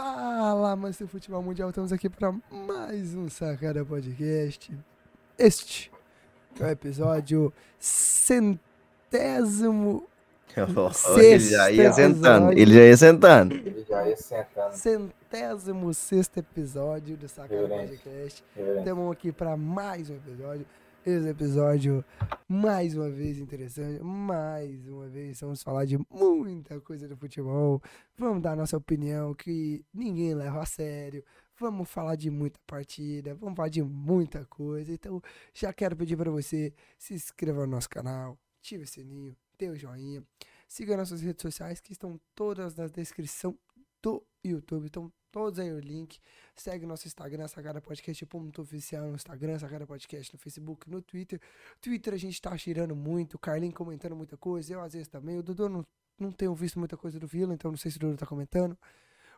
[0.00, 4.72] Fala, mas do futebol mundial, estamos aqui para mais um Sacada Podcast.
[5.36, 5.90] Este
[6.60, 8.60] é o episódio centésimo.
[11.16, 13.54] ele já ia sentando, ele já ia sentando.
[13.56, 14.72] Ele já ia sentando.
[14.76, 18.44] Centésimo sexto episódio do Sacada Podcast.
[18.56, 20.64] Estamos aqui para mais um episódio.
[21.06, 22.04] Esse episódio,
[22.48, 27.80] mais uma vez interessante, mais uma vez vamos falar de muita coisa do futebol,
[28.16, 31.24] vamos dar nossa opinião que ninguém leva a sério,
[31.58, 34.92] vamos falar de muita partida, vamos falar de muita coisa.
[34.92, 35.22] Então,
[35.54, 39.72] já quero pedir para você se inscreva no nosso canal, ative o sininho, dê o
[39.72, 40.22] um joinha,
[40.66, 43.56] siga nossas redes sociais que estão todas na descrição
[44.02, 44.86] do YouTube.
[44.86, 46.18] Então, todos aí o link.
[46.56, 51.40] Segue nosso Instagram, Sacada Podcast ponto oficial no Instagram, Sacada Podcast no Facebook, no Twitter.
[51.80, 55.38] Twitter a gente tá tirando muito, o Carlinho comentando muita coisa, eu às vezes também.
[55.38, 55.86] O Dudu não,
[56.18, 58.76] não tenho visto muita coisa do Vila, então não sei se o Dudu tá comentando.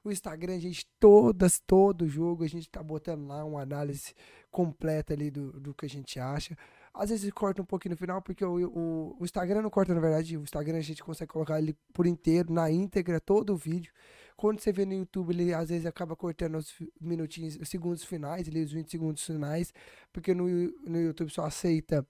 [0.02, 4.14] O Instagram, a gente, todas, todo jogo, a gente tá botando lá uma análise
[4.50, 6.56] completa ali do, do que a gente acha.
[6.92, 10.00] Às vezes corta um pouquinho no final, porque o, o, o Instagram não corta, na
[10.00, 10.38] verdade.
[10.38, 13.92] O Instagram a gente consegue colocar ele por inteiro, na íntegra, todo o vídeo.
[14.40, 18.48] Quando você vê no YouTube, ele às vezes acaba cortando os minutinhos, os segundos finais,
[18.48, 19.70] ali, os 20 segundos finais,
[20.10, 22.06] porque no, no YouTube só aceita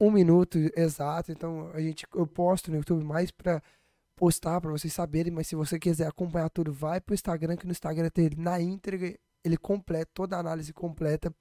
[0.00, 1.30] um minuto exato.
[1.30, 3.62] Então a gente, eu posto no YouTube mais para
[4.16, 7.70] postar para vocês saberem, mas se você quiser acompanhar tudo, vai pro Instagram, que no
[7.70, 11.32] Instagram tem ele na íntegra, ele completa, toda a análise completa,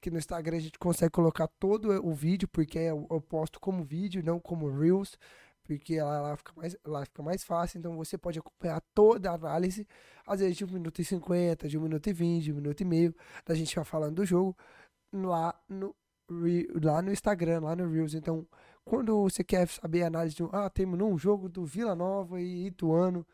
[0.00, 3.82] que no Instagram a gente consegue colocar todo o vídeo, porque eu, eu posto como
[3.82, 5.18] vídeo, não como Reels,
[5.64, 9.34] porque lá, lá, fica mais, lá fica mais fácil, então você pode acompanhar toda a
[9.34, 9.86] análise,
[10.26, 12.80] às vezes de 1 minuto e 50, de 1 minuto e 20, de 1 minuto
[12.80, 13.14] e meio,
[13.46, 14.56] da gente vai falando do jogo,
[15.12, 15.94] lá no,
[16.82, 18.14] lá no Instagram, lá no Reels.
[18.14, 18.46] Então,
[18.84, 22.40] quando você quer saber a análise de um, ah, terminou um jogo do Vila Nova
[22.40, 23.26] e Ituano,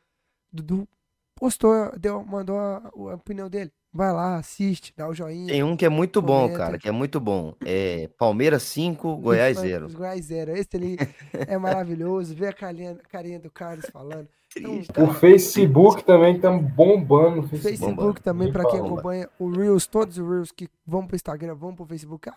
[0.52, 0.88] Dudu
[1.34, 3.72] postou, deu, mandou a, a opinião dele.
[3.92, 5.48] Vai lá, assiste, dá o joinha.
[5.48, 7.54] Tem um que é muito bom, cara, que é muito bom.
[7.64, 9.92] É Palmeiras 5, Goiás 0.
[9.92, 10.56] Goiás 0.
[10.56, 10.96] Esse ali
[11.32, 12.34] é maravilhoso.
[12.34, 14.28] Vê a carinha, carinha do Carlos falando.
[14.56, 17.40] Então, tá o Facebook também tá bombando.
[17.40, 21.14] O Facebook, Facebook também, para quem acompanha o Reels, todos os Reels que vão pro
[21.14, 22.30] Instagram, vão pro Facebook.
[22.30, 22.36] Ah,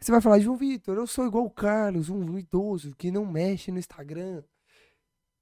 [0.00, 3.70] você vai falar, João Vitor, eu sou igual o Carlos, um idoso que não mexe
[3.70, 4.42] no Instagram.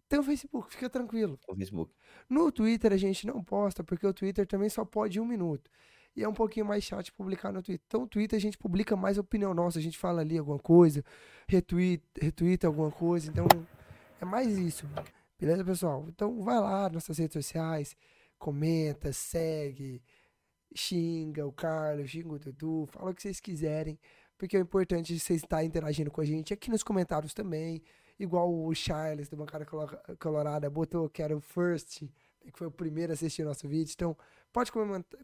[0.08, 1.38] Tem o Facebook, fica tranquilo.
[1.46, 1.92] O Facebook.
[2.28, 5.70] No Twitter a gente não posta, porque o Twitter também só pode um minuto.
[6.14, 7.84] E é um pouquinho mais chato publicar no Twitter.
[7.86, 9.78] Então, no Twitter a gente publica mais opinião nossa.
[9.78, 11.04] A gente fala ali alguma coisa,
[11.46, 13.30] retweet, retweet alguma coisa.
[13.30, 13.46] Então,
[14.20, 14.84] é mais isso.
[15.38, 16.04] Beleza, pessoal?
[16.08, 17.96] Então, vai lá nas nossas redes sociais,
[18.38, 20.02] comenta, segue,
[20.74, 23.98] xinga o Carlos, xinga o Dudu, fala o que vocês quiserem.
[24.36, 27.82] Porque é importante vocês estarem interagindo com a gente aqui nos comentários também
[28.18, 29.66] igual o Charles do Bancada
[30.18, 32.02] Colorada botou que era o first,
[32.40, 33.92] que foi o primeiro a assistir nosso vídeo.
[33.94, 34.16] Então,
[34.52, 34.72] pode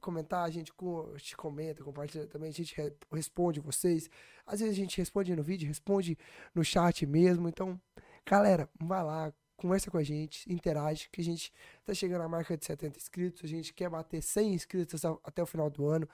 [0.00, 0.72] comentar, a gente
[1.18, 2.76] te comenta, compartilha também, a gente
[3.10, 4.10] responde vocês.
[4.46, 6.18] Às vezes a gente responde no vídeo, responde
[6.54, 7.48] no chat mesmo.
[7.48, 7.80] Então,
[8.26, 11.52] galera, vai lá, conversa com a gente, interage, que a gente
[11.84, 15.46] tá chegando à marca de 70 inscritos, a gente quer bater 100 inscritos até o
[15.46, 16.06] final do ano,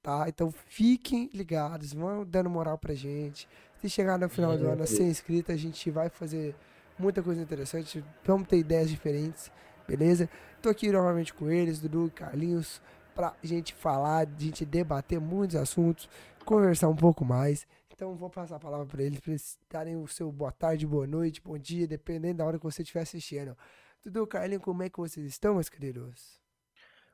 [0.00, 0.26] tá?
[0.28, 3.46] Então fiquem ligados, vão dando moral pra gente.
[3.80, 6.54] Se chegar no final do ano a ser inscrito, a gente vai fazer
[6.98, 8.04] muita coisa interessante.
[8.24, 9.52] Vamos ter ideias diferentes,
[9.86, 10.28] beleza?
[10.60, 12.82] Tô aqui novamente com eles, Dudu e Carlinhos,
[13.14, 16.08] pra gente falar, a gente debater muitos assuntos,
[16.44, 17.68] conversar um pouco mais.
[17.94, 21.06] Então vou passar a palavra para eles, para eles darem o seu boa tarde, boa
[21.06, 23.56] noite, bom dia, dependendo da hora que você estiver assistindo.
[24.04, 26.40] Dudu, Carlinhos, como é que vocês estão, meus queridos?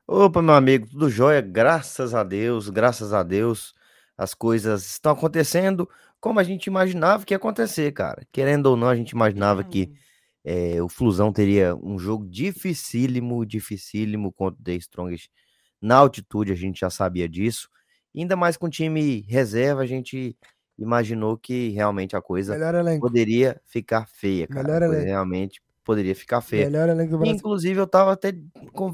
[0.07, 3.75] Opa, meu amigo, tudo jóia, graças a Deus, graças a Deus.
[4.17, 5.89] As coisas estão acontecendo
[6.25, 8.25] como a gente imaginava que ia acontecer, cara.
[8.31, 9.93] Querendo ou não, a gente imaginava que
[10.43, 15.29] é, o Flusão teria um jogo dificílimo, dificílimo contra o The Strongest
[15.79, 17.69] na altitude, a gente já sabia disso.
[18.17, 20.35] Ainda mais com o time reserva, a gente
[20.79, 22.55] imaginou que realmente a coisa
[22.99, 24.67] poderia ficar feia, cara.
[25.03, 26.65] Realmente poderia ficar feia.
[27.37, 28.33] Inclusive, eu tava até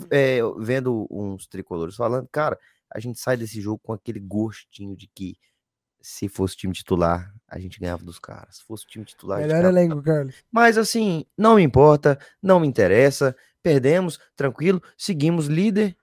[0.09, 2.59] é, vendo uns tricolores falando, cara,
[2.93, 5.37] a gente sai desse jogo com aquele gostinho de que
[6.01, 8.57] se fosse time titular, a gente ganhava dos caras.
[8.57, 9.39] Se fosse time titular.
[9.39, 10.35] Melhor elenco, Carlos.
[10.51, 13.35] Mas assim, não me importa, não me interessa.
[13.61, 15.95] Perdemos, tranquilo, seguimos líder.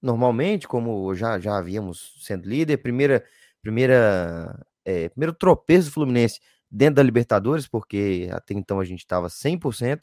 [0.00, 3.24] Normalmente, como já, já havíamos sendo líder, primeira,
[3.62, 9.28] primeira, é, primeiro tropeço do Fluminense dentro da Libertadores, porque até então a gente estava
[9.28, 10.00] 100%.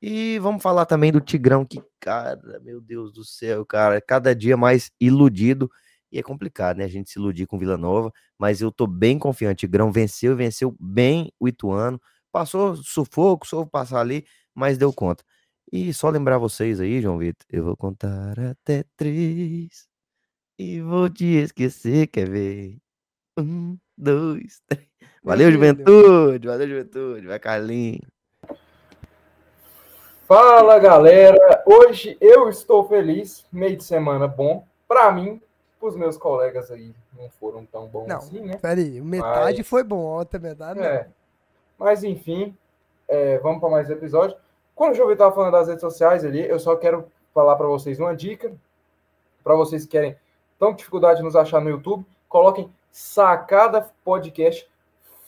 [0.00, 4.56] E vamos falar também do Tigrão, que, cara, meu Deus do céu, cara, cada dia
[4.56, 5.70] mais iludido
[6.12, 6.84] e é complicado, né?
[6.84, 9.66] A gente se iludir com Vila Nova, mas eu tô bem confiante.
[9.66, 12.00] Grão venceu, venceu bem o Ituano.
[12.30, 15.24] Passou sufoco, soube passar ali, mas deu conta.
[15.72, 19.88] E só lembrar vocês aí, João Vitor, eu vou contar até três
[20.58, 22.76] e vou te esquecer, quer ver?
[23.38, 24.86] Um, dois, três.
[25.24, 28.06] Valeu, juventude, valeu, juventude, vai, Carlinhos.
[30.26, 35.40] Fala galera, hoje eu estou feliz, meio de semana bom, pra mim,
[35.82, 38.56] pros meus colegas aí não foram tão bons Não, assim, né?
[38.56, 40.86] peraí, metade Mas- foi bom, outra metade não.
[40.86, 41.08] É.
[41.76, 42.56] Mas enfim,
[43.08, 44.36] é, vamos para mais episódio.
[44.76, 47.98] Quando o João estava falando das redes sociais ali, eu só quero falar para vocês
[47.98, 48.52] uma dica.
[49.42, 50.16] Para vocês que querem,
[50.56, 54.70] com dificuldade de nos achar no YouTube, coloquem Sacada Podcast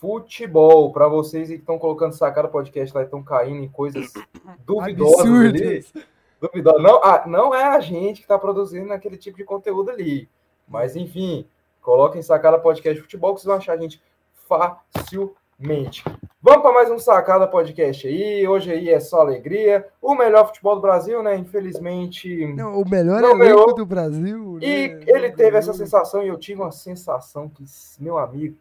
[0.01, 0.93] Futebol.
[0.93, 4.13] Para vocês que estão colocando Sacada Podcast lá e estão caindo em coisas
[4.65, 5.79] duvidosas ali.
[5.79, 6.05] Absurdos.
[6.41, 6.81] Duvidosas.
[6.81, 10.29] Não, ah, não é a gente que está produzindo aquele tipo de conteúdo ali.
[10.67, 11.47] Mas enfim,
[11.81, 14.03] coloquem Sacada Podcast Futebol que vocês vão achar a gente
[14.49, 16.05] facilmente.
[16.43, 18.47] Vamos para mais um Sacada Podcast aí.
[18.47, 19.87] Hoje aí é só alegria.
[20.01, 21.37] O melhor futebol do Brasil, né?
[21.37, 22.47] Infelizmente.
[22.55, 23.75] Não, o melhor Não elenco ganhou.
[23.75, 24.59] do Brasil.
[24.61, 25.05] E né?
[25.07, 27.65] ele teve essa Não sensação, e eu tive uma sensação que,
[27.99, 28.57] meu amigo,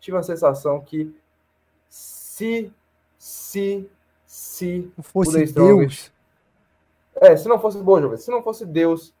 [0.00, 1.14] tive uma sensação que
[1.88, 2.72] se,
[3.16, 3.88] se,
[4.26, 4.90] se.
[5.00, 6.10] fosse o The Strongest.
[6.10, 6.18] Deus.
[7.20, 9.14] É, se não fosse Jovem, se não fosse Deus,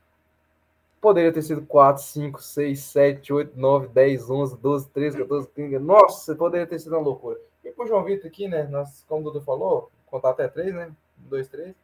[1.00, 5.78] poderia ter sido 4, 5, 6, 7, 8, 9, 10, 11, 12, 13, 14, 15.
[5.78, 7.38] Nossa, poderia ter sido uma loucura.
[7.64, 8.64] E pro João Vitor aqui, né?
[8.64, 10.90] Nós, como o Dudu falou, contar até 3, né?
[11.26, 11.74] 1, 2, 3.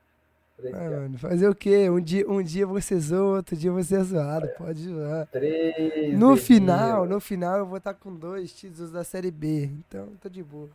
[0.72, 1.90] Ah, mano, fazer o quê?
[1.90, 4.48] Um dia, um dia você zoa, outro dia você é zoado.
[4.56, 5.26] Pode zoar.
[5.26, 6.16] 3.
[6.16, 9.64] No final, no final eu vou estar com dois títulos da Série B.
[9.64, 10.70] Então, tô de boa.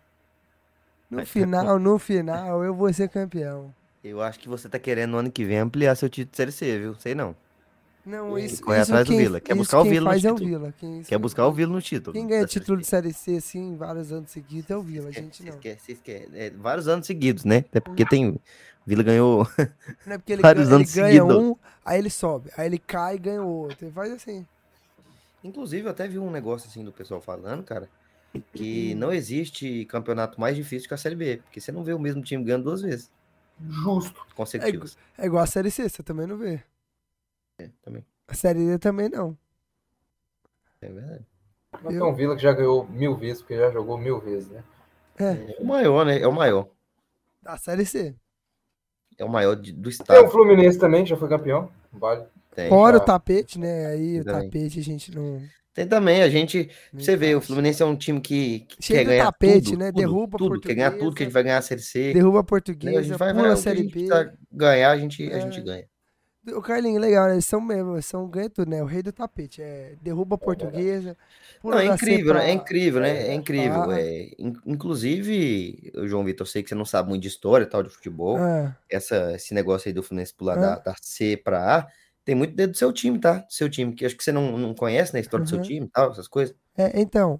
[1.10, 3.74] No Vai ficar final, no final, eu vou ser campeão.
[4.04, 6.52] Eu acho que você tá querendo no ano que vem ampliar seu título de Série
[6.52, 6.96] C, viu?
[6.96, 7.36] Sei não.
[8.10, 9.40] Não, isso, corre isso atrás do quem, Vila.
[9.40, 10.50] Quer isso buscar o quem Vila no faz é o título.
[10.60, 10.74] Vila.
[10.80, 12.14] Quem, Quer buscar o Vila no título.
[12.14, 12.86] Quem ganha título de.
[12.88, 15.62] Série C, assim, vários anos seguidos é o Vila, a Esquece, gente não.
[15.62, 16.30] se esquece.
[16.34, 17.58] É, vários anos seguidos, né?
[17.58, 18.30] Até porque tem.
[18.30, 18.42] O
[18.86, 19.48] Vila ganhou.
[20.08, 21.36] Não é porque ele, Vários ganha, ele anos ganha seguidos.
[21.38, 22.50] um, aí ele sobe.
[22.58, 23.86] Aí ele cai e ganha outro.
[23.86, 24.46] Ele faz assim.
[25.44, 27.88] Inclusive, eu até vi um negócio assim do pessoal falando, cara,
[28.54, 31.38] que não existe campeonato mais difícil que a Série B.
[31.44, 33.12] Porque você não vê o mesmo time ganhando duas vezes
[33.62, 34.26] Justo.
[34.36, 34.98] consecutivas.
[35.18, 36.62] É igual a Série C, você também não vê.
[37.82, 38.06] Também.
[38.28, 39.38] A Série D também não.
[40.82, 41.26] É verdade.
[41.84, 44.64] Mas tem um Vila que já ganhou mil vezes, porque já jogou mil vezes, né?
[45.18, 46.20] É, É o maior, né?
[46.20, 46.68] É o maior.
[47.46, 48.16] a Série C.
[49.18, 50.28] É o maior de- do Tem o estado.
[50.30, 51.70] Fluminense também, já foi campeão.
[51.92, 52.26] Vale.
[52.56, 52.70] Tem.
[52.70, 53.06] Fora o já.
[53.06, 53.88] tapete, né?
[53.88, 54.50] Aí o Também.
[54.50, 55.42] tapete a gente não.
[55.74, 56.70] Tem também, a gente.
[56.94, 57.42] não Você vê, o.
[57.42, 59.92] Fluminense é um time que, que Cheio quer do ganhar tapete, tudo, né?
[59.92, 62.14] tudo, Derruba tudo, quer ganhar tudo, que a gente vai ganhar a Série C.
[62.14, 62.44] Derruba a
[63.00, 64.08] a gente vai, vai a Série gente B.
[64.08, 65.42] tá ganhar, a gente, a É.
[65.42, 65.88] gente ganha.
[66.56, 67.34] O Carlinhos, legal, né?
[67.34, 68.82] Eles são mesmo, eles são ganha tudo, né?
[68.82, 69.62] O rei do tapete.
[69.62, 71.18] É, derruba a portuguesa.
[71.64, 72.40] Não, é incrível, né?
[72.40, 73.28] pra- É incrível, né?
[73.28, 73.90] É incrível.
[73.92, 74.00] A.
[74.00, 77.68] É, in- inclusive, João Vitor, eu sei que você não sabe muito de história e
[77.68, 78.38] tal, de futebol.
[78.38, 80.62] Ah, Essa, esse negócio aí do Fluminense pular Ah.
[80.76, 81.88] da, da C pra A,
[82.26, 83.40] tem muito dedo do seu time, tá?
[83.40, 85.20] Do seu time, que acho que você não, não conhece, né?
[85.20, 85.64] A história do seu Uhum.
[85.64, 86.56] time e tal, essas coisas.
[86.78, 87.40] é, então,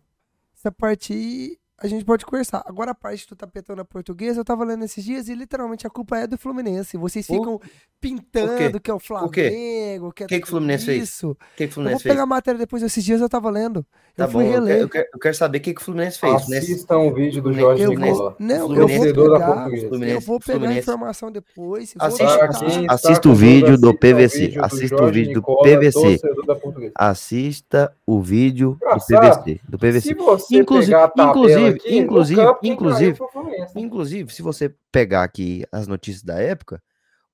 [0.56, 2.64] essa parte a gente pode conversar.
[2.66, 5.90] Agora a parte do tapetão na portuguesa, eu tava lendo esses dias e literalmente a
[5.90, 6.98] culpa é do Fluminense.
[6.98, 7.60] Vocês ficam
[8.00, 9.00] pintando que é o?
[9.00, 11.04] Flamengo, que é Que que o Fluminense fez?
[11.04, 11.32] isso.
[11.32, 12.14] O que, que o Eu vou Fluminense fez?
[12.14, 13.86] pegar a matéria depois, esses dias eu tava lendo.
[14.16, 14.82] Tá eu bom, fui eu quero, reler.
[14.82, 16.34] eu, quero, eu quero saber o que, que o Fluminense fez.
[16.34, 19.70] O Fluminense, Assistam o vídeo do Fluminense- Jorge Eu Fluminense- vou, não, eu vou pegar,
[19.72, 21.94] eu Fluminense- vou pegar a Fluminense- informação depois.
[21.98, 26.20] assista está o vídeo do assista PVC, o assista o vídeo do PVC.
[26.96, 28.88] Assista o vídeo do.
[28.90, 29.60] PVC.
[29.70, 30.02] Do PVC.
[30.10, 31.98] Se você Inclusive- pegar a tabela inclusive-
[32.42, 33.80] inclusive- inclusive- Fluminense.
[33.80, 36.82] Inclusive, se você pegar aqui as notícias da época,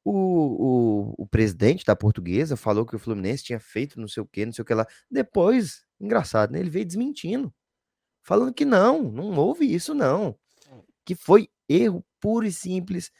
[0.04, 4.26] o, o, o presidente da portuguesa falou que o Fluminense tinha feito não sei o
[4.26, 4.86] que, não sei o que lá.
[5.10, 6.60] Depois, engraçado, né?
[6.60, 7.54] Ele veio desmentindo.
[8.22, 10.36] Falando que não, não houve isso, não.
[11.04, 13.12] Que foi erro puro e simples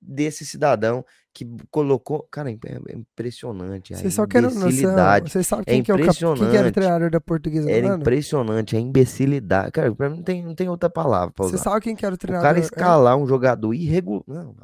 [0.00, 2.26] desse cidadão que colocou.
[2.30, 3.94] Cara, é é impressionante.
[3.94, 4.62] A Vocês só querem noção.
[4.62, 5.30] imbecilidade.
[5.30, 6.08] Vocês sabem É quem, que é o cap...
[6.10, 6.72] quem que era o impressionante.
[6.74, 8.00] treinador da portuguesa Era do ano?
[8.02, 9.70] impressionante a imbecilidade.
[9.72, 12.14] Cara, pra mim não tem, não tem outra palavra pra Você sabe quem que era
[12.14, 12.46] o O treinador?
[12.48, 12.60] cara é?
[12.60, 14.22] escalar um jogador irregular.
[14.26, 14.54] Não,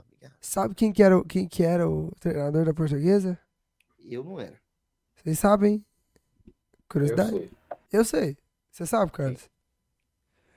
[0.41, 3.37] Sabe quem que, era, o- quem que era o treinador da portuguesa?
[4.09, 4.55] eu não era.
[5.17, 5.85] Vocês sabem?
[6.47, 6.53] Eu
[6.89, 7.31] Curiosidade?
[7.31, 7.51] sei.
[7.93, 8.37] Eu sei.
[8.71, 9.49] Você sabe, Carlos?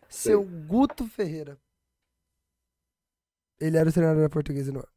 [0.07, 1.57] Seu Guto Ferreira.
[3.59, 4.87] Ele era o treinador da portuguesa no ano.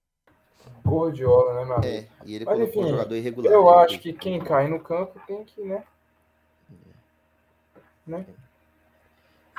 [0.84, 1.92] Gordiola, né, meu amigo?
[1.92, 3.52] É, e ele Mas, colocou um enfim, jogador irregular.
[3.52, 3.72] Eu né?
[3.84, 5.84] acho que quem cai no campo tem que, né?
[8.06, 8.26] né?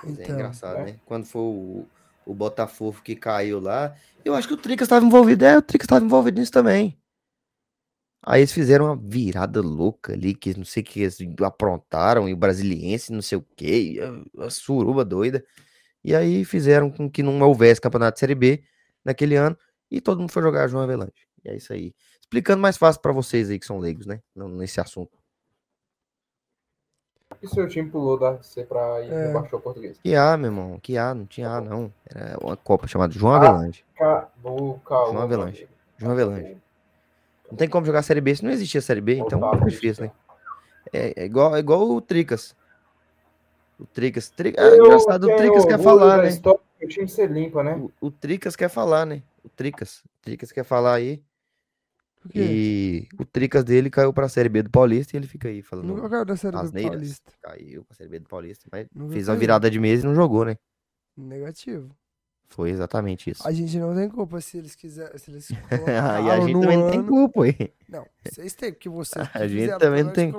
[0.03, 0.85] Mas é Então, engraçado, né?
[0.85, 0.99] né?
[1.05, 1.85] Quando foi o,
[2.25, 5.45] o Botafogo que caiu lá, eu acho que o Tricas estava envolvido.
[5.45, 6.97] É, o Tricas estava envolvido nisso também.
[8.25, 12.33] Aí eles fizeram uma virada louca ali, que não sei o que eles aprontaram, e
[12.33, 13.99] o brasiliense, não sei o que,
[14.39, 15.43] a suruba doida.
[16.03, 18.63] E aí fizeram com que não houvesse campeonato de Série B
[19.03, 19.57] naquele ano,
[19.93, 21.27] e todo mundo foi jogar João Avelange.
[21.45, 21.93] E é isso aí.
[22.19, 24.19] Explicando mais fácil para vocês aí que são leigos, né?
[24.35, 25.11] Nesse assunto.
[27.41, 29.31] E seu time pulou da C pra ir é.
[29.31, 29.99] baixou português?
[30.01, 30.79] Que A, meu irmão.
[30.81, 31.93] Que A, não tinha A, não.
[32.09, 33.85] Era uma Copa chamada João Avelange.
[33.95, 35.67] Acabou, João Avelange.
[35.97, 36.57] João Avelange.
[37.51, 40.11] Não tem como jogar Série B se não existia Série B, então é difícil, né?
[40.91, 42.55] É, é, igual, é igual o Tricas.
[43.79, 44.29] O Tricas.
[44.29, 44.55] Tri...
[44.57, 46.29] Ah, engraçado, o Tricas quer falar, né?
[46.83, 47.75] O time ser limpa, né?
[47.75, 49.23] O, o Tricas quer falar, né?
[49.43, 49.99] O Tricas.
[49.99, 51.23] O Tricas quer falar aí.
[52.33, 55.87] E o Tricas dele caiu pra Série B do Paulista e ele fica aí falando.
[55.87, 57.31] Nunca caiu da Série B do Paulista.
[57.41, 60.15] Caiu pra Série B do Paulista, mas Nunca fez uma virada de mês e não
[60.15, 60.57] jogou, né?
[61.17, 61.89] Negativo.
[62.49, 63.47] Foi exatamente isso.
[63.47, 65.17] A gente não tem culpa se eles quiserem.
[65.17, 65.55] Se eles e
[66.29, 67.73] a gente também não tem culpa, aí.
[67.89, 69.27] Não, vocês têm, porque vocês.
[69.33, 70.31] A gente também não tem.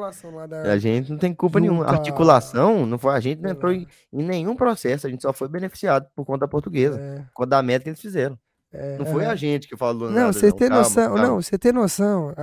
[0.64, 1.86] A gente não tem culpa nenhuma.
[1.86, 5.48] Articulação, não foi, a gente não entrou em, em, nenhum processo, a gente só foi
[5.48, 7.16] beneficiado por conta da portuguesa, é.
[7.22, 8.38] por conta da meta que eles fizeram.
[8.72, 9.26] É, não foi é.
[9.26, 10.32] a gente que falou não, nada.
[10.32, 11.22] Você não, tem calma, noção, calma.
[11.22, 12.34] não, você tem noção.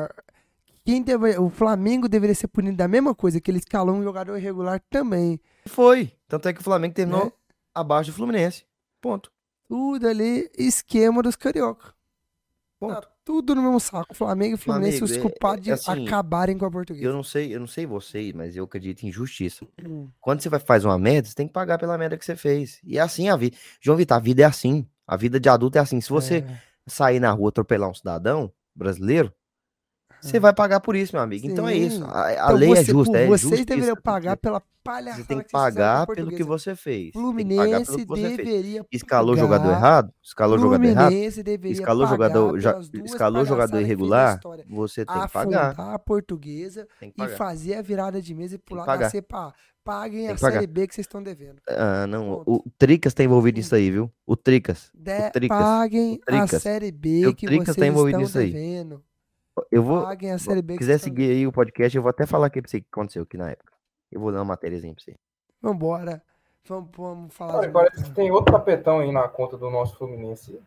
[0.83, 4.37] Quem deve, o Flamengo deveria ser punido da mesma coisa, que ele escalou um jogador
[4.37, 5.39] irregular também.
[5.65, 6.11] Foi.
[6.27, 7.31] Tanto é que o Flamengo terminou né?
[7.73, 8.65] abaixo do Fluminense.
[8.99, 9.31] Ponto.
[9.71, 11.93] Tudo ali, esquema dos carioca.
[12.77, 14.13] Tá tudo no mesmo saco.
[14.13, 17.05] Flamengo e Fluminense Flamengo, os é, culpados é, é, assim, de acabarem com a portuguesa.
[17.05, 19.65] Eu não sei, eu não sei vocês, mas eu acredito em justiça.
[19.81, 20.09] Hum.
[20.19, 22.81] Quando você vai fazer uma merda, você tem que pagar pela merda que você fez.
[22.83, 23.55] E é assim a vida.
[23.79, 24.85] João Vitor, a vida é assim.
[25.07, 26.01] A vida de adulto é assim.
[26.01, 26.61] Se você é.
[26.85, 29.33] sair na rua atropelar um cidadão brasileiro,
[30.19, 31.45] você vai pagar por isso, meu amigo.
[31.45, 31.53] Sim.
[31.53, 32.03] Então é isso.
[32.03, 33.17] A, a então lei é você, é justa.
[33.19, 35.23] É vocês deveriam pagar pela palhaçada.
[35.23, 37.11] Você tem que pagar que pelo que você fez.
[37.13, 38.81] Fluminense que você deveria.
[38.83, 38.87] Fez.
[38.91, 40.13] Escalou jogador errado?
[40.23, 41.13] Escalou jogador errado?
[41.65, 44.39] Escalou jogador, já, escalou jogador irregular?
[44.69, 45.75] Você tem que pagar.
[45.77, 50.37] a portuguesa e fazer a virada de mesa e pular da C pra Paguem a
[50.37, 51.59] Série B que vocês estão devendo.
[51.67, 52.43] Ah, não.
[52.45, 54.11] O, o Tricas tá envolvido nisso aí, viu?
[54.27, 54.91] O Tricas.
[54.93, 55.57] De, o Tricas.
[55.57, 56.53] Paguem o Tricas.
[56.53, 59.03] a Série B o que Tricas vocês tá envolvido estão nisso devendo.
[59.57, 59.65] Aí.
[59.71, 60.07] Eu vou.
[60.37, 62.87] Se quiser seguir aí o podcast, eu vou até falar aqui pra você o que
[62.91, 63.70] aconteceu aqui na época.
[64.11, 65.15] Eu vou dar uma matériazinha pra você.
[65.61, 66.21] Vambora.
[66.65, 67.55] Vamos, vamos falar.
[67.55, 70.59] Olha, parece que tem outro tapetão aí na conta do nosso Fluminense.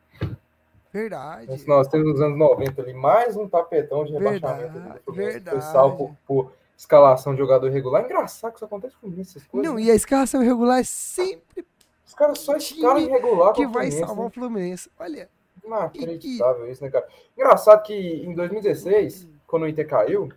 [0.93, 1.67] Verdade.
[1.67, 4.73] Nós temos nos anos 90 ali mais um tapetão de rebaixamento.
[4.73, 5.01] Verdade.
[5.07, 5.51] verdade.
[5.51, 8.05] Foi salvo por, escalação de jogador regular.
[8.05, 9.69] Engraçado que isso acontece com essas coisas.
[9.69, 9.83] Não, né?
[9.83, 11.67] e a escalação regular é sempre.
[12.05, 14.27] Os caras só escalam irregular que vai salvar né?
[14.27, 14.91] o Fluminense.
[14.99, 15.29] Olha.
[15.65, 17.09] Inacreditável isso, né, cara?
[17.37, 20.29] Engraçado que em 2016, quando o Inter caiu,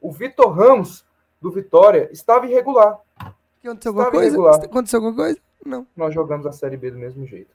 [0.00, 1.06] o Vitor Ramos,
[1.46, 2.98] do Vitória, estava irregular.
[3.62, 4.26] Aconteceu alguma coisa?
[4.26, 4.64] Irregular.
[4.64, 5.38] Aconteceu alguma coisa?
[5.64, 5.86] Não.
[5.96, 7.54] Nós jogamos a Série B do mesmo jeito.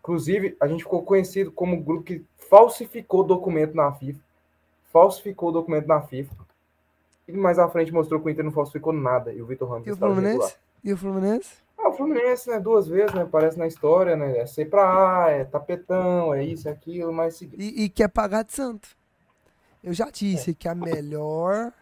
[0.00, 4.20] Inclusive, a gente ficou conhecido como o grupo que falsificou documento na FIFA.
[4.92, 6.34] Falsificou documento na FIFA.
[7.28, 9.32] E mais à frente mostrou que o Inter não falsificou nada.
[9.32, 10.26] E o Vitor Ramos e o Fluminense?
[10.28, 10.52] Irregular.
[10.84, 11.50] E o Fluminense?
[11.78, 12.58] Ah, o Fluminense, né?
[12.58, 13.22] Duas vezes, né?
[13.22, 14.38] Aparece na história, né?
[14.38, 17.40] É C pra A, é tapetão, é isso, é aquilo, mas.
[17.40, 18.88] E, e quer pagar de santo.
[19.82, 20.54] Eu já disse é.
[20.54, 21.72] que a melhor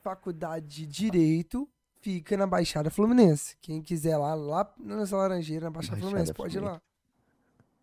[0.00, 1.68] faculdade de direito
[2.00, 3.56] fica na Baixada Fluminense.
[3.60, 6.82] Quem quiser lá, lá nessa laranjeira, na Baixada, Baixada Fluminense, pode ir lá.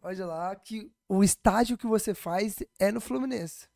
[0.01, 3.69] Pode ir lá que o estágio que você faz é no Fluminense.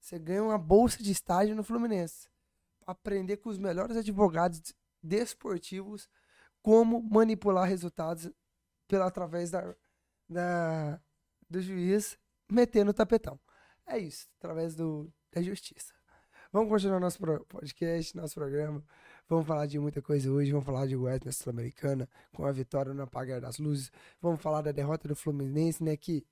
[0.00, 2.28] Você ganha uma bolsa de estágio no Fluminense.
[2.86, 6.08] Aprender com os melhores advogados desportivos
[6.62, 8.30] como manipular resultados
[8.86, 9.74] pela, através da,
[10.28, 11.00] da,
[11.48, 12.18] do juiz
[12.50, 13.38] metendo o tapetão.
[13.86, 15.97] É isso, através do, da justiça.
[16.50, 18.82] Vamos continuar nosso podcast, nosso programa.
[19.28, 20.50] Vamos falar de muita coisa hoje.
[20.50, 23.92] Vamos falar de na Sul-Americana, com a vitória no apagar das luzes.
[24.18, 25.94] Vamos falar da derrota do Fluminense, né?
[25.94, 26.26] Que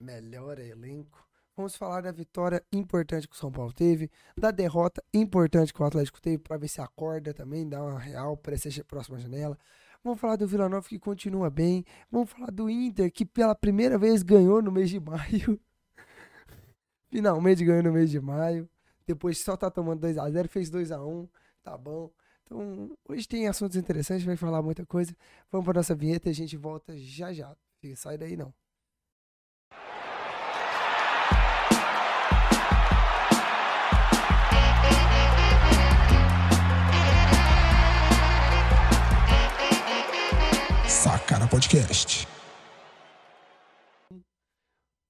[0.00, 1.28] melhora elenco.
[1.54, 5.84] Vamos falar da vitória importante que o São Paulo teve, da derrota importante que o
[5.84, 9.58] Atlético teve, para ver se acorda também, dá uma real para essa próxima janela.
[10.02, 11.84] Vamos falar do Vila Nova que continua bem.
[12.10, 15.60] Vamos falar do Inter que pela primeira vez ganhou no mês de maio.
[17.12, 18.66] Finalmente ganhou no mês de maio.
[19.10, 21.28] Depois só tá tomando 2 a 0 fez 2 a 1
[21.64, 22.12] Tá bom.
[22.44, 25.12] Então, hoje tem assuntos interessantes, vai falar muita coisa.
[25.50, 27.56] Vamos para nossa vinheta e a gente volta já já.
[27.96, 28.54] Sai daí não.
[40.88, 42.28] Sacara Podcast.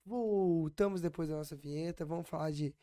[0.07, 2.07] Voltamos depois da nossa vinheta.
[2.07, 2.75] Vamos falar de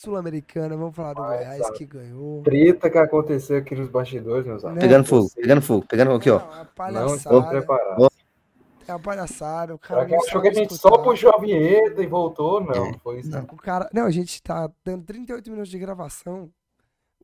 [0.00, 2.42] Sul-Americana, vamos falar do Goiás que ganhou.
[2.42, 4.82] Treta que aconteceu aqui nos bastidores, meus amigos.
[4.82, 6.40] Pegando fogo, pegando fogo, pegando aqui, ó.
[6.78, 8.08] Não, não estou preparado.
[8.86, 9.74] É uma palhaçada.
[9.74, 10.96] O cara que achou que a gente escutar.
[10.96, 12.86] só puxou a vinheta e voltou, não.
[12.86, 12.98] É.
[12.98, 13.30] Foi isso.
[13.30, 16.50] Não, o cara, não, a gente tá dando 38 minutos de gravação.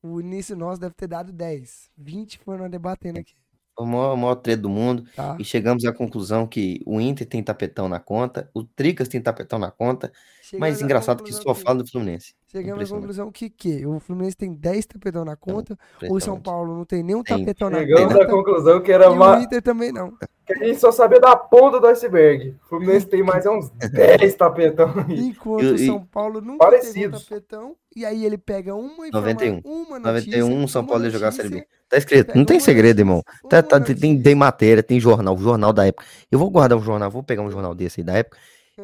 [0.02, 1.90] O início nosso deve ter dado 10.
[1.98, 3.34] 20 foi nós debatendo aqui
[3.82, 5.04] o maior, o maior treta do mundo.
[5.14, 5.36] Tá.
[5.38, 9.58] E chegamos à conclusão que o Inter tem tapetão na conta, o Tricas tem tapetão
[9.58, 10.12] na conta,
[10.50, 12.34] Chegamos Mas engraçado que só fala do Fluminense.
[12.50, 15.78] Chegamos à conclusão que, que o Fluminense tem 10 tapetão na conta,
[16.08, 16.40] o São.
[16.40, 17.38] Paulo não tem nenhum Tem.
[17.38, 19.38] tapetão na Chegamos à conta, conclusão que e era o uma...
[19.40, 20.10] Inter também não.
[20.44, 22.56] que a gente só sabia da ponta do iceberg.
[22.64, 25.20] O Fluminense tem mais uns 10 tapetão aí.
[25.28, 27.24] Enquanto E- o e- São Paulo nunca teve um Parecidos.
[27.26, 29.60] tapetão, e aí ele pega uma informação, 91.
[29.64, 31.66] uma notícia, 91, São Paulo ia jogar a Série B.
[31.88, 33.22] Tá escrito, não tem uma segredo, irmão.
[33.48, 36.04] Tá, tá, tem, tem, tem matéria, tem jornal, jornal da época.
[36.28, 38.36] Eu vou guardar um jornal, vou pegar um jornal desse aí da época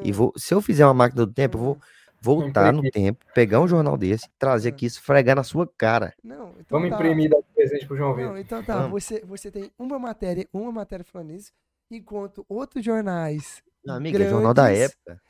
[0.03, 0.15] e Hum.
[0.15, 1.79] vou, se eu fizer uma máquina do tempo, eu vou
[2.21, 4.75] voltar no tempo, pegar um jornal desse, trazer Hum.
[4.75, 6.13] aqui, esfregar na sua cara.
[6.25, 6.97] Não, então Vamos tá.
[6.97, 8.39] imprimir e dar presente pro João Não, Vitor.
[8.39, 8.91] então tá, Vamos.
[9.05, 11.53] você, você tem uma matéria, uma matéria falando isso,
[11.91, 15.21] enquanto outros jornais, Meu amigo, é jornal da grandes, época.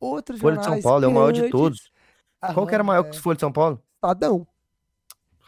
[0.00, 1.92] outros Folha de São Paulo é o maior de grandes, todos.
[2.54, 3.82] Qual que era aham, maior que é, o Folha de São Paulo?
[3.96, 4.46] Estadão.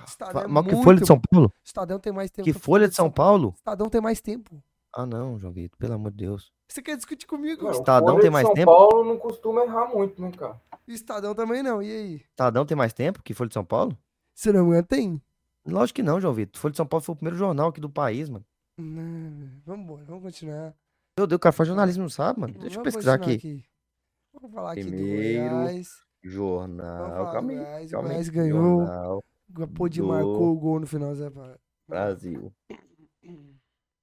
[0.06, 1.52] Estadão é Maior que muito- Folha de São Paulo?
[1.62, 2.44] Estadão tem mais tempo.
[2.44, 3.52] Que Folha de São Paulo?
[3.56, 4.62] Estadão tem mais tempo.
[4.92, 6.52] Ah, não, João Vitor, pelo amor de Deus.
[6.68, 7.64] Você quer discutir comigo?
[7.64, 8.70] Não, Estadão tem mais São tempo?
[8.70, 10.60] Paulo não costuma errar muito, né, cara?
[10.86, 12.14] Estadão também não, e aí?
[12.30, 13.96] Estadão tem mais tempo que Folha de São Paulo?
[14.34, 15.20] Se não tem?
[15.66, 16.60] Lógico que não, João Vitor.
[16.60, 18.44] Folha de São Paulo foi o primeiro jornal aqui do país, mano.
[18.78, 20.74] Não, vamos embora, vamos continuar.
[21.18, 22.54] Meu Deus, o cara faz jornalismo, não sabe, mano?
[22.54, 23.64] Deixa eu Vamos pesquisar continuar aqui.
[24.32, 25.88] Vamos falar aqui Primeiro do Goiás.
[26.22, 27.32] Jornal.
[27.32, 27.90] Calma aí, Goiás.
[27.90, 28.12] Calma aí.
[28.14, 28.80] Goiás ganhou.
[28.80, 31.14] Jornal do marcou o gol no final.
[31.14, 31.30] Zé.
[31.88, 32.52] Brasil.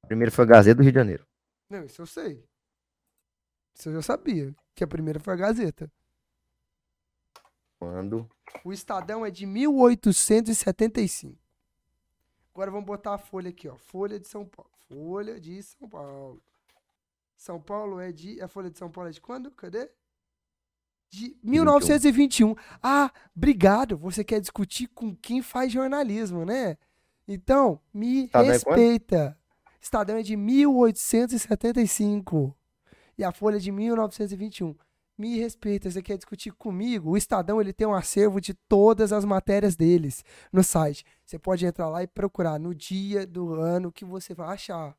[0.07, 1.27] Primeiro foi a Gazeta do Rio de Janeiro.
[1.69, 2.43] Não, isso eu sei.
[3.75, 4.55] Isso eu já sabia.
[4.73, 5.91] Que a primeira foi a Gazeta.
[7.77, 8.29] Quando?
[8.63, 11.37] O Estadão é de 1875.
[12.53, 13.75] Agora vamos botar a folha aqui, ó.
[13.75, 14.71] Folha de São Paulo.
[14.87, 16.41] Folha de São Paulo.
[17.35, 18.41] São Paulo é de.
[18.41, 19.51] A Folha de São Paulo é de quando?
[19.51, 19.91] Cadê?
[21.09, 22.55] De 1921.
[22.81, 23.95] Ah, obrigado.
[23.97, 26.77] Você quer discutir com quem faz jornalismo, né?
[27.27, 28.45] Então, me quando?
[28.45, 29.37] respeita.
[29.87, 32.53] Estadão é de 1875.
[33.17, 34.75] E a Folha é de 1921.
[35.17, 37.11] Me respeita, você quer discutir comigo?
[37.11, 41.05] O Estadão ele tem um acervo de todas as matérias deles no site.
[41.25, 44.93] Você pode entrar lá e procurar no dia do ano que você vai achar.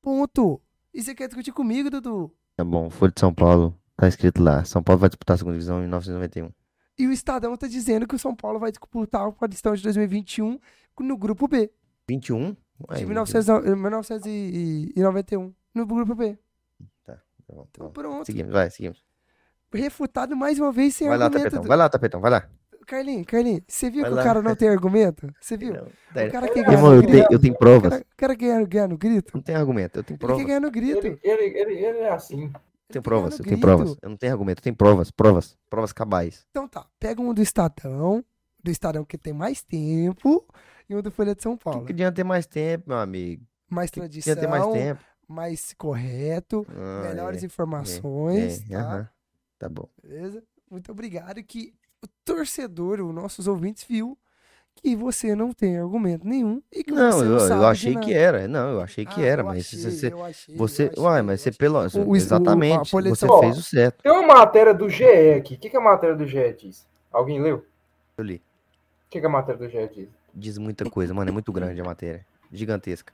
[0.00, 0.62] Ponto.
[0.94, 2.32] E você quer discutir comigo, Dudu?
[2.56, 3.76] Tá bom, Folha de São Paulo.
[3.96, 4.64] Tá escrito lá.
[4.64, 6.48] São Paulo vai disputar a segunda divisão em 1991.
[6.96, 10.60] E o Estadão tá dizendo que o São Paulo vai disputar o Paulistão de 2021
[11.00, 11.72] no grupo B,
[12.08, 12.56] 21?
[12.90, 16.38] 1900 1991, no grupo B.
[17.04, 17.18] Tá
[17.48, 17.92] bom, tá Então bom.
[17.92, 18.26] pronto.
[18.26, 19.02] Seguimos, vai, seguimos.
[19.72, 21.44] Refutado mais uma vez sem Vai lá, argumento.
[21.44, 21.62] tapetão.
[21.62, 22.48] do- Vai lá, tapetão, vai lá.
[22.86, 24.20] Carlinhos, Carlinhos, você viu Vai que lá.
[24.22, 25.32] o cara não tem argumento?
[25.40, 25.72] Você viu?
[25.72, 27.32] Não, O cara quer ganhar Irmão, no eu tenho, grito.
[27.32, 27.90] eu tenho O provas.
[27.90, 29.30] cara, o cara quer ganhar no grito.
[29.34, 30.46] Não tem argumento, eu tenho Ele quer provas.
[30.46, 31.06] ganhar no grito.
[31.06, 32.36] Ele, ele, ele, ele é assim.
[32.38, 32.52] Tenho
[32.90, 33.96] quer provas, eu tenho provas.
[34.02, 36.44] Eu não tenho argumento, eu tenho provas, provas, provas cabais.
[36.50, 38.22] Então tá, pega um do Estadão,
[38.62, 40.46] do Estadão que tem mais tempo,
[40.88, 41.86] e um do Folha de São O que, Paulo.
[41.86, 43.44] que adianta ter mais tempo, meu amigo?
[43.68, 45.04] Mais O que, tradição, ter mais tempo?
[45.28, 47.42] mais correto, Ah, melhores
[47.80, 48.76] é, informações, é, tá?
[48.76, 49.08] aham.
[49.58, 49.88] Tá bom.
[50.02, 50.44] Beleza?
[50.70, 54.18] Muito obrigado que o torcedor, os nossos ouvintes, viu
[54.76, 57.90] que você não tem argumento nenhum e que Não, você eu, não eu sabe de
[57.90, 58.46] achei que era.
[58.48, 60.96] Não, eu achei que Ah, era, eu mas achei, você, eu achei, você, eu achei,
[60.96, 64.02] uai, eu mas você pelo, o- exatamente, de você fez o certo.
[64.02, 65.54] Tem uma matéria do GE aqui.
[65.54, 66.88] O que, que a matéria do GE diz?
[67.12, 67.64] Alguém leu?
[68.16, 68.42] Eu li.
[69.12, 70.08] O que, que a matéria do GE diz?
[70.32, 73.12] Diz muita coisa, mano, é muito grande a matéria, gigantesca.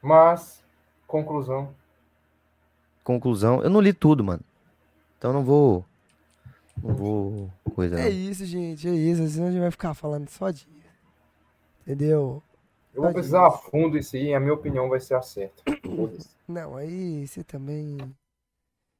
[0.00, 0.64] Mas,
[1.04, 1.74] conclusão.
[3.02, 4.40] Conclusão, eu não li tudo, mano.
[5.18, 5.84] Então não vou,
[6.80, 8.08] não vou coisa É não.
[8.08, 9.26] isso, gente, é isso.
[9.26, 10.64] Senão a gente vai ficar falando só de.
[11.82, 12.40] Entendeu?
[12.94, 15.60] Eu vou precisar a fundo isso aí, a minha opinião vai ser a certa.
[16.46, 17.98] Não, aí você também.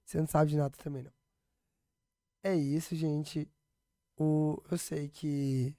[0.04, 1.12] Você não sabe de nada também, não.
[2.42, 3.48] É isso, gente.
[4.18, 5.72] O, eu sei que.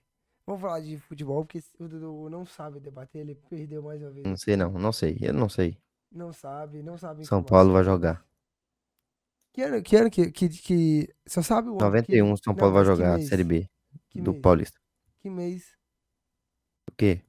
[0.48, 4.26] Vamos falar de futebol, porque o Dudu não sabe debater, ele perdeu mais uma vez.
[4.28, 5.78] Não sei não, não sei, eu não sei.
[6.12, 7.26] Não sabe, não sabe.
[7.26, 7.44] São.
[7.44, 8.24] Paulo vai jogar.
[9.54, 11.10] Que ano que, ano que, que, que.
[11.26, 13.22] Só sabe o ano que- 91, São Não, Paulo vai mas que jogar a?
[13.22, 13.70] Série B
[14.10, 14.42] Que do mês?
[14.42, 14.80] Paulista.
[15.22, 15.76] Que mês?
[16.90, 17.22] O quê?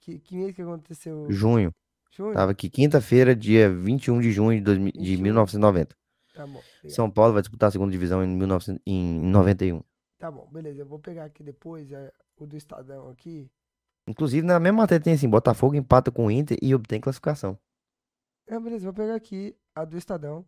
[0.00, 1.26] Que, que mês que aconteceu?
[1.30, 1.72] Junho.
[2.10, 2.34] Junho?
[2.34, 5.22] Tava aqui quinta-feira, dia 21 de junho de, 2000 de 21.
[5.22, 5.96] 1990.
[6.34, 6.60] Tá bom.
[6.88, 9.80] São Paulo vai disputar a segunda divisão em, 1900 em 91.
[10.18, 10.82] Tá bom, beleza.
[10.82, 13.50] Eu vou pegar aqui depois é, o do Estadão aqui.
[14.08, 17.58] Inclusive, na mesma matéria tem assim, Botafogo empata com o Inter e obtém classificação.
[18.46, 20.44] É, beleza, vou pegar aqui a do Estadão.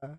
[0.00, 0.18] Tá?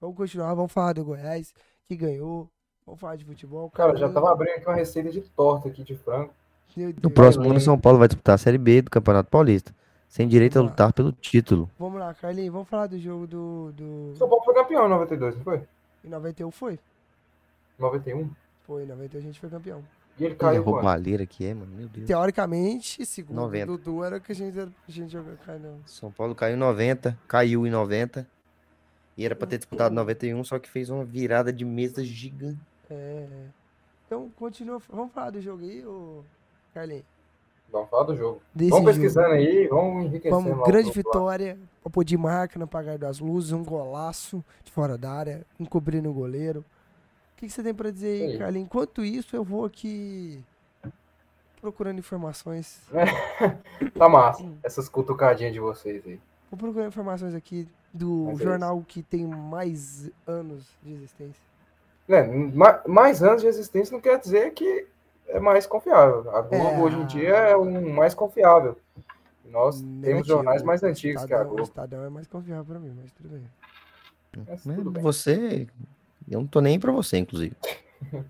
[0.00, 1.52] Vamos continuar, vamos falar do Goiás,
[1.88, 2.48] que ganhou.
[2.84, 3.68] Vamos falar de futebol.
[3.70, 4.14] Cara, já ganhou.
[4.14, 6.32] tava abrindo aqui uma receita de torta aqui de frango.
[6.76, 7.60] Meu No próximo ano.
[7.60, 9.74] São Paulo vai disputar a Série B do Campeonato Paulista,
[10.08, 10.70] sem direito a Vamos lá.
[10.70, 11.70] lutar pelo título.
[11.78, 13.72] Vamos lá, Carlinhos, vamos falar do jogo do.
[13.72, 14.14] do...
[14.16, 15.66] São Paulo foi campeão em 92, não foi?
[16.04, 16.78] Em 91 foi?
[17.78, 18.30] 91.
[18.66, 19.82] Foi, em 91 a gente foi campeão.
[20.18, 20.74] E ele Que caiu quando?
[20.76, 21.70] roubalheira que é, mano.
[21.76, 22.06] Meu Deus.
[22.06, 23.72] Teoricamente, segundo 90.
[23.72, 25.34] o Dudu, era o que a gente, a gente jogou.
[25.60, 25.78] Não.
[25.84, 28.26] São Paulo caiu em 90, caiu em 90
[29.16, 32.58] E era para ter disputado 91, só que fez uma virada de mesa gigante.
[32.90, 33.26] É.
[34.06, 34.80] Então, continua.
[34.88, 36.22] Vamos falar do jogo aí, ô
[36.72, 37.04] Carlinhos?
[37.70, 38.40] Vamos falar do jogo.
[38.54, 39.00] Desse vamos jogo.
[39.00, 40.42] pesquisando aí, vamos enriquecendo.
[40.42, 41.58] Vamos, grande vitória.
[41.82, 46.12] Papo de marca no apagar das luzes, um golaço de fora da área, encobrindo o
[46.12, 46.64] goleiro.
[47.36, 48.38] O que, que você tem pra dizer aí.
[48.38, 48.66] Carlinhos?
[48.66, 50.42] Enquanto isso, eu vou aqui
[51.60, 52.80] procurando informações.
[53.98, 54.44] Tá massa.
[54.62, 56.18] Essas cutucadinhas de vocês aí.
[56.50, 61.42] Vou procurar informações aqui do Mas é jornal que tem mais anos de existência.
[62.54, 64.86] Ma- mais anos de existência não quer dizer que
[65.28, 66.30] é mais confiável.
[66.34, 66.78] A Globo É.
[66.82, 68.76] hoje em dia é um mais confiável.
[69.46, 71.62] Nós temos jornais mais antigos que a Estadão- O Globo.
[71.68, 73.44] Estadão é mais confiável pra mim, mas tudo bem.
[74.46, 75.02] Mas tudo bem.
[75.02, 75.66] Você.
[76.28, 77.54] Eu não tô nem pra você, inclusive.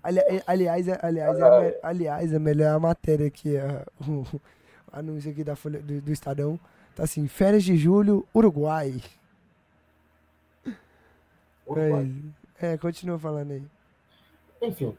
[0.03, 4.41] Ali- eh, aliás, é- aliás, é a aliás, a melhor matéria aqui, a- o, o
[4.91, 6.59] anúncio aqui da Folha, do, do Estadão,
[6.95, 9.01] tá assim, férias de julho, Uruguai.
[11.65, 12.11] Uruguai.
[12.61, 13.63] É, é, continua falando aí.
[14.61, 14.95] Enfim.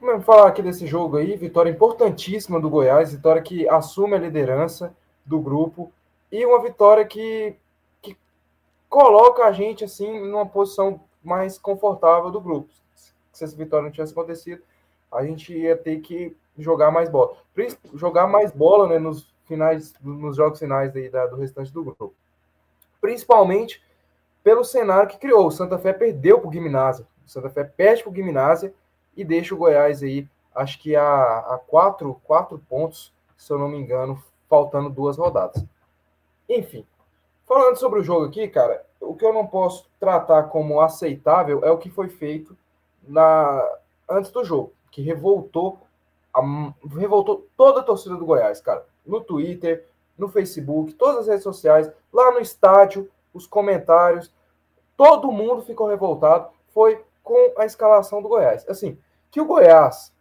[0.00, 4.94] Vamos falar aqui desse jogo aí, vitória importantíssima do Goiás, vitória que assume a liderança
[5.24, 5.90] do grupo
[6.30, 7.54] e uma vitória que,
[8.02, 8.16] que
[8.88, 12.68] coloca a gente assim numa posição mais confortável do grupo.
[13.32, 14.62] Se essa vitória não tivesse acontecido,
[15.10, 17.36] a gente ia ter que jogar mais bola.
[17.94, 22.14] Jogar mais bola né, nos finais, nos jogos finais aí da- do restante do grupo.
[23.00, 23.82] Principalmente
[24.42, 25.46] pelo cenário que criou.
[25.46, 27.06] O Santa Fé perdeu para o Gimnasia.
[27.26, 28.74] O Santa Fé perde para o Gimnasia
[29.16, 33.68] e deixa o Goiás aí, acho que a, a quatro, quatro pontos, se eu não
[33.68, 35.64] me engano, faltando duas rodadas.
[36.48, 36.86] Enfim,
[37.46, 41.70] falando sobre o jogo aqui, cara, o que eu não posso tratar como aceitável é
[41.70, 42.56] o que foi feito
[43.06, 43.62] na
[44.08, 45.78] antes do jogo, que revoltou
[46.32, 46.40] a,
[46.98, 48.84] revoltou toda a torcida do Goiás, cara.
[49.06, 54.32] No Twitter, no Facebook, todas as redes sociais, lá no estádio, os comentários,
[54.96, 56.48] todo mundo ficou revoltado.
[56.72, 58.68] Foi com a escalação do Goiás.
[58.68, 58.98] Assim,
[59.30, 60.12] que o Goiás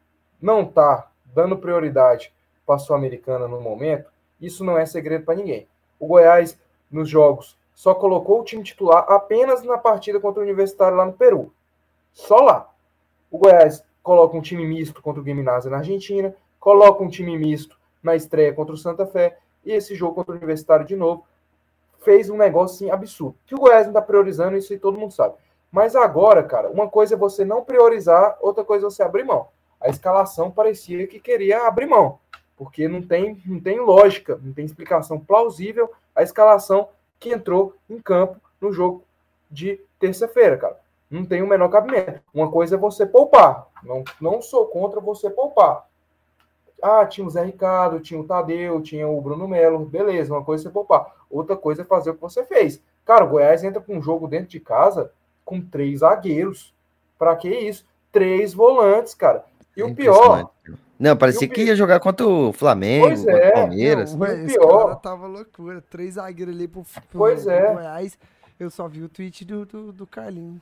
[0.41, 2.33] não tá dando prioridade
[2.65, 4.09] para a Sul-Americana no momento,
[4.39, 5.67] isso não é segredo para ninguém.
[5.99, 6.59] O Goiás,
[6.93, 11.13] nos jogos, só colocou o time titular apenas na partida contra o Universitário lá no
[11.13, 11.51] Peru.
[12.13, 12.69] Só lá.
[13.31, 17.77] O Goiás coloca um time misto contra o Gimnasia na Argentina, coloca um time misto
[18.01, 21.25] na estreia contra o Santa Fé, e esse jogo contra o Universitário de novo
[22.03, 23.35] fez um negócio assim, absurdo.
[23.45, 25.35] Que o Goiás não está priorizando, isso aí todo mundo sabe.
[25.71, 29.47] Mas agora, cara, uma coisa é você não priorizar, outra coisa é você abrir mão.
[29.81, 32.19] A escalação parecia que queria abrir mão,
[32.55, 37.99] porque não tem, não tem lógica, não tem explicação plausível a escalação que entrou em
[37.99, 39.03] campo no jogo
[39.49, 40.79] de terça-feira, cara.
[41.09, 42.21] Não tem o menor cabimento.
[42.33, 43.67] Uma coisa é você poupar.
[43.83, 45.87] Não, não sou contra você poupar.
[46.81, 50.63] Ah, tinha o Zé Ricardo, tinha o Tadeu, tinha o Bruno Melo, beleza, uma coisa
[50.63, 51.13] é você poupar.
[51.29, 52.81] Outra coisa é fazer o que você fez.
[53.05, 55.11] Cara, o Goiás entra com um jogo dentro de casa
[55.45, 56.73] com três zagueiros.
[57.17, 57.85] Pra que isso?
[58.11, 59.45] Três volantes, cara.
[59.77, 60.49] E É o pior.
[60.99, 63.49] Não, parecia que ia jogar contra o Flamengo, Pois contra é.
[63.49, 64.15] o Palmeiras.
[64.15, 65.83] Não, o pior- cara tava loucura.
[65.89, 67.73] Três zagueiros ali pro, pro, Pois pro é.
[67.73, 68.17] Goiás.
[68.59, 70.61] Eu só vi o tweet do, do, do Carlinhos.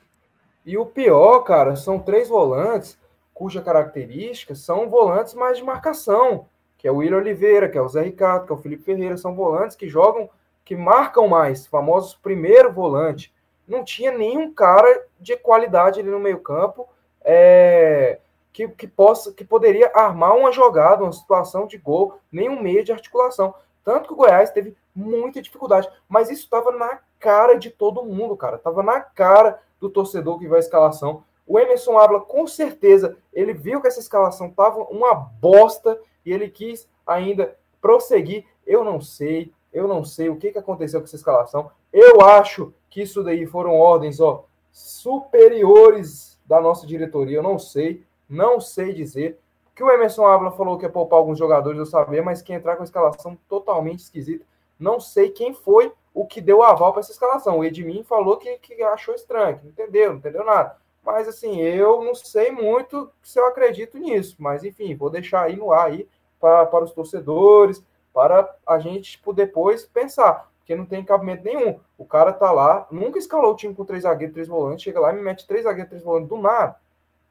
[0.65, 2.97] E o pior, cara, são três volantes
[3.33, 6.45] cuja característica são volantes mais de marcação,
[6.77, 9.17] que é o William Oliveira, que é o Zé Ricardo, que é o Felipe Ferreira,
[9.17, 10.29] são volantes que jogam,
[10.63, 13.33] que marcam mais, famosos primeiro volante.
[13.67, 16.87] Não tinha nenhum cara de qualidade ali no meio-campo
[17.23, 18.19] é,
[18.51, 22.91] que, que possa, que poderia armar uma jogada, uma situação de gol, nenhum meio de
[22.91, 23.53] articulação.
[23.83, 28.35] Tanto que o Goiás teve muita dificuldade, mas isso estava na cara de todo mundo,
[28.35, 28.57] cara.
[28.57, 31.23] Tava na cara do torcedor que vai à escalação.
[31.47, 36.49] O Emerson Ávila, com certeza, ele viu que essa escalação tava uma bosta e ele
[36.49, 38.45] quis ainda prosseguir.
[38.65, 41.71] Eu não sei, eu não sei o que, que aconteceu com essa escalação.
[41.91, 47.37] Eu acho que isso daí foram ordens, ó, superiores da nossa diretoria.
[47.37, 49.37] Eu não sei, não sei dizer.
[49.75, 52.75] Que o Emerson Ávila falou que ia poupar alguns jogadores, eu sabia, mas que entrar
[52.75, 54.45] com a escalação totalmente esquisita.
[54.79, 57.59] Não sei quem foi o que deu aval para essa escalação.
[57.59, 60.75] O Edmin falou que, que achou estranho, que não entendeu, não entendeu nada.
[61.03, 64.35] Mas assim, eu não sei muito se eu acredito nisso.
[64.39, 66.07] Mas enfim, vou deixar aí no ar aí
[66.39, 70.51] para, para os torcedores, para a gente tipo, depois pensar.
[70.59, 71.79] Porque não tem cabimento nenhum.
[71.97, 75.11] O cara tá lá, nunca escalou o time com três zagueiros, três volantes, chega lá
[75.11, 76.75] e me mete três zagueiros, três volantes do nada.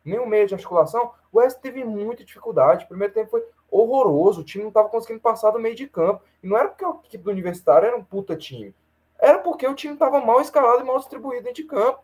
[0.04, 1.12] Nenhum meio de articulação.
[1.32, 2.84] O West teve muita dificuldade.
[2.84, 4.40] O primeiro tempo foi horroroso.
[4.40, 6.22] O time não estava conseguindo passar do meio de campo.
[6.42, 8.74] E não era porque a equipe do Universitário era um puta time.
[9.18, 12.00] Era porque o time estava mal escalado e mal distribuído dentro de campo.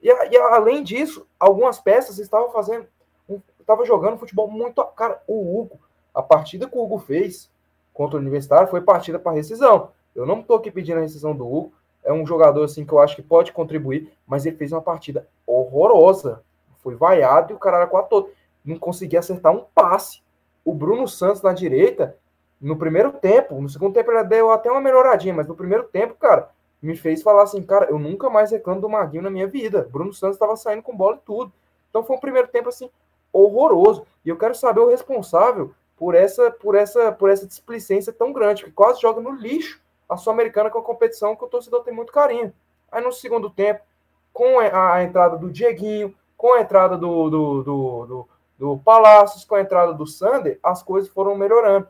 [0.00, 2.86] E, e além disso, algumas peças estavam fazendo.
[3.60, 4.84] Estavam jogando futebol muito.
[4.96, 5.80] Cara, o Hugo,
[6.14, 7.50] a partida que o Hugo fez
[7.92, 9.90] contra o Universitário foi partida para rescisão.
[10.14, 11.72] Eu não estou aqui pedindo a rescisão do Hugo.
[12.04, 15.26] é um jogador assim que eu acho que pode contribuir, mas ele fez uma partida
[15.44, 16.42] horrorosa.
[16.86, 18.30] Foi vaiado e o cara era quase todo.
[18.64, 20.22] Não conseguia acertar um passe.
[20.64, 22.16] O Bruno Santos na direita,
[22.60, 26.14] no primeiro tempo, no segundo tempo ele deu até uma melhoradinha, mas no primeiro tempo,
[26.14, 26.48] cara,
[26.80, 29.88] me fez falar assim, cara, eu nunca mais reclamo do Maguinho na minha vida.
[29.90, 31.52] Bruno Santos estava saindo com bola e tudo.
[31.90, 32.88] Então foi um primeiro tempo assim
[33.32, 34.06] horroroso.
[34.24, 38.62] E eu quero saber o responsável por essa por essa por essa displicência tão grande,
[38.62, 42.12] que quase joga no lixo a Sul-Americana com a competição que o torcedor tem muito
[42.12, 42.52] carinho.
[42.92, 43.80] Aí no segundo tempo,
[44.32, 49.44] com a, a entrada do Dieguinho, com a entrada do, do, do, do, do Palácios,
[49.44, 51.88] com a entrada do Sander, as coisas foram melhorando.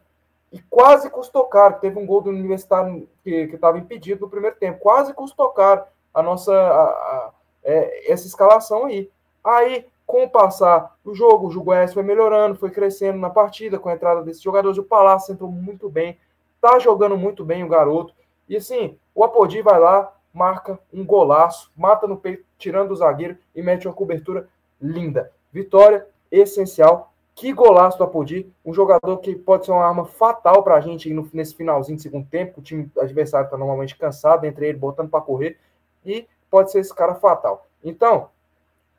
[0.53, 1.79] E quase custou caro.
[1.81, 4.79] Teve um gol do Universitário que estava impedido no primeiro tempo.
[4.79, 5.83] Quase custou caro
[6.15, 7.31] a nossa a, a,
[7.65, 9.11] é, essa escalação aí.
[9.45, 13.89] Aí, com o passar do jogo, o Goiás foi melhorando, foi crescendo na partida com
[13.89, 14.79] a entrada desses jogadores.
[14.79, 16.19] O Palácio entrou muito bem,
[16.61, 18.15] tá jogando muito bem o garoto.
[18.49, 23.39] E assim, o Apodi vai lá, marca um golaço, mata no peito, tirando o zagueiro
[23.55, 24.47] e mete uma cobertura
[24.79, 25.33] linda.
[25.51, 27.11] Vitória essencial.
[27.35, 31.13] Que golaço do Apodi, um jogador que pode ser uma arma fatal para a gente
[31.33, 32.61] nesse finalzinho de segundo tempo.
[32.61, 35.59] O time adversário está normalmente cansado, entre ele botando para correr,
[36.05, 37.67] e pode ser esse cara fatal.
[37.85, 38.31] Então,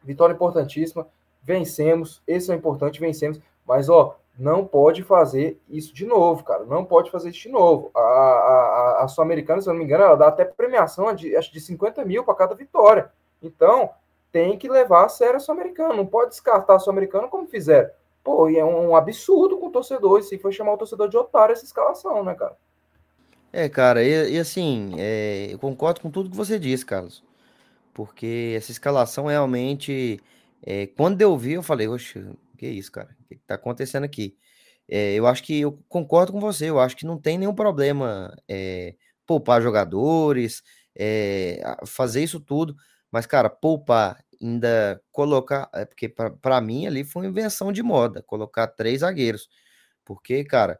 [0.03, 1.07] vitória importantíssima,
[1.41, 6.63] vencemos, esse é o importante, vencemos, mas ó, não pode fazer isso de novo, cara.
[6.65, 7.89] Não pode fazer isso de novo.
[7.95, 11.51] A, a, a Sul-Americana, se eu não me engano, ela dá até premiação de, acho,
[11.51, 13.11] de 50 mil para cada vitória.
[13.41, 13.89] Então,
[14.31, 15.95] tem que levar a sério a Sul-Americana.
[15.95, 17.89] Não pode descartar a Sul-Americana como fizeram.
[18.23, 20.19] Pô, e é um absurdo com o torcedor.
[20.19, 22.55] Isso foi chamar o torcedor de otário essa escalação, né, cara?
[23.51, 27.23] É, cara, e, e assim, é, eu concordo com tudo que você disse, Carlos.
[27.93, 30.19] Porque essa escalação realmente.
[30.63, 32.23] É, quando eu vi, eu falei, oxe,
[32.57, 33.15] que isso, cara?
[33.21, 34.37] O que está acontecendo aqui?
[34.89, 38.35] É, eu acho que eu concordo com você, eu acho que não tem nenhum problema
[38.47, 40.63] é, poupar jogadores,
[40.97, 42.75] é, fazer isso tudo,
[43.11, 48.23] mas, cara, poupar, ainda colocar, é porque para mim ali foi uma invenção de moda,
[48.23, 49.49] colocar três zagueiros,
[50.05, 50.79] porque, cara,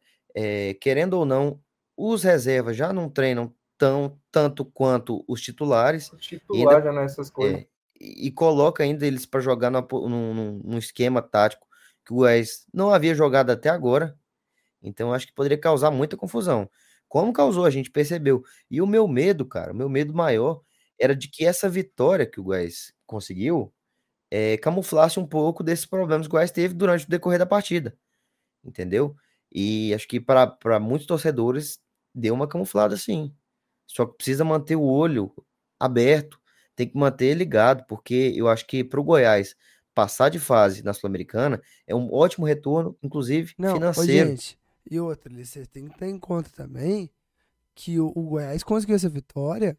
[0.79, 1.59] querendo ou não,
[1.97, 6.11] os reservas já não treinam tão tanto quanto os titulares.
[6.11, 7.59] O titular ainda, já não é essas coisas.
[7.59, 7.67] É,
[7.99, 11.66] e, e coloca ainda eles para jogar num, esquema tático
[12.07, 14.17] que o Goiás não havia jogado até agora.
[14.81, 16.69] Então acho que poderia causar muita confusão.
[17.09, 18.43] Como causou, a gente percebeu.
[18.71, 20.61] E o meu medo, cara, o meu medo maior
[20.97, 23.73] era de que essa vitória que o Goiás conseguiu
[24.31, 27.97] é, camuflasse um pouco desses problemas que o Goiás teve durante o decorrer da partida.
[28.63, 29.15] Entendeu?
[29.51, 31.79] E acho que para muitos torcedores
[32.15, 33.35] deu uma camuflada sim.
[33.85, 35.33] Só que precisa manter o olho
[35.79, 36.39] aberto,
[36.75, 39.55] tem que manter ligado, porque eu acho que para o Goiás
[39.97, 44.27] passar de fase na Sul-Americana é um ótimo retorno, inclusive Não, financeiro.
[44.27, 44.59] Ô, gente,
[44.91, 47.09] e outra, você tem que ter em conta também
[47.73, 49.75] que o, o Goiás conseguiu essa vitória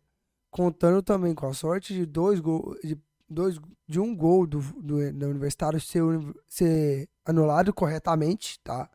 [0.51, 3.01] contando também com a sorte de dois gols, de,
[3.31, 6.03] dois, de um gol do, do, do Universitário ser,
[6.49, 8.91] ser anulado corretamente, tá?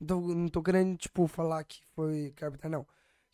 [0.00, 2.84] Então, não tô querendo, tipo, falar que foi carpintar, não.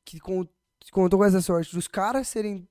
[0.04, 2.68] Que contou com essa sorte dos caras serem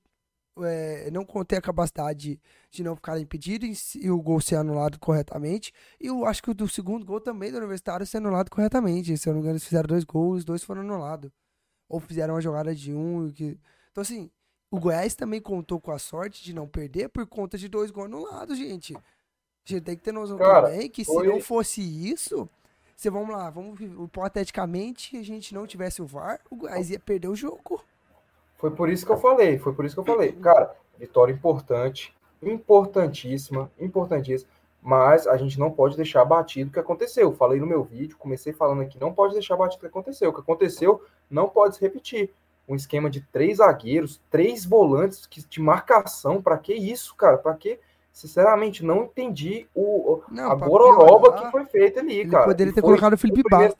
[0.60, 5.72] é, não ter a capacidade de não ficar impedido e o gol ser anulado corretamente.
[6.00, 9.16] E eu acho que o do segundo gol também do Universitário ser anulado corretamente.
[9.16, 11.30] Se eu não me engano, eles fizeram dois gols, os dois foram anulados.
[11.88, 13.30] Ou fizeram uma jogada de um.
[13.30, 13.58] Que...
[13.90, 14.30] Então, assim,
[14.70, 18.06] o Goiás também contou com a sorte de não perder por conta de dois gols
[18.06, 18.94] anulados, gente.
[18.94, 19.00] A
[19.64, 21.26] gente tem que ter noção Cara, também que se foi...
[21.26, 22.48] não fosse isso,
[22.96, 27.28] você vamos lá, vamos hipoteticamente a gente não tivesse o VAR, o Goiás ia perder
[27.28, 27.84] o jogo.
[28.62, 30.30] Foi por isso que eu falei, foi por isso que eu falei.
[30.34, 34.48] Cara, vitória importante, importantíssima, importantíssima,
[34.80, 37.32] mas a gente não pode deixar batido o que aconteceu.
[37.32, 40.30] Falei no meu vídeo, comecei falando aqui, não pode deixar batido o que aconteceu.
[40.30, 42.32] O que aconteceu não pode se repetir.
[42.68, 47.38] Um esquema de três zagueiros, três volantes de marcação, para que isso, cara?
[47.38, 47.80] Para que?
[48.12, 52.44] Sinceramente, não entendi o, não, a gororoba que foi feita ali, cara.
[52.44, 53.76] Poderia ter colocado o Felipe Bastos.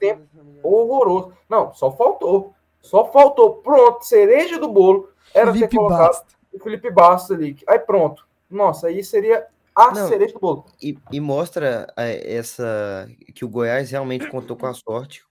[0.61, 1.31] Horroroso.
[1.47, 2.53] Não, só faltou.
[2.83, 6.25] Só faltou, pronto, cereja do bolo, era Felipe ter colocado Basta.
[6.51, 7.57] o Felipe Bastos ali.
[7.65, 8.27] Aí pronto.
[8.49, 10.65] Nossa, aí seria a Não, cereja do bolo.
[10.81, 15.23] E, e mostra é, essa que o Goiás realmente contou com a sorte.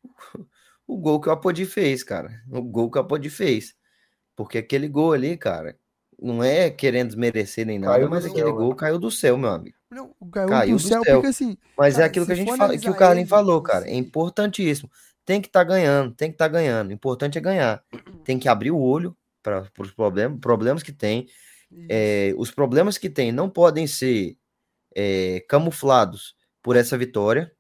[0.85, 2.43] O gol que o Apodi fez, cara.
[2.51, 3.75] O gol que o Apodi fez.
[4.35, 5.77] Porque aquele gol ali, cara,
[6.21, 8.77] não é querendo desmerecer nem nada, caiu mas aquele céu, gol né?
[8.77, 9.77] caiu do céu, meu amigo.
[9.91, 11.15] Não, caiu, caiu do, do, céu, céu.
[11.15, 11.57] porque assim.
[11.79, 13.89] Mas é cara, é aquilo que a gente fala, que o Carlinhos falou, cara.
[13.89, 14.91] É importantíssimo
[15.33, 16.91] tem que estar tá ganhando, tem que estar tá ganhando.
[16.91, 17.83] O importante é ganhar.
[18.23, 21.27] Tem que abrir o olho para os problemas, problemas que tem.
[21.89, 24.37] É, os problemas que tem não podem ser
[24.95, 27.51] é, camuflados por essa vitória,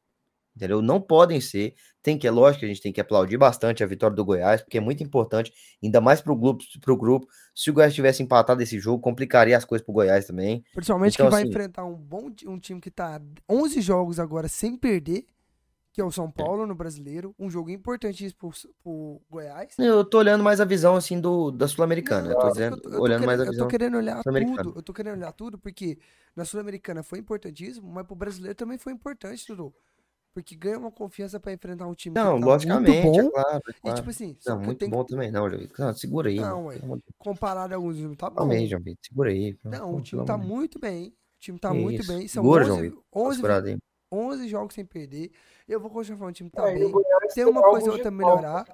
[0.55, 0.83] Entendeu?
[0.83, 1.75] Não podem ser.
[2.03, 4.61] Tem que, é lógico que a gente tem que aplaudir bastante a vitória do Goiás,
[4.61, 5.51] porque é muito importante,
[5.83, 7.27] ainda mais para o grupo, pro grupo.
[7.55, 10.63] Se o Goiás tivesse empatado esse jogo, complicaria as coisas para o Goiás também.
[10.75, 14.47] Principalmente então, que vai assim, enfrentar um bom um time que está 11 jogos agora
[14.47, 15.25] sem perder
[15.93, 16.33] que é o São é.
[16.33, 18.51] Paulo no Brasileiro, um jogo importantíssimo pro,
[18.83, 19.75] pro Goiás.
[19.79, 22.89] Eu tô olhando mais a visão assim do da Sul-Americana, eu tô dizendo, eu tô,
[22.89, 23.59] eu tô olhando querendo, mais a visão.
[23.59, 25.99] Eu tô querendo olhar tudo, eu tô querendo olhar tudo porque
[26.35, 29.75] na Sul-Americana foi importantíssimo, mas pro Brasileiro também foi importante, tudo.
[30.35, 33.29] Porque ganha uma confiança para enfrentar um time não, que tá logicamente, muito bom.
[33.29, 33.79] É claro, é claro.
[33.85, 34.91] E tipo assim, não, muito tenho...
[34.91, 35.47] bom também, não,
[35.79, 36.41] não, segura aí.
[36.41, 37.03] Não, mano.
[37.19, 38.37] comparado a alguns, não tá bom.
[38.37, 39.59] Também, João Vitor, segura aí.
[39.63, 41.09] Não, o time tá muito bem.
[41.09, 42.27] O time tá muito bem.
[42.29, 43.05] São segura, 11, João Vitor.
[43.13, 43.79] 11,
[44.11, 45.33] 11 jogos sem perder.
[45.69, 46.93] Eu vou continuar falando, o time tá é, bem.
[47.35, 48.65] Tem uma coisa ou outra melhorar.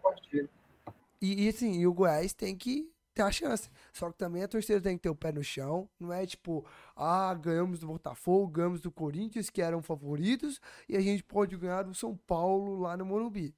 [1.21, 3.69] E, e assim, e o Goiás tem que ter a chance.
[3.93, 5.89] Só que também a torcida tem que ter o pé no chão.
[5.99, 6.65] Não é tipo,
[6.97, 11.83] ah, ganhamos do Botafogo, ganhamos do Corinthians, que eram favoritos, e a gente pode ganhar
[11.83, 13.55] do São Paulo lá no Morumbi.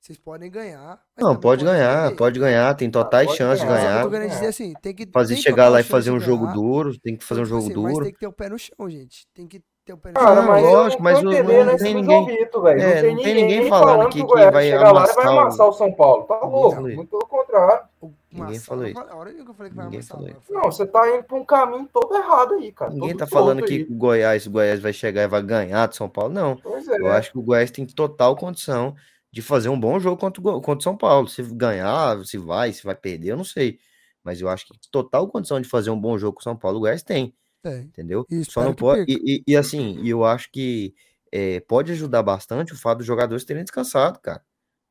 [0.00, 0.98] Vocês podem ganhar.
[1.18, 2.16] Não, pode ganhar, perder.
[2.16, 3.98] pode ganhar, tem totais ah, chances de ganhar.
[3.98, 6.46] Eu tô querendo dizer assim, tem que fazer tem chegar lá e fazer um jogo
[6.46, 7.92] duro, tem que fazer um jogo assim, duro.
[7.92, 9.26] Mas tem que ter o pé no chão, gente.
[9.34, 10.12] Tem que no chão.
[10.12, 13.68] Cara, mas lógico, mas não, não tem ninguém, Jovito, é, não, tem, não tem ninguém
[13.68, 16.24] falando que, que, que vai amassar, vai amassar o São Paulo.
[16.24, 17.84] Tá louco, muito pelo contrário.
[18.32, 18.98] Ninguém falou isso.
[19.00, 20.52] A hora que eu falei que vai Ninguém amassar, falou isso.
[20.52, 22.92] Não, você tá indo pra um caminho todo errado aí, cara.
[22.92, 26.08] Ninguém tá falando que o Goiás, o Goiás vai chegar e vai ganhar do São
[26.08, 26.58] Paulo, não.
[26.64, 27.00] É.
[27.00, 28.94] Eu acho que o Goiás tem total condição
[29.32, 31.28] de fazer um bom jogo contra o, contra o São Paulo.
[31.28, 33.78] Se ganhar, se vai, se vai perder, eu não sei.
[34.22, 36.78] Mas eu acho que total condição de fazer um bom jogo com o São Paulo,
[36.78, 37.34] o Goiás tem.
[37.64, 38.26] Entendeu?
[38.48, 39.04] Só não pode.
[39.08, 40.94] E, e, e, assim, eu acho que
[41.30, 44.42] é, pode ajudar bastante o fato dos jogadores terem descansado, cara.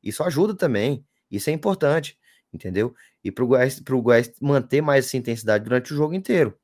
[0.02, 1.04] Isso ajuda também.
[1.30, 2.18] Isso é importante,
[2.52, 2.94] entendeu?
[3.22, 6.58] E pro Goiás, pro Goiás manter mais essa intensidade durante o jogo inteiro.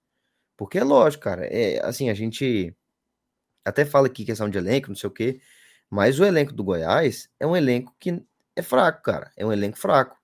[0.56, 1.46] Porque é lógico, cara.
[1.46, 2.74] É, assim, a gente
[3.64, 5.40] até fala aqui questão de elenco, não sei o quê.
[5.90, 8.22] Mas o elenco do Goiás é um elenco que
[8.56, 9.30] é fraco, cara.
[9.36, 10.16] É um elenco fraco.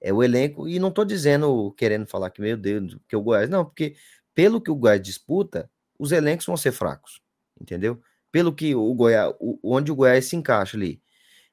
[0.00, 3.48] É o elenco, e não tô dizendo, querendo falar que, meu Deus, que o Goiás,
[3.48, 3.96] não, porque
[4.34, 7.20] pelo que o Goiás disputa, os elencos vão ser fracos,
[7.60, 8.00] entendeu?
[8.32, 11.00] Pelo que o Goiás, onde o Goiás se encaixa ali.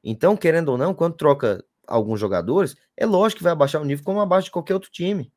[0.04, 4.04] Então, querendo ou não, quando troca alguns jogadores, é lógico que vai abaixar o nível
[4.04, 5.32] como abaixo de qualquer outro time,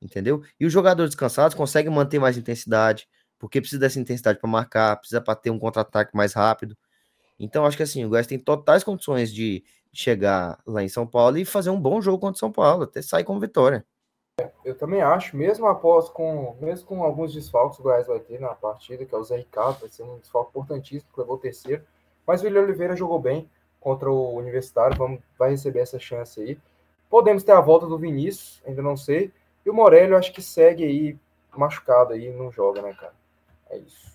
[0.00, 0.42] entendeu?
[0.58, 3.08] E os jogadores descansados conseguem manter mais intensidade,
[3.38, 6.76] porque precisa dessa intensidade para marcar, precisa para ter um contra-ataque mais rápido.
[7.38, 11.36] Então, acho que assim, o Goiás tem totais condições de chegar lá em São Paulo
[11.38, 13.84] e fazer um bom jogo contra o São Paulo, até sair com vitória.
[14.64, 18.54] Eu também acho, mesmo após com, mesmo com alguns desfalques o Goiás vai ter na
[18.54, 21.84] partida, que é o Zé Ricardo, vai ser um desfalque importantíssimo, que levou o terceiro.
[22.26, 23.50] Mas o William Oliveira jogou bem
[23.80, 26.58] contra o Universitário, vamos, vai receber essa chance aí.
[27.10, 29.32] Podemos ter a volta do Vinícius, ainda não sei.
[29.66, 31.18] E o Morelli, eu acho que segue aí
[31.56, 33.14] machucado aí, não joga, né, cara?
[33.68, 34.12] É isso.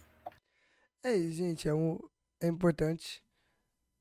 [1.04, 1.70] É isso, gente.
[1.70, 2.00] É, um,
[2.42, 3.22] é importante.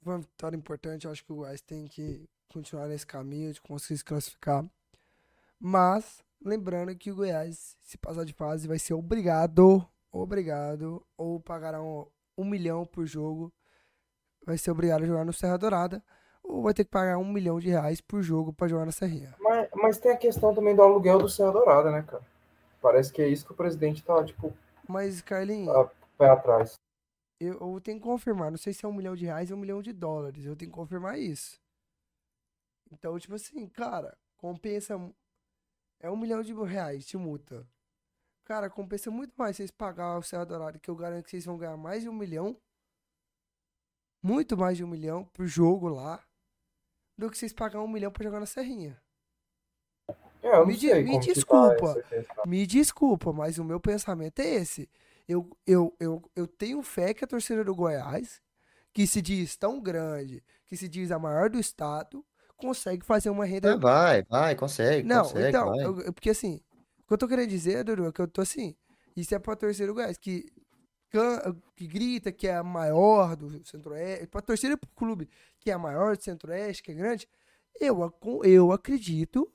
[0.04, 1.04] Uma vitória importante.
[1.04, 4.64] Eu acho que o Goiás tem que continuar nesse caminho de conseguir se classificar.
[5.58, 11.82] Mas, lembrando que o Goiás, se passar de fase, vai ser obrigado, obrigado, ou pagará
[11.82, 13.52] um, um milhão por jogo,
[14.44, 16.02] vai ser obrigado a jogar no Serra Dourada,
[16.42, 19.34] ou vai ter que pagar um milhão de reais por jogo para jogar na Serrinha.
[19.40, 22.22] Mas, mas tem a questão também do aluguel do Serra Dourada, né, cara?
[22.80, 24.52] Parece que é isso que o presidente tá, tipo.
[24.88, 25.72] Mas, Carlinhos.
[25.72, 26.78] Tá pé atrás.
[27.40, 28.50] Eu, eu tenho que confirmar.
[28.50, 30.44] Não sei se é um milhão de reais ou um milhão de dólares.
[30.44, 31.60] Eu tenho que confirmar isso.
[32.92, 34.96] Então, tipo assim, cara, compensa
[36.00, 37.66] é um milhão de reais de multa.
[38.44, 41.58] Cara, compensa muito mais vocês pagar o Serra Dourada, que eu garanto que vocês vão
[41.58, 42.56] ganhar mais de um milhão.
[44.22, 46.24] Muito mais de um milhão por jogo lá.
[47.18, 49.00] Do que vocês pagar um milhão pra jogar na Serrinha.
[50.42, 52.02] É, me, me desculpa.
[52.02, 54.88] Tá me desculpa, mas o meu pensamento é esse.
[55.26, 58.40] Eu, eu, eu, eu tenho fé que a torcida do Goiás,
[58.92, 62.24] que se diz tão grande, que se diz a maior do estado,
[62.56, 63.70] consegue fazer uma renda.
[63.70, 65.06] É, vai, vai, consegue.
[65.06, 66.60] Não, consegue, então, eu, porque assim,
[66.98, 68.74] o que eu tô querendo dizer, Dudu, é que eu tô assim,
[69.16, 70.46] isso é pra torcida do Goiás, que,
[71.76, 75.28] que grita que é a maior do Centro-Oeste, pra torcida pro clube
[75.60, 77.28] que é a maior do Centro-Oeste, que é grande,
[77.80, 78.12] eu,
[78.44, 79.50] eu acredito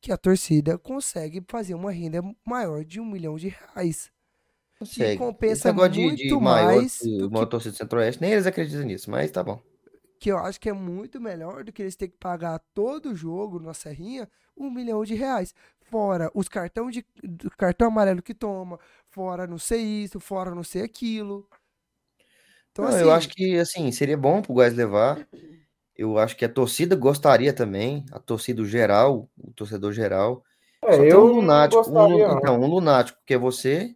[0.00, 4.10] que a torcida consegue fazer uma renda maior de um milhão de reais.
[4.78, 5.12] Consegue.
[5.12, 6.98] Que compensa muito de, de mais.
[7.02, 7.46] Maior, do que...
[7.46, 9.60] torcida do Centro-Oeste, nem eles acreditam nisso, mas tá bom
[10.20, 13.16] que eu acho que é muito melhor do que eles terem que pagar todo o
[13.16, 15.54] jogo na Serrinha um milhão de reais.
[15.80, 17.02] Fora os cartão de
[17.56, 21.48] cartão amarelo que toma, fora não sei isso, fora não sei aquilo.
[22.70, 25.26] Então, não, assim, eu acho que assim, seria bom pro Goiás levar.
[25.96, 30.44] Eu acho que a torcida gostaria também, a torcida geral, o torcedor geral.
[30.84, 33.94] É, eu um lunático, um, então, um lunático que é você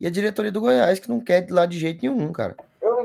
[0.00, 2.56] e a diretoria do Goiás que não quer de lá de jeito nenhum, cara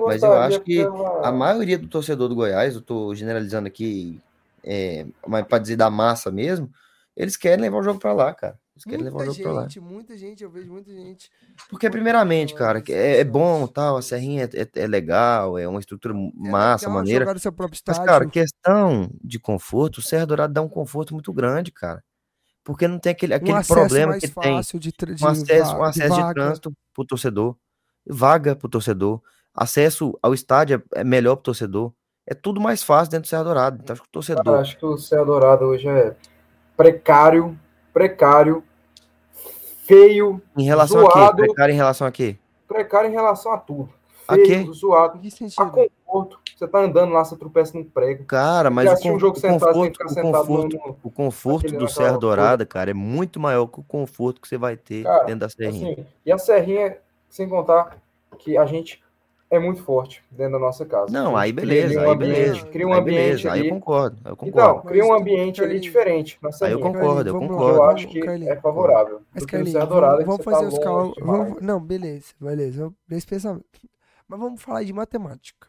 [0.06, 1.28] Mas eu acho que pela...
[1.28, 4.20] a maioria do torcedor do Goiás, eu tô generalizando aqui,
[4.64, 6.70] é, mas para dizer da massa mesmo,
[7.16, 8.60] eles querem levar o jogo para lá, cara.
[8.76, 9.68] Eles querem muita levar o jogo pra lá.
[9.82, 11.30] Muita gente, eu vejo muita gente.
[11.70, 15.80] Porque, primeiramente, cara, é, é bom, tal, a Serrinha é, é, é legal, é uma
[15.80, 17.26] estrutura é massa, maneira.
[17.26, 22.04] Mas, cara, questão de conforto, o Serra Dourado dá um conforto muito grande, cara.
[22.64, 24.62] Porque não tem aquele, aquele um problema que tem.
[24.62, 27.58] De, de, um acesso, um acesso de, de trânsito pro torcedor,
[28.06, 29.22] vaga pro torcedor,
[29.56, 31.92] acesso ao estádio é melhor pro torcedor.
[32.26, 33.80] É tudo mais fácil dentro do Serra Dourado.
[33.82, 34.44] Então, acho que o torcedor.
[34.44, 36.16] Cara, acho que o Serra Dourado hoje é
[36.78, 37.60] precário,
[37.94, 38.64] precário
[39.92, 41.42] feio, Em relação zoado, a quê?
[41.42, 42.38] Precário em relação a quê?
[42.68, 43.90] Precário em relação a tudo.
[44.30, 44.72] Feio, a quê?
[44.74, 45.20] zoado.
[45.58, 46.40] A conforto.
[46.56, 48.24] Você tá andando lá, você tropeça no prego.
[48.26, 52.18] Cara, mas o, um jogo o sentado, conforto, o conforto, no, o conforto do Serra
[52.18, 55.50] Dourada, cara, é muito maior que o conforto que você vai ter cara, dentro da
[55.50, 55.94] Serrinha.
[55.94, 56.98] Assim, e a Serrinha,
[57.30, 57.98] sem contar
[58.38, 59.01] que a gente
[59.52, 61.12] é muito forte dentro da nossa casa.
[61.12, 62.66] Não, aí beleza, um aí ambiente, beleza.
[62.68, 63.62] Cria um ambiente beleza, ali.
[63.62, 64.50] Aí eu concordo, eu concordo.
[64.50, 66.40] Então, cria um ambiente ali diferente.
[66.62, 67.76] Aí eu concordo, eu concordo.
[67.76, 69.22] Eu acho que é favorável.
[69.34, 71.62] Mas, Carlinhos, vamos, vamos fazer tá os cálculos.
[71.62, 72.94] Não, beleza, beleza.
[73.12, 73.66] Esse pensamento.
[74.26, 75.68] Mas vamos falar de matemática.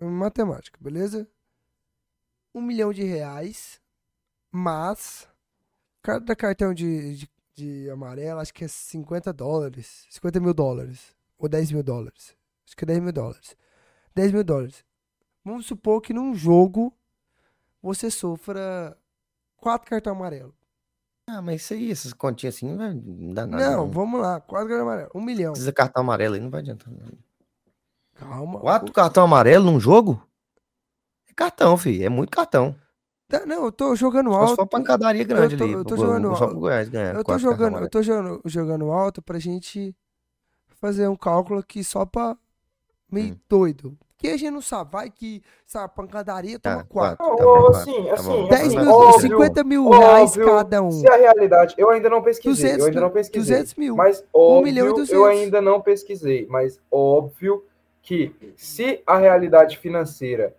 [0.00, 1.28] Matemática, beleza?
[2.54, 3.78] Um milhão de reais,
[4.50, 5.28] mas
[6.02, 11.50] cada cartão de, de, de amarelo acho que é 50 dólares, 50 mil dólares, ou
[11.50, 12.39] 10 mil dólares.
[12.70, 13.56] Acho que é 10 mil dólares.
[14.14, 14.84] 10 mil dólares.
[15.44, 16.94] Vamos supor que num jogo
[17.82, 18.96] você sofra
[19.56, 20.54] quatro cartões amarelos.
[21.26, 23.70] Ah, mas isso aí, essas continhas assim, não dá nada.
[23.70, 23.90] Não, não.
[23.90, 24.40] vamos lá.
[24.40, 25.10] Quatro cartões amarelos.
[25.12, 25.52] Um milhão.
[25.52, 26.88] Precisa cartão amarelo aí, não vai adiantar.
[28.14, 28.60] Calma.
[28.60, 30.24] Quatro cartão amarelo num jogo?
[31.28, 32.04] É cartão, filho.
[32.04, 32.76] É muito cartão.
[33.26, 34.54] Tá, não, eu tô jogando alto.
[34.54, 35.72] Só pancadaria grande eu tô, ali.
[35.72, 36.54] Eu tô jogando alto.
[36.54, 39.92] Goiás ganhar, eu tô jogando, eu tô jogando, jogando alto pra gente
[40.80, 42.36] fazer um cálculo aqui só pra
[43.10, 43.38] meio hum.
[43.48, 43.96] doido.
[44.16, 47.16] Que a gente não sabe, vai que essa pancadaria toma ah, quatro.
[47.16, 50.90] Tá bom, assim, tá assim, 10 assim, mil, óbvio, 50 mil óbvio, reais cada um.
[50.90, 53.56] Se a realidade, eu ainda não pesquisei, 200, eu ainda não pesquisei.
[53.56, 53.96] 200 mil.
[53.96, 55.10] Mas óbvio, 1 milhão e 200.
[55.10, 57.64] eu ainda não pesquisei, mas óbvio
[58.02, 60.54] que se a realidade financeira,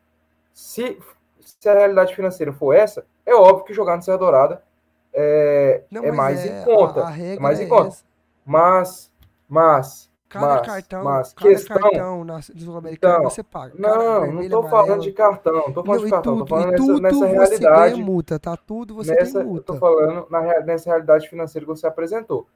[0.52, 0.98] se,
[1.40, 4.64] se a realidade financeira for essa, é óbvio que jogar no Serra Dourada
[5.14, 7.02] é, não, é mais é, em conta.
[7.02, 7.90] A, a é mais em conta.
[7.90, 8.04] Essa.
[8.46, 9.12] Mas,
[9.48, 13.74] mas Cada mas, cartão, mas cada questão, cartão na Sul-Americana então, você paga.
[13.78, 16.72] Não, não tô falando de cartão, não tô falando não, de cartão, tudo, tô falando
[16.72, 17.94] nessa, nessa realidade.
[17.96, 18.56] Ganha multa, tá?
[18.56, 19.74] Tudo você nessa, tem multa.
[19.74, 22.48] Eu tô falando na, nessa realidade financeira que você apresentou.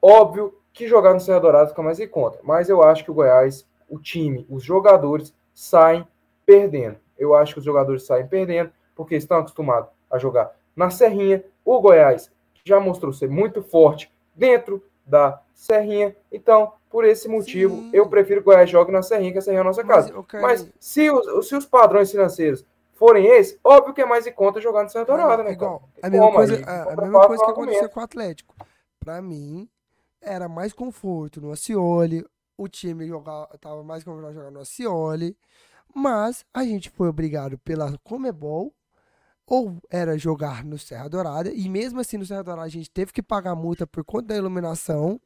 [0.00, 3.14] Óbvio que jogar no Serra Dourado fica mais em conta, mas eu acho que o
[3.14, 6.08] Goiás, o time, os jogadores saem
[6.46, 6.96] perdendo.
[7.18, 11.44] Eu acho que os jogadores saem perdendo porque estão acostumados a jogar na Serrinha.
[11.66, 12.32] O Goiás
[12.64, 16.16] já mostrou ser muito forte dentro da Serrinha.
[16.30, 17.90] Então, por esse motivo, Sim.
[17.92, 20.12] eu prefiro que o Goiás jogue na Serrinha, que a Serrinha é a nossa casa.
[20.32, 24.32] Mas, Mas se, os, se os padrões financeiros forem esses, óbvio que é mais em
[24.32, 25.52] conta jogar no Santa Dourada, né?
[25.52, 28.54] Igual, a mesma coisa, a, a mesma coisa que aconteceu com o Atlético.
[29.00, 29.68] Para mim,
[30.20, 32.24] era mais conforto no Acioli,
[32.56, 35.36] o time jogava, tava mais confortável jogar no Acioli,
[35.94, 38.72] mas a gente foi obrigado pela Comebol
[39.46, 43.12] ou era jogar no Serra Dourada, e mesmo assim no Serra Dourada a gente teve
[43.12, 45.20] que pagar multa por conta da iluminação,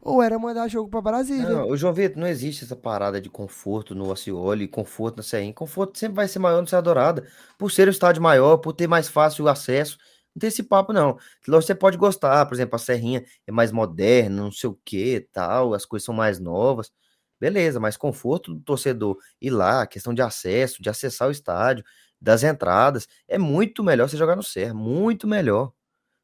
[0.00, 1.48] ou era mandar jogo para Brasília.
[1.48, 5.52] Não, o João Vitor, não existe essa parada de conforto no Acioli, conforto na Serrinha.
[5.52, 7.26] Conforto sempre vai ser maior no Serra Dourada,
[7.58, 9.98] por ser o estádio maior, por ter mais fácil acesso.
[10.34, 11.18] Não tem esse papo, não.
[11.46, 15.74] Você pode gostar, por exemplo, a Serrinha é mais moderna, não sei o que, tal,
[15.74, 16.90] as coisas são mais novas.
[17.38, 21.84] Beleza, mas conforto do torcedor ir lá, questão de acesso, de acessar o estádio,
[22.20, 23.08] das entradas.
[23.28, 25.72] É muito melhor você jogar no Serra, muito melhor.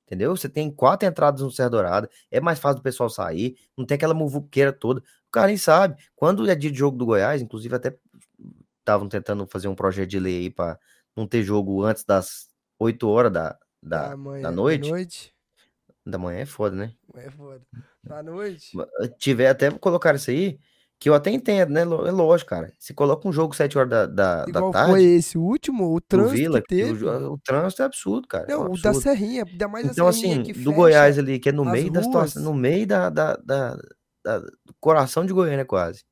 [0.09, 0.35] Entendeu?
[0.35, 3.95] Você tem quatro entradas no Serra Dourada, é mais fácil do pessoal sair, não tem
[3.95, 5.01] aquela muvuqueira toda.
[5.01, 6.03] O cara nem sabe.
[6.17, 7.95] Quando é dia de jogo do Goiás, inclusive até
[8.79, 10.79] estavam tentando fazer um projeto de lei aí para
[11.15, 12.49] não ter jogo antes das
[12.79, 14.89] 8 horas da, da, da, manhã, da noite.
[14.89, 15.35] noite.
[16.07, 16.95] Da manhã é foda, né?
[17.15, 17.61] É foda.
[18.03, 18.73] Da noite.
[19.19, 20.59] Tiver até colocar isso aí,
[21.01, 21.83] que eu até entendo, né?
[21.83, 22.73] É lógico, cara.
[22.79, 24.91] Se coloca um jogo 7 horas da, da, da tarde.
[24.91, 25.39] foi esse?
[25.39, 25.95] O último?
[25.95, 27.05] O trânsito Vila, teve?
[27.05, 28.47] O, o, trânsito é absurdo, cara.
[28.49, 31.53] Não, é um o da Serrinha, ainda mais Então, assim, do Goiás ali, que é
[31.53, 33.79] no meio da situação, no meio da, da, da,
[34.25, 36.05] da, do coração de Goiânia, quase.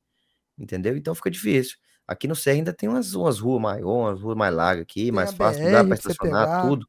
[0.57, 0.95] Entendeu?
[0.95, 1.77] Então fica difícil.
[2.07, 5.11] Aqui no Serra ainda tem umas, umas ruas maiores, umas ruas mais largas aqui, tem
[5.11, 6.87] mais fácil BR, para estacionar, tudo.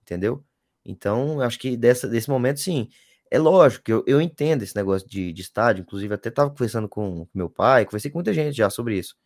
[0.00, 0.42] Entendeu?
[0.84, 2.88] Então, acho que dessa, desse momento, sim.
[3.34, 7.26] É lógico eu, eu entendo esse negócio de, de estádio, inclusive até estava conversando com
[7.32, 9.16] meu pai, conversei com muita gente já sobre isso.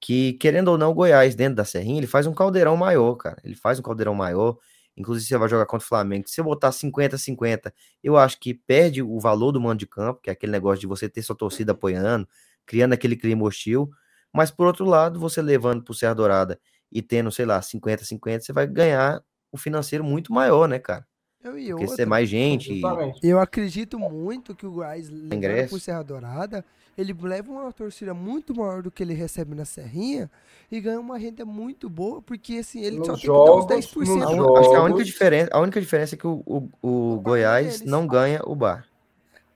[0.00, 3.40] Que, querendo ou não, o Goiás, dentro da Serrinha, ele faz um caldeirão maior, cara.
[3.44, 4.58] Ele faz um caldeirão maior.
[4.96, 6.28] Inclusive, você vai jogar contra o Flamengo.
[6.28, 10.30] Se eu botar 50-50, eu acho que perde o valor do mando de campo, que
[10.30, 12.28] é aquele negócio de você ter sua torcida apoiando,
[12.66, 13.90] criando aquele clima hostil.
[14.32, 16.60] Mas por outro lado, você levando pro Serra Dourada
[16.92, 19.22] e tendo, sei lá, 50-50, você vai ganhar
[19.52, 21.06] o financeiro muito maior, né, cara?
[21.44, 22.72] Eu e Porque se outra, é mais gente.
[22.72, 23.26] e- Justamente.
[23.26, 25.70] Eu acredito muito que o Goiás, levando Ingresso.
[25.70, 26.64] pro Serra Dourada,
[26.96, 30.30] ele leva uma torcida muito maior do que ele recebe na Serrinha
[30.70, 33.46] e ganha uma renda muito boa, porque assim, ele Nos só tem que dar uns
[33.46, 33.96] jogos, 10%.
[34.16, 34.60] nos A, jogos.
[34.60, 37.78] acho que a única diferença, a única diferença é que o, o, o O Goiás
[37.78, 37.82] deles.
[37.90, 38.86] não ganha o bar.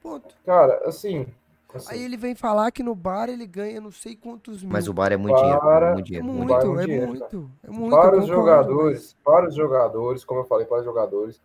[0.02, 0.34] Ponto.
[0.44, 1.26] Cara, assim.
[1.74, 4.72] assim, Aí ele vem falar que no bar ele ganha não sei quantos mil.
[4.72, 5.60] Mas o bar é muito dinheiro.
[5.60, 6.26] Para- Muito é dinheiro.
[6.26, 6.72] muito, Muito é dinheiro.
[6.72, 7.90] muito é dinheiro, muito, é muito.
[7.96, 11.40] para os jogadores, para os jogadores, como eu falei, para os jogadores,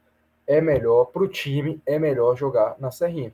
[0.47, 3.33] é melhor, para o time, é melhor jogar na Serrinha.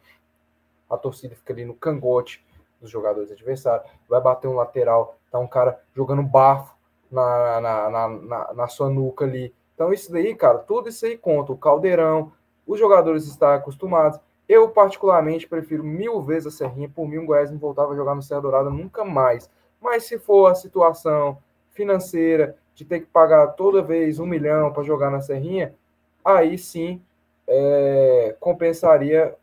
[0.89, 2.45] A torcida fica ali no cangote
[2.79, 6.75] dos jogadores adversários, vai bater um lateral, tá um cara jogando bafo
[7.11, 9.53] na, na, na, na, na sua nuca ali.
[9.73, 11.51] Então, isso daí, cara, tudo isso aí conta.
[11.51, 12.31] O caldeirão,
[12.65, 14.19] os jogadores estão acostumados.
[14.47, 16.89] Eu, particularmente, prefiro mil vezes a Serrinha.
[16.89, 19.49] Por mim, o Goiás não voltava a jogar no Serra Dourada nunca mais.
[19.79, 21.37] Mas se for a situação
[21.71, 25.75] financeira de ter que pagar toda vez um milhão para jogar na Serrinha,
[26.35, 27.01] aí sim
[27.47, 29.35] é, compensaria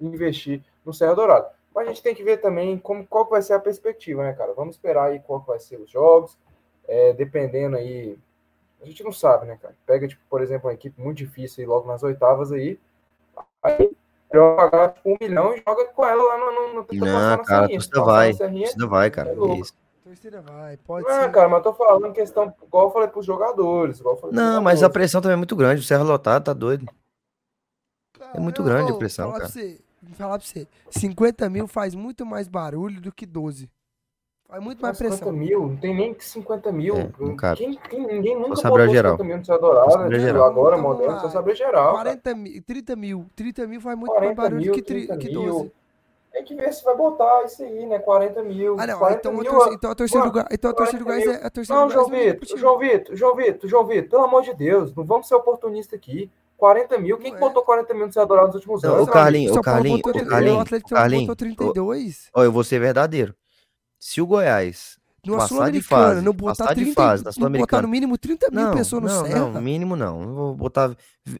[0.00, 1.52] investir no Serra Dourada.
[1.74, 4.52] Mas a gente tem que ver também como, qual vai ser a perspectiva, né, cara?
[4.52, 6.36] Vamos esperar aí qual vai ser os jogos,
[6.86, 8.18] é, dependendo aí.
[8.82, 9.74] A gente não sabe, né, cara?
[9.86, 12.78] Pega, tipo, por exemplo, uma equipe muito difícil aí logo nas oitavas aí.
[13.62, 16.74] Aí tipo, um milhão e joga com ela lá no.
[16.74, 17.78] no, no Não, cara, a Serrinha.
[17.78, 18.28] torcida Passar vai.
[18.28, 19.30] na A Serrinha, torcida vai, cara.
[19.30, 19.74] é isso.
[20.08, 21.30] Torcida vai, pode Não, ser.
[21.32, 24.00] cara, mas eu tô falando questão, igual eu falei pros jogadores.
[24.00, 24.92] Igual eu falei pros Não, mas a jogadores.
[24.94, 25.82] pressão também é muito grande.
[25.82, 26.86] O Serra lotado tá doido.
[28.34, 29.52] É muito grande a pressão, falar cara.
[29.52, 29.80] Pra você,
[30.14, 33.70] falar pra você, 50 mil faz muito mais barulho do que 12.
[34.48, 35.32] Faz muito mais 50 pressão.
[35.32, 36.96] mil, não tem nem que 50 mil.
[36.96, 37.58] É, não cabe.
[37.58, 39.12] Quem, quem- ninguém nunca saber botou geral.
[39.12, 40.18] 50 mil no saber né?
[40.24, 40.44] geral.
[40.44, 41.96] Agora, Então, moderno, só saber geral.
[41.96, 42.16] cara.
[42.16, 43.26] 40 mil, 30 mil.
[43.36, 45.70] 30 mil faz muito 40 mais barulho mil, que, tri- 30 que mil.
[46.32, 46.32] 12.
[46.32, 47.98] Tem que ver se vai botar isso aí, né?
[47.98, 48.76] 40 mil.
[48.78, 48.98] Ah, não.
[48.98, 49.50] 40 Então a, mil.
[49.50, 51.74] torcida, então a torcida do Gás, então a torcida do 40 Gás é a torcida
[51.74, 52.58] Não, do Gás João não Vitor.
[52.58, 56.30] João Vitor, João Vitor, João Vitor, pelo amor de Deus, não vamos ser oportunistas aqui.
[56.56, 57.48] 40 mil, quem Não que é.
[57.48, 59.02] botou 40 mil no Dourada nos últimos Não, anos?
[59.02, 62.30] ô, Paulo Carlinhos, botou ô, 30, Carlinhos, o Atlético Carlinhos, botou 32.
[62.34, 63.34] Ó, eu vou ser verdadeiro.
[64.00, 67.28] Se o Goiás Numa passar de Sul-Americana, fase, não botar passar de 30, fase na
[67.28, 67.82] não botar Sul-Americana.
[67.82, 69.38] no mínimo 30 mil Não, pessoas no não, Serra.
[69.50, 70.22] não, mínimo não.
[70.22, 70.96] Eu vou botar.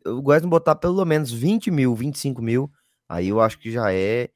[0.07, 2.71] O Goiás não botar pelo menos 20 mil, 25 mil,
[3.09, 4.29] aí eu acho que já é.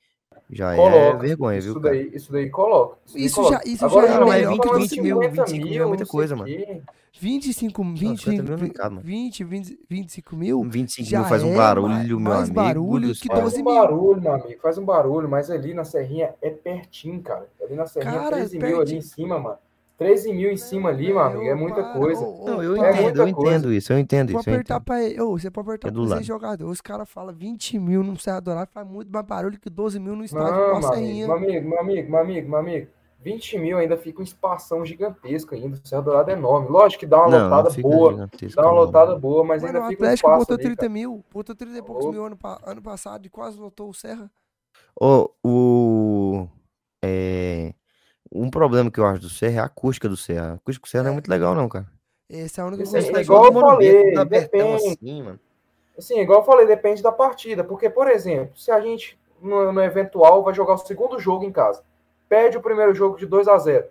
[0.54, 1.18] Já é Coloca.
[1.18, 1.94] vergonha, isso viu, cara?
[1.94, 2.96] daí, isso daí coloca.
[3.14, 3.54] daí Isso coloca.
[3.64, 5.86] já- isso Agora, já é melhor vamos que falar 20 mil, 50 25 mil é
[5.86, 6.46] muita não coisa, mano.
[6.46, 6.82] quê.
[7.18, 9.06] 25, 20, 50 mil não cabe, mano.
[9.06, 12.54] 20, 20, 25 mil 25 já mil faz um é barulho, mais- meu mais amigo.
[12.54, 13.28] barulho que céu.
[13.28, 13.74] Faz 12 um mil.
[13.74, 17.46] barulho, meu amigo, faz um barulho, mas ali na Serrinha é pertinho, cara.
[17.62, 19.56] Ali na Serrinha, Cara, 13 mil ali em cima, mano.
[19.98, 22.20] 13 mil em cima ali, meu amigo, é muita coisa.
[22.22, 22.74] Não, eu.
[22.82, 23.50] É entendo, eu coisa.
[23.50, 24.50] entendo isso, eu entendo Vou isso.
[24.50, 24.84] Eu apertar entendo.
[24.84, 25.20] pra ele.
[25.20, 26.14] Ô, você pode apertar É do pra lado.
[26.16, 26.72] vocês jogadores.
[26.72, 30.16] Os caras falam 20 mil num Serra Dourada faz muito mais barulho que 12 mil
[30.16, 32.86] no estádio Não, com a meu amigo, meu amigo, meu amigo, meu amigo, meu amigo.
[33.24, 35.76] 20 mil ainda fica um espação gigantesco ainda.
[35.76, 36.68] O Serra Dourada é enorme.
[36.68, 38.12] Lógico que dá uma Não, lotada fica boa.
[38.56, 38.74] Dá uma não.
[38.74, 40.88] lotada boa, mas Mano, o ainda fica um Atlético espaço botou ali, 30 cara.
[40.92, 41.24] mil.
[41.32, 42.10] Botou 30 e poucos Ô.
[42.10, 42.36] mil ano,
[42.66, 44.28] ano passado e quase lotou o Serra.
[45.00, 46.48] Ó, o.
[47.04, 47.72] É,
[48.34, 50.52] um problema que eu acho do Serra é a acústica do Serra.
[50.52, 51.86] A acústica do Serra não é muito legal, não, cara.
[52.28, 54.74] Esse é o único Esse aí que é eu igual eu falei, depende.
[54.74, 55.40] assim, mano.
[55.98, 57.62] Assim, igual eu falei, depende da partida.
[57.62, 61.52] Porque, por exemplo, se a gente, no, no eventual, vai jogar o segundo jogo em
[61.52, 61.82] casa,
[62.28, 63.86] perde o primeiro jogo de 2 a 0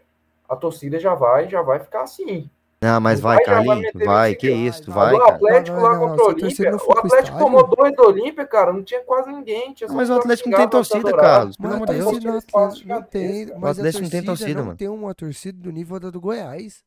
[0.52, 2.50] a torcida já vai, já vai ficar assim.
[2.84, 3.92] Ah, mas Não vai, vai, vai Carlinhos.
[4.06, 5.06] Vai, 25 que vai, isso, vai.
[5.06, 5.36] vai, o cara.
[5.36, 8.48] Atlético Não, lá não, contra o Olímpia, não o Atlético estádio- tomou dois do Olímpia,
[8.48, 9.74] cara, não tinha quase ninguém.
[9.74, 11.16] Tinha Mas o Atlético não tem torcida.
[11.16, 11.58] Carlos.
[11.58, 12.24] Pelo Mas amor de Deus.
[12.24, 14.78] não, não tem, mas a Atlético não tem torcida não mano.
[14.78, 16.84] tem uma torcida do nível da do Goiás.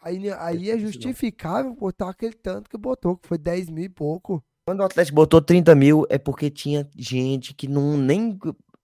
[0.00, 0.80] Aí, aí é não.
[0.80, 4.42] justificável botar aquele tanto que botou, que foi 10 mil e pouco.
[4.66, 8.38] Quando o Atlético botou 30 mil, é porque tinha gente que não nem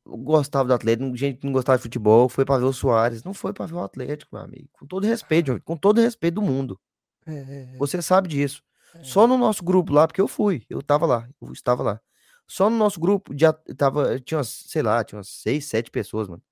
[0.07, 3.25] gostava do Atlético, gente que não gostava de futebol, foi pra ver o Soares.
[3.25, 4.69] Não foi pra ver o Atlético, meu amigo.
[4.73, 6.79] Com todo respeito, com todo respeito do mundo.
[7.27, 7.77] É, é, é.
[7.79, 8.63] Você sabe disso.
[8.95, 9.03] É.
[9.03, 12.01] Só no nosso grupo lá, porque eu fui, eu tava lá, eu estava lá.
[12.47, 16.29] Só no nosso grupo já tava, tinha umas, sei lá, tinha umas seis, sete pessoas,
[16.29, 16.43] mano.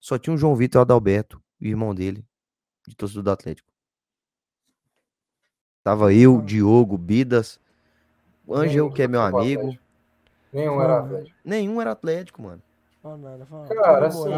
[0.00, 2.24] Só tinha o João Vitor o Adalberto, o irmão dele,
[2.86, 3.70] de torcedor do Atlético.
[5.82, 6.40] Tava eu.
[6.40, 7.60] Diogo, Bidas,
[8.46, 9.60] o Ângelo, Nenhum que é meu amigo.
[9.62, 9.84] Atlético.
[10.52, 11.36] Nenhum era Atlético.
[11.44, 12.62] Nenhum era Atlético, mano.
[13.02, 13.66] Fala nada, fala.
[13.66, 14.32] Cara, assim,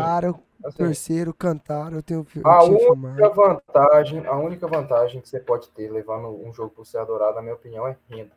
[0.64, 3.34] Assim, torceram, cantaram, eu tenho eu a única filmado.
[3.34, 7.42] vantagem, a única vantagem que você pode ter levando um jogo pro Serra Dourada, na
[7.42, 8.32] minha opinião, é renda.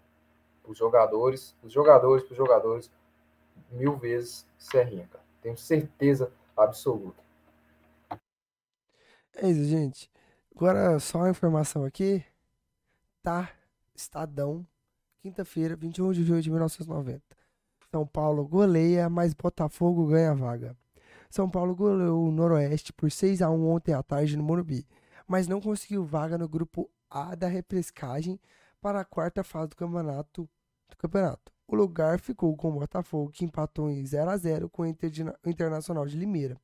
[0.68, 2.92] Os jogadores, os jogadores, os jogadores,
[3.72, 5.24] mil vezes Serrinha, cara.
[5.42, 7.24] Tenho certeza absoluta.
[9.38, 10.12] É isso, gente.
[10.54, 12.22] Agora, só uma informação aqui.
[13.24, 13.50] Tá,
[13.96, 14.68] Estadão,
[15.22, 17.27] quinta-feira, 21 de julho de 1990.
[17.92, 20.76] São Paulo goleia, mas Botafogo ganha vaga.
[21.30, 24.86] São Paulo goleou o Noroeste por 6 a 1 ontem à tarde no Morumbi,
[25.28, 28.40] mas não conseguiu vaga no grupo A da repescagem
[28.82, 30.50] para a quarta fase do campeonato.
[30.90, 31.52] Do campeonato.
[31.68, 34.86] O lugar ficou com o Botafogo, que empatou em 0 a 0 com o
[35.46, 36.58] Internacional de Limeira.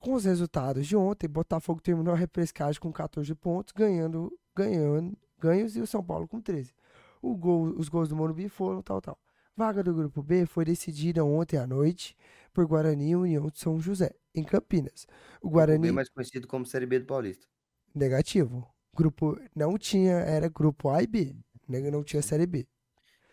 [0.00, 5.76] Com os resultados de ontem, Botafogo terminou a repescagem com 14 pontos, ganhando, ganhando ganhos
[5.76, 6.72] e o São Paulo com 13.
[7.20, 9.18] O gol, os gols do Morumbi foram tal, tal.
[9.56, 12.16] Vaga do grupo B foi decidida ontem à noite
[12.52, 15.06] por Guarani e União de São José, em Campinas.
[15.42, 15.78] O Guarani.
[15.78, 17.46] Grupo B mais conhecido como Série B do Paulista.
[17.94, 18.66] Negativo.
[18.94, 21.36] Grupo não tinha, era grupo A e B.
[21.68, 22.66] Não tinha Série B.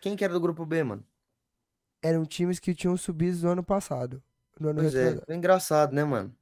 [0.01, 1.03] Quem que era do grupo B, mano?
[2.01, 4.21] Eram times que tinham subido no ano passado.
[4.59, 6.35] No ano pois é, é engraçado, né, mano?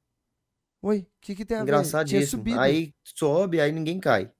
[0.82, 1.64] Oi, o que, que tem a ver?
[1.64, 2.44] Engraçadíssimo.
[2.58, 4.30] Aí sobe, aí ninguém cai.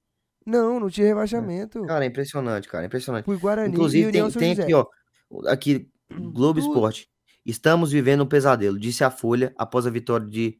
[0.44, 1.84] Não, não tinha rebaixamento.
[1.86, 3.24] Cara, é impressionante, cara, é impressionante.
[3.24, 4.86] Por Guarani Inclusive, tem, tem aqui, ó,
[5.46, 6.58] aqui, Hum, Globo.
[6.60, 7.08] Esporte.
[7.44, 10.58] Estamos vivendo um pesadelo, disse a Folha após a vitória de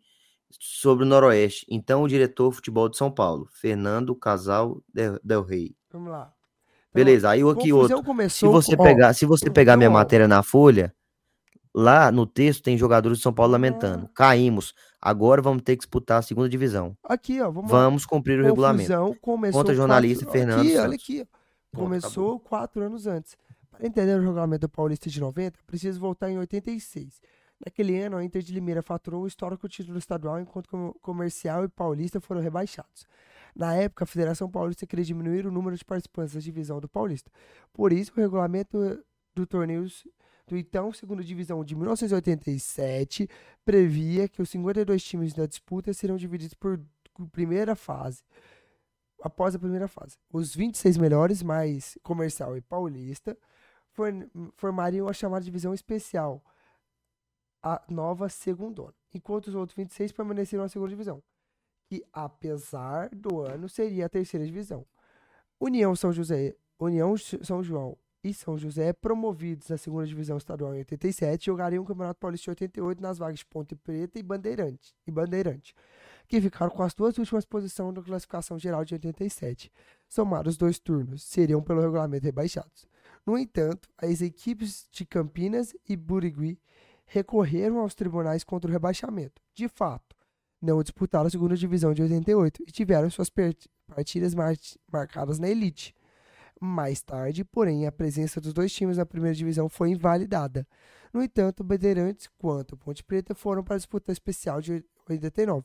[0.61, 1.67] sobre o Noroeste.
[1.69, 5.75] Então, o diretor de futebol de São Paulo, Fernando Casal Del, Del Rey.
[5.93, 6.33] Vamos lá.
[6.91, 7.97] Então, Beleza, aí o aqui confusão outro.
[7.99, 9.93] Se começou você com- ó, pegar, se você pegar minha ó.
[9.93, 10.95] matéria na Folha,
[11.75, 14.09] lá no texto tem jogadores de São Paulo lamentando.
[14.15, 14.73] Caímos.
[15.01, 16.97] Agora vamos ter que disputar a segunda divisão.
[17.05, 17.71] Aqui, ó, vamos.
[17.71, 19.17] Vamos cumprir o regulamento.
[19.21, 20.39] Começou Conta jornalista quatro...
[20.41, 21.25] Fernando Aqui, olha aqui.
[21.71, 23.37] Pronto, Começou quatro anos antes.
[23.77, 27.21] Para entender o regulamento Paulista de 90, preciso voltar em 86.
[27.65, 32.19] Naquele ano, a Inter de Limeira faturou o histórico título estadual, enquanto Comercial e Paulista
[32.19, 33.07] foram rebaixados.
[33.55, 37.31] Na época, a Federação Paulista queria diminuir o número de participantes da divisão do Paulista.
[37.73, 38.79] Por isso, o regulamento
[39.35, 39.87] do torneio
[40.47, 43.29] do então segunda divisão de 1987
[43.65, 46.81] previa que os 52 times da disputa seriam divididos por
[47.31, 48.23] primeira fase.
[49.23, 53.37] Após a primeira fase, os 26 melhores, mais Comercial e Paulista,
[54.57, 56.43] formariam a chamada divisão especial,
[57.63, 61.23] a nova segundona, enquanto os outros 26 permaneceram na segunda divisão,
[61.89, 64.87] que apesar do ano seria a terceira divisão.
[65.59, 70.79] União São José, União São João e São José, promovidos à segunda divisão estadual em
[70.79, 75.11] 87, jogariam o Campeonato Paulista em 88 nas vagas de Ponte Preta e Bandeirante, e
[75.11, 75.75] Bandeirante,
[76.29, 79.73] que ficaram com as duas últimas posições na classificação geral de 87.
[80.09, 82.87] Somados os dois turnos, seriam pelo regulamento rebaixados.
[83.27, 86.61] No entanto, as equipes de Campinas e Burigui
[87.07, 89.43] recorreram aos tribunais contra o rebaixamento.
[89.55, 90.15] De fato,
[90.63, 93.31] não disputaram a segunda divisão de 88 e tiveram suas
[93.87, 94.55] partidas mar-
[94.93, 95.95] marcadas na elite.
[96.61, 100.67] Mais tarde, porém, a presença dos dois times na primeira divisão foi invalidada.
[101.13, 105.65] No entanto, Bandeirantes quanto Ponte Preta foram para a disputa especial de 89.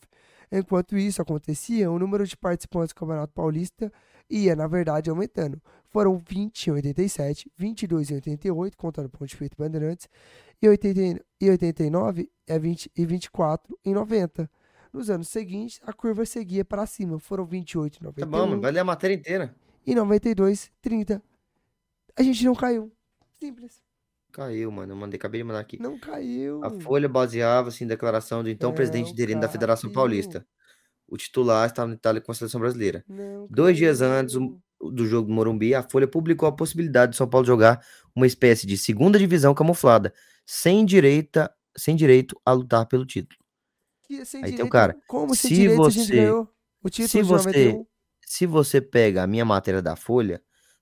[0.51, 3.91] Enquanto isso acontecia, o número de participantes do Campeonato Paulista
[4.29, 5.61] ia, na verdade, aumentando.
[5.89, 10.09] Foram 20 em 87, 22 em 88, contando Ponte Preta e Bandeirantes,
[10.61, 14.49] e 80 e 89 é 20 e 24 em 90.
[14.93, 17.17] Nos anos seguintes, a curva seguia para cima.
[17.17, 18.61] Foram 28 em Tá 91 bom, mano.
[18.61, 19.55] Vai ler a matéria inteira.
[19.85, 21.21] e 92, 30.
[22.17, 22.91] A gente não caiu.
[23.39, 23.81] Simples.
[24.32, 24.93] Caiu, mano.
[24.93, 25.82] Eu mandei, acabei de mandar aqui.
[25.82, 26.63] Não caiu.
[26.63, 29.91] A Folha baseava-se em declaração do então presidente Não interino da Federação.
[29.91, 30.45] Paulista.
[31.07, 33.03] O titular estava na Itália com a seleção brasileira.
[33.07, 34.11] Não Dois dias caiu.
[34.11, 34.59] antes o-
[34.91, 38.65] do jogo do Morumbi, a Folha publicou a possibilidade de São Paulo jogar uma espécie
[38.65, 40.13] de segunda divisão camuflada,
[40.45, 43.39] sem, direita, sem direito a lutar pelo título.
[44.07, 47.86] Que sem Aí tem o cara, Como se direito você- o título se você 91?
[48.25, 50.41] Se você pega a minha matéria da Folha,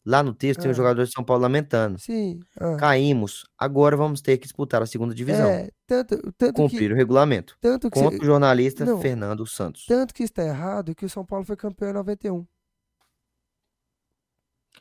[0.10, 2.00] lá no texto tem os jogadores de São Paulo lamentando.
[2.00, 2.40] Sim.
[2.60, 2.76] ah.
[2.78, 5.48] Caímos, agora vamos ter que disputar a segunda divisão.
[5.50, 7.56] É, tanto, tanto Cumprir que, o regulamento.
[7.62, 9.00] tanto que, Contra o jornalista Não.
[9.00, 9.86] Fernando Santos.
[9.86, 12.46] tanto que está errado que o São Paulo foi campeão em 91.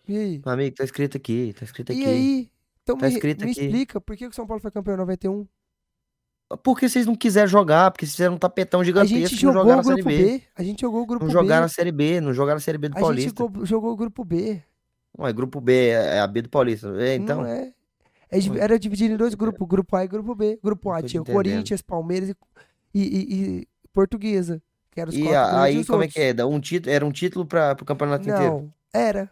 [0.09, 0.43] E aí?
[0.45, 2.01] Meu amigo, tá escrito aqui, tá escrito aqui.
[2.03, 2.51] E aí?
[2.83, 3.61] Então Tá me, escrito me aqui.
[3.67, 5.47] explica por que o São Paulo foi campeão em 91?
[6.65, 9.53] Porque vocês não quiseram jogar, porque vocês fizeram um tapetão A gigantesco gente e não
[9.53, 10.25] jogou jogaram o a Série grupo B.
[10.39, 10.43] B.
[10.57, 11.39] A gente jogou o grupo Não B.
[11.39, 13.43] jogaram a Série B, não jogaram a Série B do A gente Paulista.
[13.43, 14.63] jogou, jogou o grupo B.
[15.19, 16.89] Ué, grupo B é a B do Paulista.
[17.01, 17.73] É, então, Não é.
[18.31, 18.39] É.
[18.59, 20.59] Era dividido em dois grupos, grupo A e grupo B.
[20.63, 21.37] Grupo A tinha o entendendo.
[21.37, 22.35] Corinthians, Palmeiras e,
[22.95, 24.61] e, e- Portuguesa.
[24.91, 26.15] Que eram os e a- aí como é outros.
[26.15, 26.45] que é?
[26.45, 28.53] Um título, era um título para o campeonato inteiro.
[28.53, 29.31] Não, era.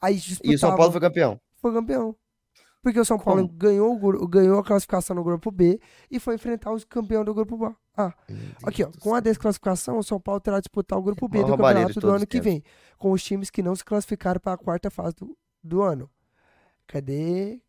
[0.00, 1.40] Aí E o São Paulo foi campeão.
[1.62, 2.14] foi campeão.
[2.82, 3.58] Porque o São Paulo Como?
[3.58, 7.74] ganhou, ganhou a classificação no grupo B e foi enfrentar os campeões do grupo A.
[7.96, 8.14] Ah,
[8.64, 8.90] aqui, ó.
[9.00, 12.06] Com a desclassificação, o São Paulo terá de disputar o grupo B do campeonato do
[12.16, 12.62] ano que vem,
[12.96, 16.08] com os times que não se classificaram para a quarta fase do, do ano.
[16.86, 17.60] Cadê?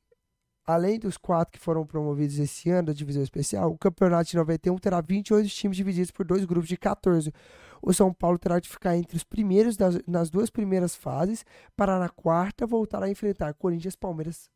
[0.66, 4.78] Além dos quatro que foram promovidos esse ano da divisão especial, o campeonato de 91
[4.78, 7.34] terá 28 times divididos por dois grupos de 14.
[7.82, 11.44] O São Paulo terá de ficar entre os primeiros das- nas duas primeiras fases,
[11.76, 14.48] para na quarta voltar a enfrentar Corinthians, Palmeiras,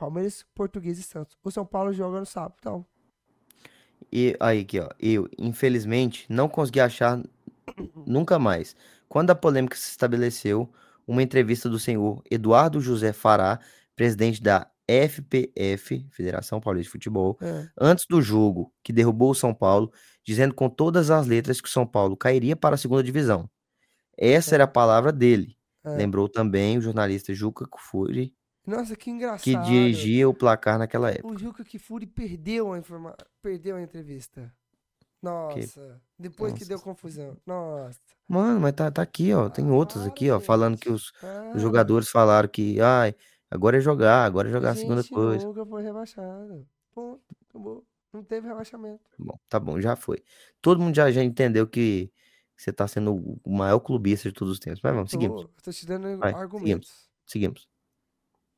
[0.00, 1.36] Palmeiras, Português e Santos.
[1.44, 2.84] O São Paulo joga no sábado, então.
[4.12, 4.88] E aí, aqui, ó.
[4.98, 7.22] Eu, infelizmente, não consegui achar
[8.06, 8.74] nunca mais.
[9.08, 10.68] Quando a polêmica se estabeleceu,
[11.06, 13.60] uma entrevista do senhor Eduardo José Fará,
[13.94, 17.68] presidente da FPF, Federação Paulista de Futebol, É.
[17.78, 19.92] antes do jogo que derrubou o São Paulo,
[20.24, 23.48] dizendo com todas as letras que o São Paulo cairia para a segunda divisão.
[24.16, 24.56] Essa É.
[24.56, 25.56] era a palavra dele.
[25.84, 25.90] É.
[25.90, 28.34] Lembrou também o jornalista Juca Kfouri,
[28.70, 29.42] Nossa, que engraçado.
[29.42, 31.28] que dirigia o placar naquela época.
[31.28, 33.16] O Juca Kifuri perdeu a informa...
[33.42, 34.52] perdeu a entrevista.
[35.22, 36.68] Nossa, depois que Nossa.
[36.68, 37.36] deu confusão.
[37.46, 37.98] Nossa.
[38.26, 39.48] Mano, mas tá, tá aqui, ó.
[39.50, 41.56] Tem outros Para, aqui, ó, falando que gente, os, para.
[41.56, 43.14] os jogadores falaram que, ai,
[43.50, 45.46] agora é jogar, agora é jogar a segunda gente coisa.
[45.46, 46.66] nunca foi rebaixado.
[46.94, 47.84] Ponto, acabou.
[48.12, 49.00] Não teve rebaixamento.
[49.18, 50.22] Bom, tá bom, já foi.
[50.60, 52.10] Todo mundo já, já entendeu que
[52.56, 53.14] você tá sendo
[53.44, 54.80] o maior clubista de todos os tempos.
[54.82, 57.08] Mas vamos, seguimos, Tô, tô te dando Vai, argumentos.
[57.26, 57.69] seguimos.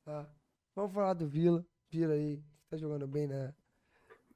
[0.04, 0.28] Tá.
[0.74, 1.64] Vamos falar do Vila.
[1.90, 3.54] Vila aí, que tá jogando bem na,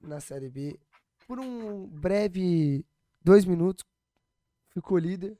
[0.00, 0.78] na Série B.
[1.26, 2.84] Por um breve
[3.22, 3.84] dois minutos,
[4.70, 5.38] ficou líder.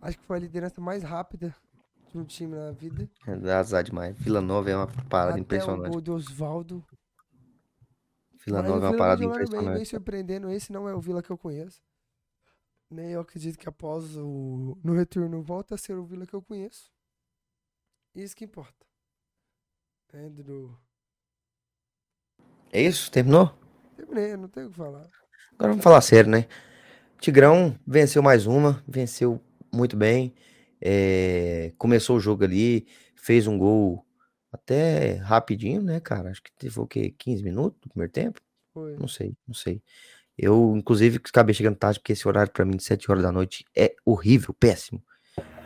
[0.00, 1.54] Acho que foi a liderança mais rápida
[2.10, 3.10] de um time na vida.
[3.26, 4.16] É, Dá azar demais.
[4.18, 5.90] Vila Nova é uma parada Até o impressionante.
[5.90, 6.84] gol do Osvaldo.
[8.46, 9.76] Vila o Nova é uma Vila parada jogando bem, impressionante.
[9.76, 10.50] bem surpreendendo.
[10.50, 11.82] Esse não é o Vila que eu conheço.
[12.90, 16.42] Nem eu acredito que após o no retorno volta a ser o Vila que eu
[16.42, 16.92] conheço.
[18.14, 18.83] Isso que importa.
[20.14, 20.78] É, Dudu.
[22.72, 23.10] É isso?
[23.10, 23.52] Terminou?
[23.96, 25.08] Terminei, não tenho o que falar.
[25.54, 26.46] Agora vamos falar sério, né?
[27.20, 29.40] Tigrão venceu mais uma, venceu
[29.72, 30.32] muito bem.
[30.80, 32.86] é, começou o jogo ali,
[33.16, 34.04] fez um gol
[34.52, 36.30] até rapidinho, né, cara?
[36.30, 37.14] Acho que teve o quê?
[37.18, 38.40] 15 minutos do primeiro tempo?
[38.72, 38.96] Foi.
[38.96, 39.82] Não sei, não sei.
[40.36, 43.64] Eu, inclusive, acabei chegando tarde, porque esse horário pra mim de 7 horas da noite
[43.74, 45.02] é horrível, péssimo.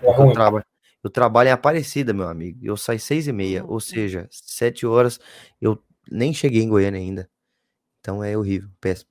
[0.03, 0.64] É Eu, traba-
[1.05, 2.59] eu trabalho em Aparecida, meu amigo.
[2.62, 5.18] Eu saio 6 e meia, ou seja, 7 horas.
[5.61, 7.30] Eu nem cheguei em Goiânia ainda.
[8.01, 9.11] Então é horrível, péssimo.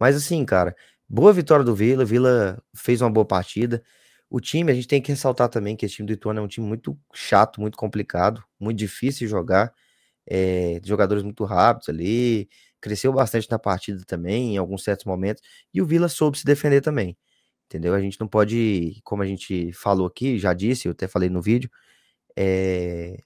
[0.00, 0.76] Mas assim, cara,
[1.08, 2.04] boa vitória do Vila.
[2.04, 3.82] Vila fez uma boa partida.
[4.30, 6.48] O time, a gente tem que ressaltar também que esse time do Ituano é um
[6.48, 9.72] time muito chato, muito complicado, muito difícil de jogar.
[10.28, 12.48] é, jogadores muito rápidos ali.
[12.80, 15.42] Cresceu bastante na partida também, em alguns certos momentos.
[15.74, 17.16] E o Vila soube se defender também.
[17.68, 17.94] Entendeu?
[17.94, 21.42] A gente não pode, como a gente falou aqui, já disse, eu até falei no
[21.42, 21.70] vídeo,
[22.36, 23.18] é,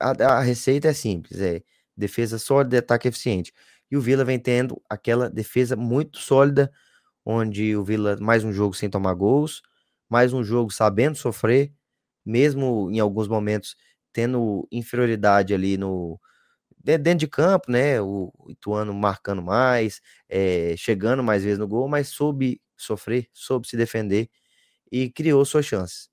[0.00, 1.62] a, a receita é simples, é
[1.96, 3.52] defesa sólida e ataque eficiente.
[3.90, 6.70] E o Vila vem tendo aquela defesa muito sólida,
[7.24, 9.62] onde o Vila, mais um jogo sem tomar gols,
[10.08, 11.72] mais um jogo sabendo sofrer,
[12.26, 13.76] mesmo em alguns momentos
[14.12, 16.20] tendo inferioridade ali no
[16.82, 18.00] de- dentro de campo, né?
[18.00, 23.76] O Ituano marcando mais, eh, chegando mais vezes no gol, mas soube sofrer, soube se
[23.76, 24.28] defender
[24.92, 26.08] e criou suas chances.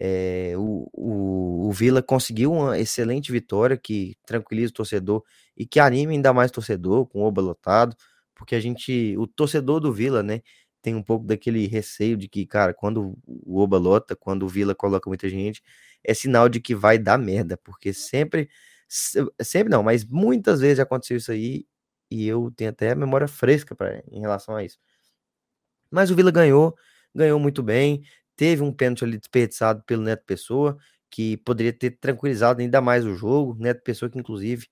[0.00, 5.22] Eh, o, o, o Vila conseguiu uma excelente vitória que tranquiliza o torcedor
[5.56, 7.96] e que anima ainda mais o torcedor com o Oba lotado,
[8.34, 10.40] porque a gente, o torcedor do Vila, né,
[10.82, 14.74] tem um pouco daquele receio de que, cara, quando o Oba lota, quando o Vila
[14.74, 15.62] coloca muita gente,
[16.04, 18.48] é sinal de que vai dar merda, porque sempre,
[18.88, 21.66] se- sempre não, mas muitas vezes aconteceu isso aí
[22.10, 24.78] e eu tenho até a memória fresca pra, em relação a isso.
[25.92, 26.74] Mas o Vila ganhou,
[27.14, 28.02] ganhou muito bem.
[28.36, 30.78] Teve um pênalti ali desperdiçado pelo Neto Pessoa,
[31.10, 33.54] que poderia ter tranquilizado ainda mais o jogo.
[33.60, 34.66] Neto Pessoa, que inclusive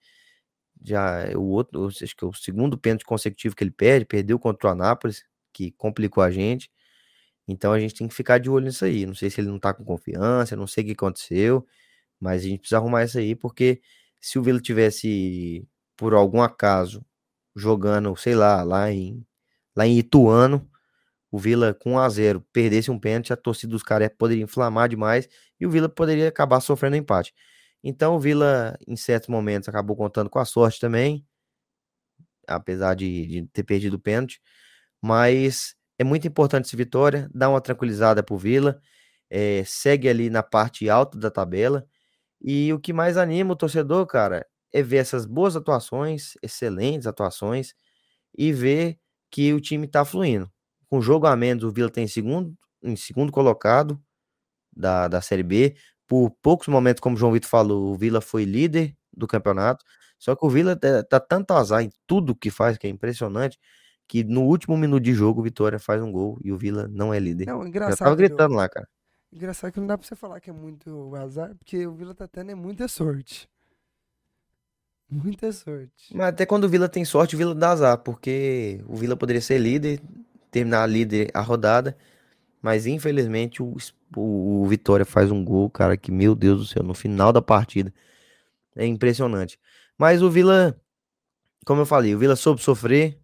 [0.83, 4.39] já é o outro, acho que é o segundo pênalti consecutivo que ele perde, perdeu
[4.39, 6.71] contra o Anápolis, que complicou a gente.
[7.49, 9.07] Então a gente tem que ficar de olho nisso aí.
[9.07, 11.66] Não sei se ele não tá com confiança, não sei o que aconteceu,
[12.21, 13.83] mas a gente precisa arrumar isso aí, porque
[14.21, 15.66] se o Vila tivesse,
[15.97, 17.05] por algum acaso,
[17.57, 19.27] jogando, sei lá, lá em,
[19.77, 20.70] lá em Ituano,
[21.31, 24.89] o Vila com 1 a 0 perdesse um pênalti, a torcida dos caras poderia inflamar
[24.89, 25.28] demais
[25.61, 27.35] e o Vila poderia acabar sofrendo empate.
[27.83, 31.24] Então o Vila, em certos momentos, acabou contando com a sorte também,
[32.47, 34.41] apesar de, de ter perdido o pênalti.
[35.03, 38.81] Mas é muito importante essa vitória, dá uma tranquilizada pro Vila,
[39.31, 41.87] eh, segue ali na parte alta da tabela.
[42.43, 47.74] E o que mais anima o torcedor, cara, é ver essas boas atuações, excelentes atuações,
[48.37, 48.99] e ver
[49.31, 50.51] que o time tá fluindo.
[50.91, 54.03] Com jogo a menos, o Vila tem segundo, em segundo colocado
[54.76, 55.76] da, da Série B.
[56.07, 59.84] Por poucos momentos, como o João Vitor falou, o Vila foi líder do campeonato.
[60.18, 63.57] Só que o Vila tá, tá tanto azar em tudo que faz, que é impressionante,
[64.09, 67.14] que no último minuto de jogo o Vitória faz um gol e o Vila não
[67.14, 67.47] é líder.
[67.47, 67.99] Não, Já engraçado.
[67.99, 68.28] tava Dudu.
[68.28, 68.88] gritando lá, cara.
[69.32, 72.26] Engraçado que não dá pra você falar que é muito azar, porque o Vila tá
[72.26, 73.49] tendo é muita sorte.
[75.09, 76.14] Muita sorte.
[76.14, 79.41] Mas até quando o Vila tem sorte, o Vila dá azar, porque o Vila poderia
[79.41, 80.01] ser líder,
[80.51, 81.96] terminar líder a rodada,
[82.62, 83.76] mas infelizmente o,
[84.16, 87.92] o Vitória faz um gol, cara, que meu Deus do céu, no final da partida.
[88.76, 89.59] É impressionante.
[89.98, 90.80] Mas o Vila,
[91.66, 93.18] como eu falei, o Vila soube sofrer,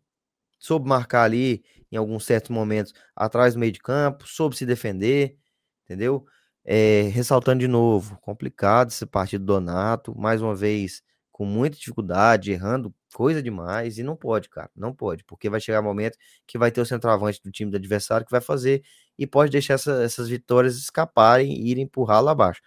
[0.59, 5.37] soube marcar ali em alguns certos momentos atrás do meio de campo, soube se defender,
[5.85, 6.27] entendeu?
[6.65, 11.03] É, ressaltando de novo, complicado esse partido do Donato, mais uma vez
[11.37, 15.81] com muita dificuldade, errando coisa demais, e não pode, cara, não pode, porque vai chegar
[15.81, 16.17] um momento
[16.47, 18.83] que vai ter o centroavante do time do adversário que vai fazer
[19.19, 22.63] e pode deixar essa, essas vitórias escaparem e ir empurrar lá abaixo.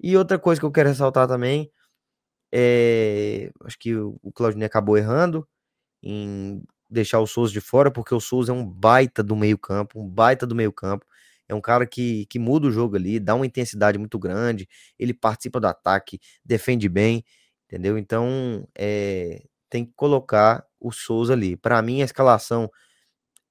[0.00, 1.70] E outra coisa que eu quero ressaltar também
[2.50, 5.46] é, acho que o, o Claudinei acabou errando
[6.02, 10.08] em deixar o Souza de fora, porque o Souza é um baita do meio-campo, um
[10.08, 11.04] baita do meio-campo.
[11.46, 14.66] É um cara que, que muda o jogo ali, dá uma intensidade muito grande,
[14.98, 17.22] ele participa do ataque, defende bem,
[17.72, 17.96] entendeu?
[17.96, 21.56] Então, é, tem que colocar o Souza ali.
[21.56, 22.70] Para mim, a escalação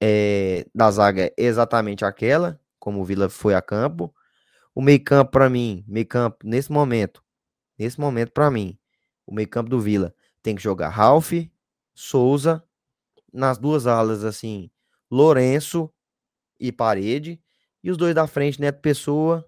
[0.00, 4.14] é, da zaga é exatamente aquela, como o Vila foi a campo.
[4.72, 7.22] O meio-campo, para mim, meio-campo, nesse momento,
[7.76, 8.78] nesse momento, para mim,
[9.26, 11.32] o meio-campo do Vila tem que jogar Ralph,
[11.92, 12.62] Souza,
[13.32, 14.70] nas duas alas, assim,
[15.10, 15.92] Lourenço
[16.60, 17.42] e Parede,
[17.82, 19.44] e os dois da frente, Neto Pessoa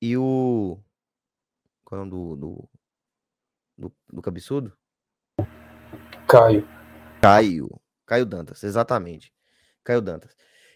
[0.00, 0.78] e o.
[1.84, 2.68] Qual é o do, do,
[3.78, 4.72] do, do cabeçudo?
[6.26, 6.68] Caio.
[7.22, 7.80] Caio.
[8.04, 9.32] Caio Dantas, exatamente.
[9.84, 10.34] Caio Dantas.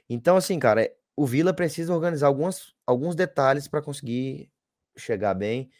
[0.09, 4.51] Então, assim, cara, o Vila precisa organizar algumas, alguns detalhes para conseguir
[4.97, 5.71] chegar bem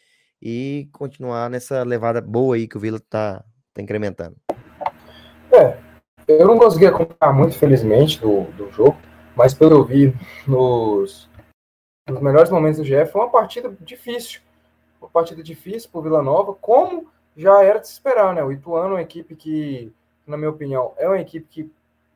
[0.41, 3.43] e continuar nessa levada boa aí que o Vila tá,
[3.73, 4.35] tá incrementando.
[5.51, 5.77] É,
[6.27, 8.97] eu não consegui acompanhar muito, felizmente, do, do jogo,
[9.35, 10.13] mas pelo eu vi
[10.47, 11.29] nos,
[12.09, 14.41] nos melhores momentos do GF, foi uma partida difícil.
[14.99, 18.43] Uma partida difícil para o Vila Nova, como já era de se esperar, né?
[18.43, 19.93] O Ituano é uma equipe que,
[20.25, 21.71] na minha opinião, é uma equipe que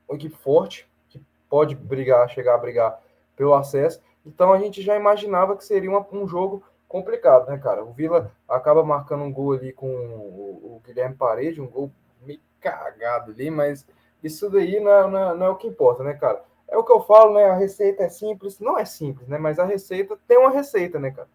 [0.07, 2.99] uma equipe forte, que pode brigar, chegar a brigar
[3.35, 4.01] pelo acesso.
[4.25, 7.83] Então a gente já imaginava que seria uma, um jogo complicado, né, cara?
[7.83, 11.91] O Vila acaba marcando um gol ali com o, o Guilherme Parede, um gol
[12.21, 13.85] meio cagado ali, mas
[14.23, 16.43] isso daí não é, não, é, não é, o que importa, né, cara?
[16.67, 17.45] É o que eu falo, né?
[17.45, 19.37] A receita é simples, não é simples, né?
[19.37, 21.29] Mas a receita tem uma receita, né, cara?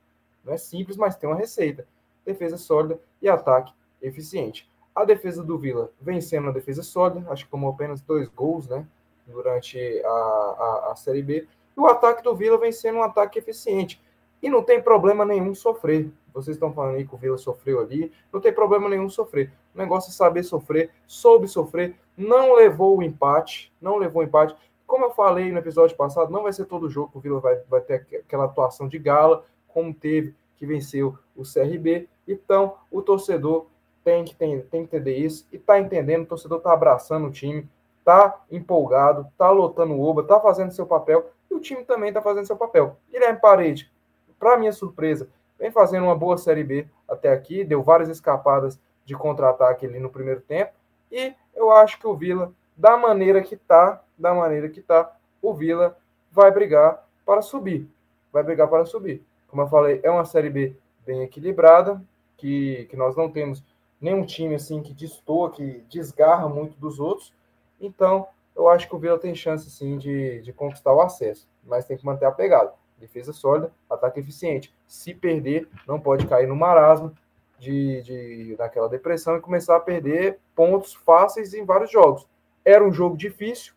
[0.44, 1.86] Não é simples, mas tem uma receita.
[2.24, 4.70] Defesa sólida e ataque eficiente.
[4.94, 8.86] A defesa do Vila vencendo a defesa sólida, acho que tomou apenas dois gols, né?
[9.26, 11.46] Durante a, a, a Série B.
[11.76, 14.00] E o ataque do Vila vencendo um ataque eficiente.
[14.42, 16.10] E não tem problema nenhum sofrer.
[16.34, 18.12] Vocês estão falando aí que o Vila sofreu ali.
[18.32, 19.52] Não tem problema nenhum sofrer.
[19.74, 24.54] O negócio é saber sofrer, soube sofrer, não levou o empate, não levou o empate.
[24.86, 27.56] Como eu falei no episódio passado, não vai ser todo jogo que o Vila vai,
[27.68, 32.08] vai ter aquela atuação de gala, como teve que venceu o CRB.
[32.26, 33.66] Então, o torcedor
[34.04, 36.22] tem que, tem, tem que entender isso e tá entendendo.
[36.22, 37.68] O torcedor tá abraçando o time,
[38.04, 42.20] tá empolgado, tá lotando o Oba, tá fazendo seu papel e o time também tá
[42.20, 42.96] fazendo seu papel.
[43.10, 43.90] Guilherme Parede,
[44.38, 49.14] para minha surpresa, vem fazendo uma boa Série B até aqui, deu várias escapadas de
[49.14, 50.72] contra-ataque ali no primeiro tempo
[51.10, 55.52] e eu acho que o Vila, da maneira que tá, da maneira que tá, o
[55.52, 55.96] Vila
[56.30, 57.88] vai brigar para subir.
[58.32, 59.22] Vai brigar para subir.
[59.48, 62.02] Como eu falei, é uma Série B bem equilibrada,
[62.42, 63.62] que, que nós não temos
[64.00, 67.32] nenhum time assim que destoa, que desgarra muito dos outros.
[67.80, 71.86] Então, eu acho que o Vila tem chance sim de, de conquistar o acesso, mas
[71.86, 72.74] tem que manter a pegada.
[72.98, 74.74] Defesa sólida, ataque eficiente.
[74.88, 77.16] Se perder, não pode cair no marasmo
[77.60, 82.26] de, de naquela depressão e começar a perder pontos fáceis em vários jogos.
[82.64, 83.72] Era um jogo difícil,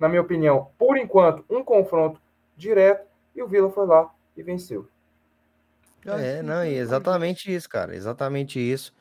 [0.00, 2.20] na minha opinião, por enquanto, um confronto
[2.56, 3.06] direto,
[3.36, 4.88] e o Vila foi lá e venceu.
[6.06, 7.94] É, não, exatamente isso, cara.
[7.94, 8.92] Exatamente isso.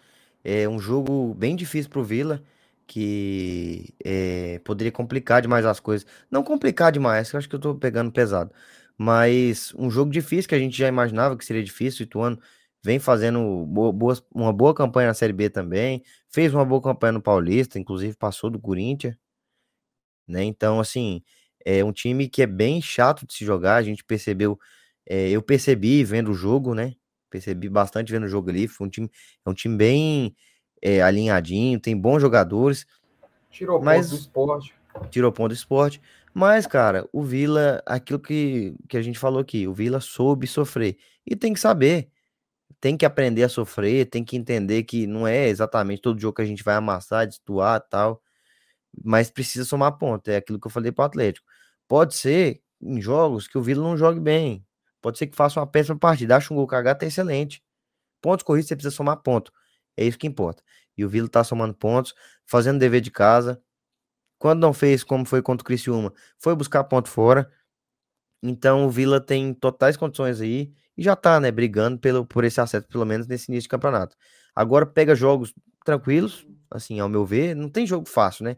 [0.44, 2.44] É um jogo bem difícil pro Vila,
[2.88, 6.08] que é, poderia complicar demais as coisas.
[6.32, 8.52] Não complicar demais, que eu acho que eu tô pegando pesado.
[8.98, 12.04] Mas um jogo difícil que a gente já imaginava que seria difícil.
[12.04, 12.40] O Ituano
[12.84, 16.04] vem fazendo boas, uma boa campanha na Série B também.
[16.30, 19.16] Fez uma boa campanha no Paulista, inclusive passou do Corinthians.
[20.28, 20.44] Né?
[20.44, 21.24] Então, assim,
[21.66, 23.76] é um time que é bem chato de se jogar.
[23.78, 24.60] A gente percebeu,
[25.10, 26.94] é, eu percebi vendo o jogo, né?
[27.32, 28.68] Percebi bastante vendo o jogo ali.
[28.68, 29.10] Foi um time,
[29.44, 30.36] é um time bem
[30.80, 32.86] é, alinhadinho, tem bons jogadores.
[33.50, 34.76] Tirou mas, ponto do esporte.
[35.10, 36.00] Tirou ponto do esporte.
[36.32, 40.96] Mas, cara, o Vila, aquilo que, que a gente falou aqui, o Vila soube sofrer.
[41.26, 42.12] E tem que saber.
[42.80, 46.42] Tem que aprender a sofrer, tem que entender que não é exatamente todo jogo que
[46.44, 48.22] a gente vai amassar, destoar tal.
[49.04, 50.30] Mas precisa somar ponto.
[50.30, 51.46] É aquilo que eu falei pro Atlético.
[51.88, 54.66] Pode ser em jogos que o Vila não jogue bem.
[55.02, 56.36] Pode ser que faça uma péssima partida.
[56.38, 57.64] Acha um gol cagado, tá excelente.
[58.22, 59.52] Pontos corridos, você precisa somar ponto.
[59.98, 60.64] É isso que importa.
[60.98, 62.14] E o Vila tá somando pontos,
[62.46, 63.62] fazendo dever de casa.
[64.38, 67.52] Quando não fez, como foi contra o Criciúma, foi buscar ponto fora.
[68.44, 72.60] Então o Vila tem totais condições aí e já tá, né, brigando pelo, por esse
[72.62, 74.16] acesso, pelo menos nesse início de campeonato.
[74.56, 75.54] Agora pega jogos
[75.86, 78.58] tranquilos, assim, ao meu ver, não tem jogo fácil, né?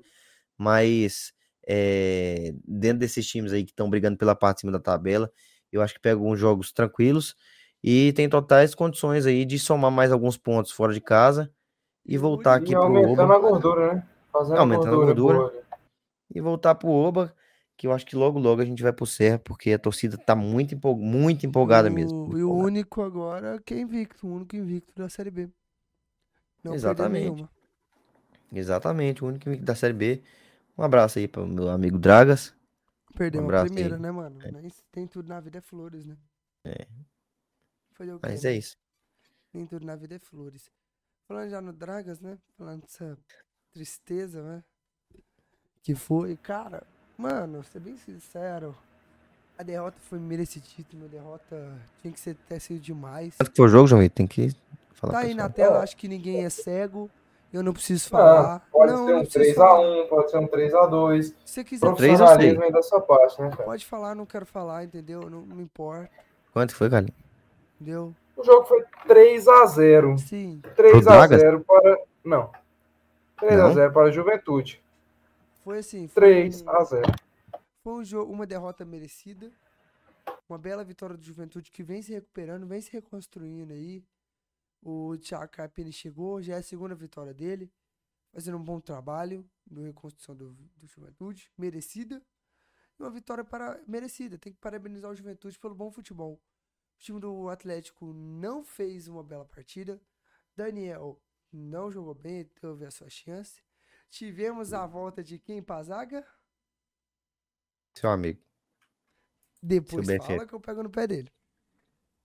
[0.62, 1.34] mas
[1.68, 5.32] é, dentro desses times aí que estão brigando pela parte de cima da tabela,
[5.72, 7.36] eu acho que pega alguns jogos tranquilos
[7.84, 11.52] e tem totais condições aí de somar mais alguns pontos fora de casa
[12.06, 13.36] e voltar aqui pro aumentando Oba.
[13.36, 14.08] a gordura, né?
[14.32, 15.38] Fazendo aumentando a gordura.
[15.38, 15.62] gordura
[16.34, 17.34] e voltar pro Oba,
[17.78, 20.36] que eu acho que logo logo a gente vai pro Serra, porque a torcida tá
[20.36, 20.96] muito, empol...
[20.96, 21.94] muito empolgada o...
[21.94, 22.38] mesmo.
[22.38, 25.50] E o único agora que é invicto, o único invicto da Série B.
[26.64, 27.46] Não Exatamente.
[28.54, 30.22] Exatamente, o único invicto da Série B.
[30.78, 32.54] Um abraço aí para o meu amigo Dragas.
[33.16, 34.02] Perdeu um a primeira, aí.
[34.02, 34.40] né, mano?
[34.42, 35.06] É.
[35.08, 36.18] Tudo na vida é flores, né?
[36.66, 36.88] É.
[38.22, 38.78] Mas é isso.
[39.54, 40.72] Nem tudo na vida é flores.
[41.28, 42.38] Falando já no Dragas, né?
[42.58, 43.18] Falando dessa
[43.72, 44.64] tristeza, né?
[45.84, 46.84] Que foi, cara,
[47.18, 48.78] mano, ser bem sincero,
[49.58, 53.36] a derrota foi merecidíssima, a derrota tinha que ser, ter sido demais.
[53.38, 54.10] Quanto que foi o jogo, João?
[54.10, 54.50] Tem que
[54.94, 55.14] falar.
[55.14, 57.10] Tá aí na tela, acho que ninguém é cego.
[57.54, 58.66] Eu não preciso falar.
[58.72, 61.24] pode não, ser um 3x1, pode ser um 3x2.
[61.24, 63.64] Se você quiser Profissionalismo aí da sua parte, né, cara?
[63.64, 65.30] Pode falar, não quero falar, entendeu?
[65.30, 66.10] Não, não importa.
[66.54, 67.14] Quanto foi, Galinho?
[67.80, 68.16] Entendeu?
[68.38, 70.18] O jogo foi 3x0.
[70.18, 70.62] Sim.
[70.78, 72.00] 3x0 para.
[72.24, 72.50] Não.
[73.42, 74.82] 3x0 para a Juventude.
[75.64, 76.08] Foi assim.
[76.08, 77.04] Foi 3 a 0
[77.84, 79.52] Foi um jogo, uma derrota merecida.
[80.48, 84.04] Uma bela vitória do Juventude que vem se recuperando, vem se reconstruindo aí.
[84.82, 87.72] O Thiago Carpini chegou, já é a segunda vitória dele,
[88.32, 92.22] fazendo um bom trabalho no reconstrução do, do Juventude, merecida.
[92.98, 94.38] E uma vitória para merecida.
[94.38, 96.42] Tem que parabenizar o Juventude pelo bom futebol.
[96.96, 100.02] O time do Atlético não fez uma bela partida.
[100.56, 101.22] Daniel
[101.52, 103.64] não jogou bem, teve a sua chance.
[104.10, 106.26] Tivemos a volta de quem pra zaga?
[107.94, 108.42] Seu amigo.
[109.62, 111.32] Depois Seu fala que eu pego no pé dele.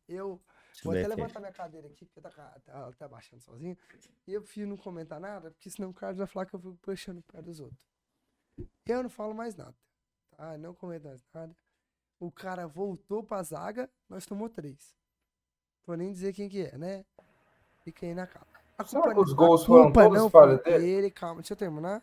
[0.09, 0.41] Eu
[0.83, 3.77] Vou até levantar minha cadeira aqui, porque tá, tá, tá baixando sozinho.
[4.27, 6.77] E eu prefiro não comentar nada, porque senão o Carlos vai falar que eu fico
[6.83, 7.81] puxando o pé dos outros.
[8.87, 9.75] Eu não falo mais nada.
[10.37, 10.59] Tá?
[10.59, 11.57] Não comento mais nada.
[12.19, 14.95] O cara voltou pra zaga, nós tomou três.
[15.87, 17.05] Vou nem dizer quem que é, né?
[17.83, 18.47] Fica aí na capa.
[18.79, 20.79] A culpa, Será os gols a culpa foram não foi dele?
[20.79, 21.11] dele?
[21.11, 22.03] Calma, deixa eu terminar.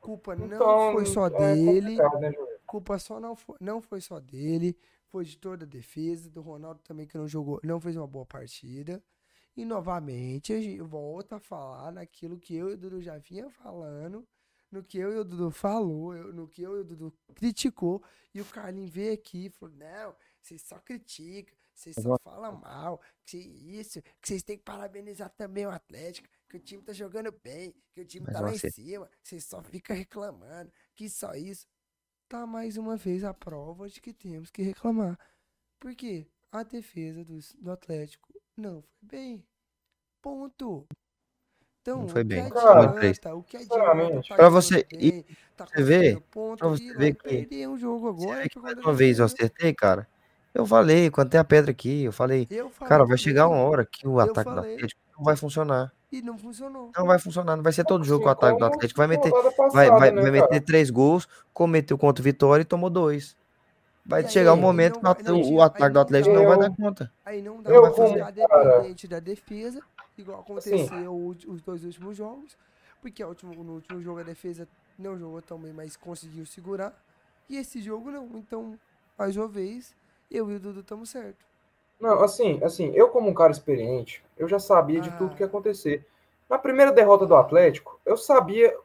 [0.00, 1.96] Culpa então, não foi só é dele.
[1.96, 2.32] Né,
[2.66, 4.76] culpa só não foi, não foi só dele
[5.12, 8.24] foi de toda a defesa, do Ronaldo também que não jogou, não fez uma boa
[8.24, 9.04] partida.
[9.54, 13.50] E novamente, a gente volta a falar naquilo que eu e o Dudu já vinha
[13.50, 14.26] falando,
[14.70, 18.02] no que eu e o Dudu falou, no que eu e o Dudu criticou,
[18.32, 22.98] e o Carlinhos veio aqui e falou: não, vocês só criticam, vocês só falam mal,
[23.26, 27.30] que isso, que vocês têm que parabenizar também o Atlético, que o time tá jogando
[27.30, 31.34] bem, que o time Mas tá lá em cima, vocês só ficam reclamando, que só
[31.34, 31.66] isso
[32.32, 35.18] tá mais uma vez a prova de que temos que reclamar.
[35.78, 39.44] Porque a defesa do, do Atlético não foi bem.
[40.22, 40.86] Ponto.
[41.82, 42.40] Então, não foi bem.
[42.40, 46.20] Adianta, o que adianta, tá para você e tá você ver,
[46.56, 50.08] pra você ver que um jogo agora, que mais uma vez eu acertei, cara.
[50.54, 53.58] Eu falei, quando tem a pedra aqui, eu falei, eu falei cara, vai chegar uma
[53.58, 55.92] hora que o ataque falei, do Atlético não vai funcionar.
[56.10, 56.90] E não funcionou.
[56.96, 58.98] Não vai funcionar, não vai ser todo jogo assim, o ataque do Atlético.
[58.98, 62.66] Vai meter, passada, vai, vai, né, vai meter três gols, cometeu contra o Vitória e
[62.66, 63.36] tomou dois.
[64.04, 66.76] Vai chegar o um momento não, que não, o ataque do Atlético não vai dar
[66.76, 67.12] conta.
[67.24, 69.80] Aí não dá pra ficar dependente da defesa,
[70.18, 71.06] igual aconteceu assim.
[71.48, 72.56] os dois últimos jogos.
[73.00, 76.92] Porque último, no último jogo a defesa não jogou tão bem, mas conseguiu segurar.
[77.48, 78.26] E esse jogo não.
[78.34, 78.78] Então,
[79.18, 79.94] mais uma vez,
[80.30, 81.51] eu e o Dudu estamos certo.
[82.02, 85.46] Não, assim, assim, eu como um cara experiente, eu já sabia de tudo que ia
[85.46, 86.04] acontecer.
[86.50, 88.76] Na primeira derrota do Atlético, eu sabia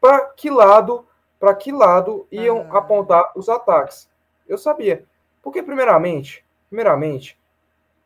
[0.00, 1.04] para que lado,
[1.40, 2.78] para que lado iam ah.
[2.78, 4.08] apontar os ataques.
[4.48, 5.04] Eu sabia.
[5.42, 7.36] Porque primeiramente, primeiramente,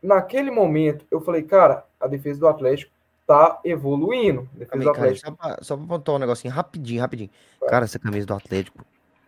[0.02, 2.90] naquele momento eu falei, cara, a defesa do Atlético
[3.26, 4.48] tá evoluindo.
[4.54, 5.36] defesa do Atlético.
[5.36, 7.30] Cara, só, para pontuar um negocinho rapidinho, rapidinho.
[7.68, 8.82] Cara, essa camisa do Atlético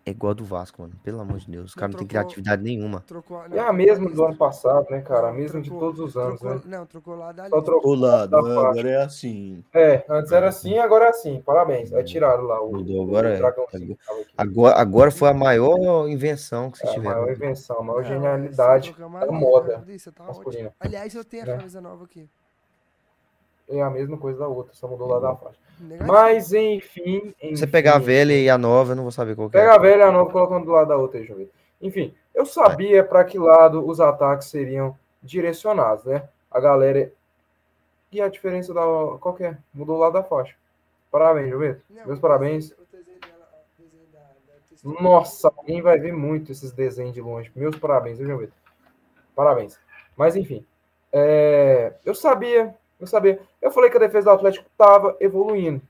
[0.08, 0.94] é igual a do Vasco, mano.
[1.02, 1.66] Pelo amor de Deus.
[1.66, 3.00] Os caras não, têm criatividade nenhuma.
[3.06, 5.28] Trocou, não, é a mesma do ano passado, né, cara?
[5.28, 6.62] A mesma de todos os anos, trocou, né?
[6.64, 9.62] Não, trocou lá da Só trocou lado, da agora é assim.
[9.72, 11.40] É, antes era assim, agora é assim.
[11.42, 11.92] Parabéns.
[11.92, 13.96] Aí tiraram lá o, Mudou, agora, o é.
[14.36, 17.16] agora, agora foi a maior invenção que vocês é, tiveram.
[17.16, 19.84] A maior invenção, a maior genialidade da moda
[20.14, 20.72] tá masculina.
[20.80, 21.56] Aliás, eu tenho a né?
[21.56, 22.28] camisa nova aqui
[23.68, 25.58] é a mesma coisa da outra, só mudou lá da faixa.
[25.80, 26.12] Negativo.
[26.12, 27.56] Mas, enfim, enfim.
[27.56, 29.74] Você pegar a velha e a nova, eu não vou saber qual Pega é.
[29.74, 31.46] a velha e a nova colocando do lado da outra aí, João
[31.80, 36.28] Enfim, eu sabia para que lado os ataques seriam direcionados, né?
[36.50, 37.12] A galera.
[38.10, 38.80] E a diferença da.
[39.20, 39.56] Qual que é?
[39.72, 40.54] Mudou o lado da faixa.
[41.10, 42.74] Parabéns, João Meus parabéns.
[44.82, 47.50] Nossa, alguém vai ver muito esses desenhos de longe.
[47.54, 48.48] Meus parabéns, viu, João
[49.34, 49.78] Parabéns.
[50.16, 50.64] Mas, enfim.
[51.12, 51.94] É...
[52.04, 53.40] Eu sabia eu sabia.
[53.60, 55.80] Eu falei que a defesa do Atlético estava evoluindo.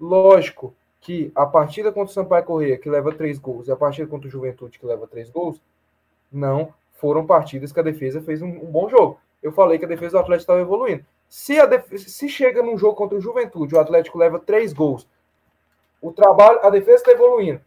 [0.00, 4.08] Lógico que a partida contra o Sampaio Correia, que leva três gols, e a partida
[4.08, 5.60] contra o Juventude, que leva três gols,
[6.30, 9.18] não foram partidas que a defesa fez um, um bom jogo.
[9.42, 11.04] Eu falei que a defesa do Atlético estava evoluindo.
[11.28, 15.08] Se, a defesa, se chega num jogo contra o Juventude, o Atlético leva três gols,
[16.00, 17.60] o trabalho, a defesa está evoluindo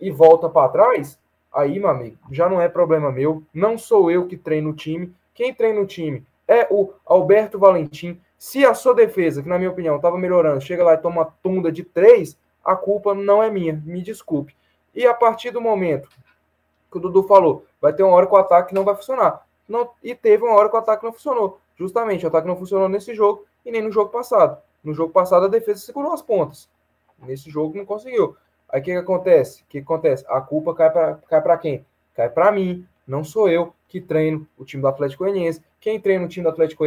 [0.00, 1.18] e volta para trás,
[1.52, 3.42] aí, meu amigo, já não é problema meu.
[3.52, 5.12] Não sou eu que treino o time.
[5.34, 8.20] Quem treina o time é o Alberto Valentim.
[8.38, 11.34] Se a sua defesa, que na minha opinião estava melhorando, chega lá e toma uma
[11.42, 14.56] tunda de três, a culpa não é minha, me desculpe.
[14.94, 16.08] E a partir do momento
[16.90, 19.46] que o Dudu falou, vai ter uma hora que o ataque não vai funcionar.
[19.68, 21.60] Não, e teve uma hora que o ataque não funcionou.
[21.76, 24.60] Justamente, o ataque não funcionou nesse jogo e nem no jogo passado.
[24.82, 26.68] No jogo passado, a defesa segurou as pontas.
[27.18, 28.36] Nesse jogo não conseguiu.
[28.68, 29.62] Aí o que, que acontece?
[29.62, 30.24] O que, que acontece?
[30.28, 31.86] A culpa cai para cai quem?
[32.14, 32.86] Cai para mim.
[33.08, 35.62] Não sou eu que treino o time do Atlético Goianiense.
[35.80, 36.84] Quem treina o time do Atlético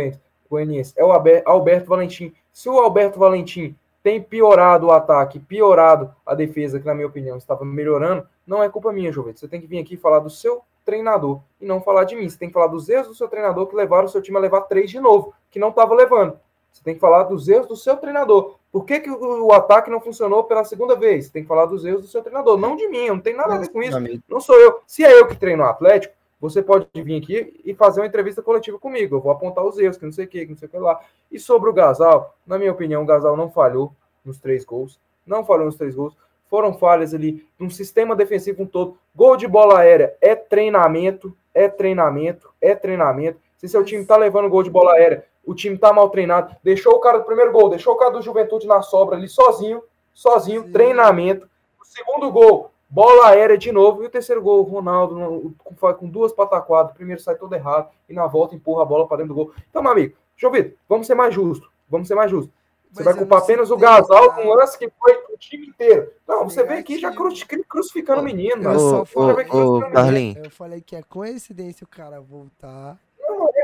[0.48, 2.32] Goianiense é o Alberto Valentim.
[2.54, 7.38] Se o Alberto Valentim tem piorado o ataque, piorado a defesa, que na minha opinião
[7.38, 9.36] estava melhorando, não é culpa minha, Jovem.
[9.36, 12.30] Você tem que vir aqui falar do seu treinador e não falar de mim.
[12.30, 14.42] Você tem que falar dos erros do seu treinador que levaram o seu time a
[14.42, 16.40] levar três de novo, que não estava levando.
[16.72, 18.56] Você tem que falar dos erros do seu treinador.
[18.72, 21.30] Por que, que o, o, ataque não funcionou pela segunda vez?
[21.30, 23.06] Tem que falar dos erros do seu treinador, não de mim.
[23.06, 23.98] Eu não tem nada a ver com isso.
[24.30, 24.82] Não sou eu.
[24.88, 28.42] Se é eu que treino o Atlético, você pode vir aqui e fazer uma entrevista
[28.42, 29.16] coletiva comigo.
[29.16, 30.78] Eu vou apontar os erros, que não sei o que, que não sei o que
[30.78, 31.00] lá.
[31.30, 33.94] E sobre o Gasal, na minha opinião, o Gasal não falhou
[34.24, 35.00] nos três gols.
[35.26, 36.16] Não falhou nos três gols.
[36.50, 38.98] Foram falhas ali num sistema defensivo um todo.
[39.16, 43.40] Gol de bola aérea é treinamento, é treinamento, é treinamento.
[43.58, 46.94] Se seu time tá levando gol de bola aérea, o time tá mal treinado, deixou
[46.94, 49.84] o cara do primeiro gol, deixou o cara do Juventude na sobra ali sozinho,
[50.14, 50.72] sozinho, Sim.
[50.72, 51.50] treinamento.
[51.82, 54.04] O segundo gol, bola aérea de novo.
[54.04, 56.92] E o terceiro gol, o Ronaldo com, com duas pataquadas.
[56.92, 59.54] O primeiro sai todo errado e na volta empurra a bola para dentro do gol.
[59.70, 61.70] Então, meu amigo, João Vitor, vamos ser mais justos.
[61.90, 62.54] Vamos ser mais justos.
[62.92, 66.12] Você Mas vai culpar apenas o Gasal com um lance que foi o time inteiro.
[66.28, 68.62] Não, você vem aqui já crucificando o menino.
[68.64, 70.44] Eu, Carlinhos.
[70.44, 73.00] eu falei que é coincidência o cara voltar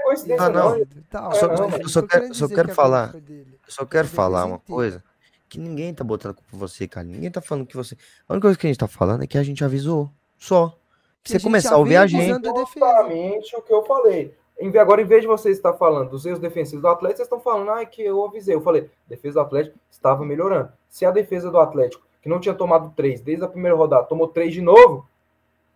[0.07, 0.77] coincidência, não.
[0.77, 0.85] não.
[1.09, 3.13] Tá, só, não, eu só, quero, só quero falar.
[3.15, 5.03] Eu só quero falar uma coisa.
[5.49, 7.05] Que ninguém tá botando culpa em você, cara.
[7.05, 7.95] Ninguém tá falando que você.
[8.27, 10.09] A única coisa que a gente tá falando é que a gente avisou.
[10.37, 10.77] Só.
[11.23, 12.29] Que você começar a ouvir a gente.
[12.29, 14.35] Exatamente o que eu falei.
[14.79, 17.69] Agora, em vez de vocês estar falando dos erros defensivos do Atlético, vocês estão falando
[17.69, 18.55] ah, que eu avisei.
[18.55, 20.71] Eu falei, a defesa do Atlético estava melhorando.
[20.89, 24.27] Se a defesa do Atlético, que não tinha tomado três desde a primeira rodada, tomou
[24.27, 25.07] três de novo,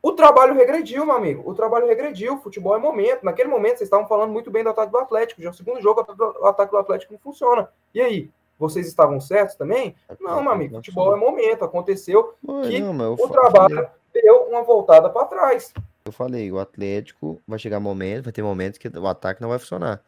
[0.02, 1.50] o trabalho regrediu, meu amigo.
[1.50, 2.36] O trabalho regrediu.
[2.36, 3.24] O futebol é momento.
[3.24, 5.42] Naquele momento, vocês estavam falando muito bem do ataque do Atlético.
[5.42, 6.06] Já é o segundo jogo,
[6.40, 7.70] o ataque do Atlético não funciona.
[7.94, 8.30] E aí?
[8.58, 9.96] Vocês estavam certos também?
[10.20, 10.76] Não, meu amigo.
[10.76, 11.66] Futebol é momento.
[11.66, 15.74] Aconteceu que não, o trabalho deu uma voltada para trás.
[16.06, 19.60] Eu falei, o Atlético vai chegar momento, vai ter momentos que o ataque não vai
[19.60, 20.02] funcionar.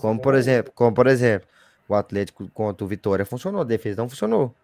[0.00, 1.48] Como por exemplo, como por exemplo,
[1.88, 4.54] o Atlético contra o Vitória funcionou, a defesa não funcionou.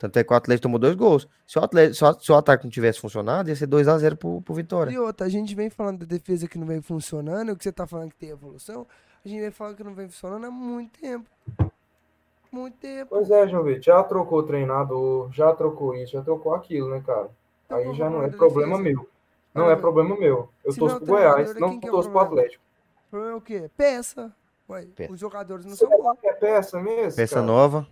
[0.00, 1.28] Tanto é que o Atlético tomou dois gols.
[1.46, 4.40] Se o, Atlético, se o, se o ataque não tivesse funcionado, ia ser 2x0 pro,
[4.40, 4.90] pro Vitória.
[4.90, 7.70] E outra, a gente vem falando da defesa que não vem funcionando, o que você
[7.70, 8.86] tá falando que tem evolução,
[9.22, 11.28] a gente vem falando que não vem funcionando há muito tempo.
[12.50, 13.10] Muito tempo.
[13.10, 17.02] Pois é, João Vitor, já trocou o treinador, já trocou isso, já trocou aquilo, né,
[17.06, 17.28] cara?
[17.66, 18.96] Então, Aí já não é problema defesa.
[18.96, 19.08] meu.
[19.54, 20.48] Não ah, é problema meu.
[20.64, 22.64] Eu torço pro Goiás, não é torço pro Atlético.
[23.10, 23.70] Problema é o quê?
[23.76, 24.32] Peça.
[24.66, 25.12] Ué, Peça.
[25.12, 26.16] Os jogadores não Será são.
[26.16, 27.16] Que é peça mesmo?
[27.16, 27.46] Peça cara?
[27.46, 27.86] nova.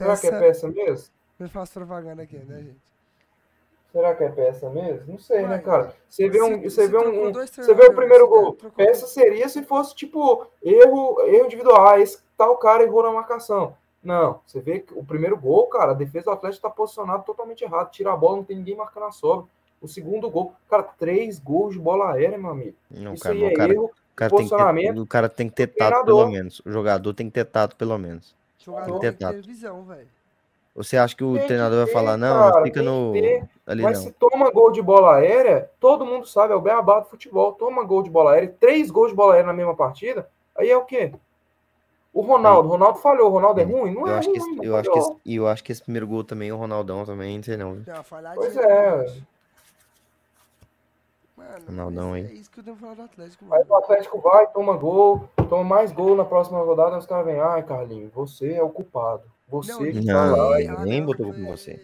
[0.00, 0.20] Será peça...
[0.20, 1.08] que é peça mesmo?
[1.38, 2.80] Eu faço propaganda aqui, né, gente?
[3.92, 5.12] Será que é peça mesmo?
[5.12, 5.92] Não sei, né, cara?
[6.08, 8.56] Você vê um, você vê um, você vê o primeiro gol.
[8.76, 11.88] Peça seria se fosse tipo erro, erro individual.
[11.88, 13.76] Ah, esse tal cara errou na marcação.
[14.02, 17.62] Não, você vê que o primeiro gol, cara, a defesa do Atlético está posicionado totalmente
[17.62, 17.90] errado.
[17.90, 19.46] Tira a bola, não tem ninguém marcando a sobra.
[19.82, 22.76] O segundo gol, cara, três gols de bola aérea, meu amigo.
[22.90, 23.90] Não, Isso cara, aí é cara, erro.
[24.14, 26.60] Cara posicionamento ter, o cara tem que ter tato, pelo menos.
[26.64, 28.34] O jogador tem que ter tato, pelo menos.
[28.64, 30.08] Jogador tem que ter visão, velho.
[30.74, 33.12] Você acha que o tem treinador que vai falar, não, cara, fica no.
[33.66, 34.04] Ali Mas não.
[34.06, 37.52] se toma gol de bola aérea, todo mundo sabe, é o beabá do futebol.
[37.52, 40.76] Toma gol de bola aérea, três gols de bola aérea na mesma partida, aí é
[40.76, 41.12] o quê?
[42.12, 43.94] O Ronaldo, o Ronaldo falhou, o Ronaldo é ruim?
[43.94, 44.38] Não eu é acho ruim.
[44.38, 47.04] Que esse, eu, acho que esse, eu acho que esse primeiro gol também, o Ronaldão
[47.04, 47.82] também, não sei não.
[48.34, 49.06] Pois é.
[51.40, 52.26] Mano, Ronaldão aí.
[52.26, 53.44] É isso que eu tenho que falar do Atlético.
[53.44, 53.62] Mano.
[53.62, 57.40] Aí o Atlético vai, toma gol, toma mais gol na próxima rodada, os caras vêm,
[57.40, 59.22] ai, Carlinhos, você é o culpado.
[59.48, 60.84] Você não, que tá lá.
[60.84, 61.80] Nem botou em você.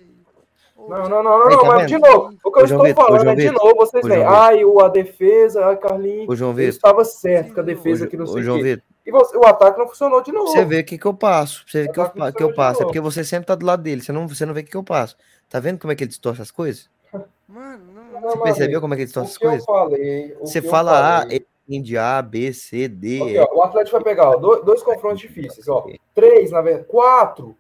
[0.77, 3.35] Não, não, não, não, não, mas de novo, o que eu estou Vitor, falando é
[3.35, 6.69] de novo, vocês vêm, ai, o, a defesa, ai, Carlinhos, o João Vitor.
[6.69, 8.85] estava certo com a defesa que não sei o João Vitor.
[9.05, 10.49] E você, o ataque não funcionou de novo.
[10.49, 12.83] Você vê o que, que eu passo, você vê o que, eu, que eu passo,
[12.83, 14.71] é porque você sempre tá do lado dele, você não, você não vê o que,
[14.71, 15.17] que eu passo.
[15.49, 16.89] Tá vendo como é que ele distorce as coisas?
[17.49, 19.65] Mano, não, Você percebeu como é que ele distorce as coisas?
[19.65, 21.27] Falei, você fala A,
[21.69, 23.23] de A, B, C, D.
[23.23, 25.87] Okay, ó, o Atlético vai pegar ó, dois, dois confrontos difíceis, ó.
[26.15, 27.57] Três, na verdade, quatro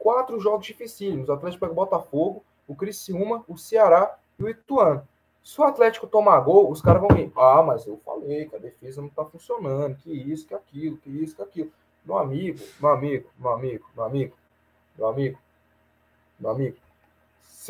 [0.00, 1.28] quatro jogos dificílimos.
[1.28, 5.06] O Atlético pega o Botafogo, o Criciúma, o Ceará e o Ituano.
[5.44, 7.30] Se o Atlético tomar gol, os caras vão vir.
[7.36, 11.10] Ah, mas eu falei que a defesa não tá funcionando, que isso, que aquilo, que
[11.10, 11.70] isso, que aquilo.
[12.04, 14.36] Meu amigo, meu amigo, meu amigo, meu amigo,
[14.96, 15.38] meu amigo,
[16.38, 16.76] meu amigo.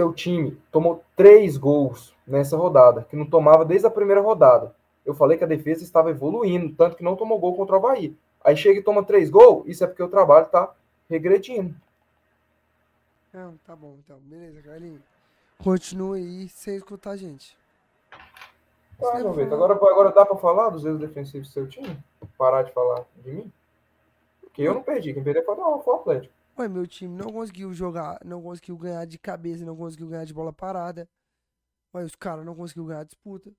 [0.00, 4.74] Seu time tomou três gols nessa rodada, que não tomava desde a primeira rodada.
[5.04, 8.16] Eu falei que a defesa estava evoluindo, tanto que não tomou gol contra o Havaí.
[8.42, 10.72] Aí chega e toma três gols, isso é porque o trabalho tá
[11.06, 11.74] regredindo.
[13.30, 14.16] Não, tá bom, então.
[14.20, 15.02] Beleza, Carlinhos.
[15.62, 17.54] Continua aí sem escutar a gente.
[18.98, 19.32] Tá, meu.
[19.52, 22.02] Agora, agora dá para falar dos erros defensivos do seu time?
[22.38, 23.52] Parar de falar de mim?
[24.40, 25.12] Porque eu não perdi.
[25.12, 26.39] Quem perdeu foi o Atlético.
[26.60, 30.34] Ué, meu time não conseguiu jogar, não conseguiu ganhar de cabeça, não conseguiu ganhar de
[30.34, 31.08] bola parada.
[31.94, 33.50] Os caras não conseguiu ganhar a disputa.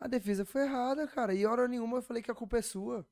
[0.00, 1.32] A defesa foi errada, cara.
[1.32, 3.06] E hora nenhuma eu falei que a culpa é sua.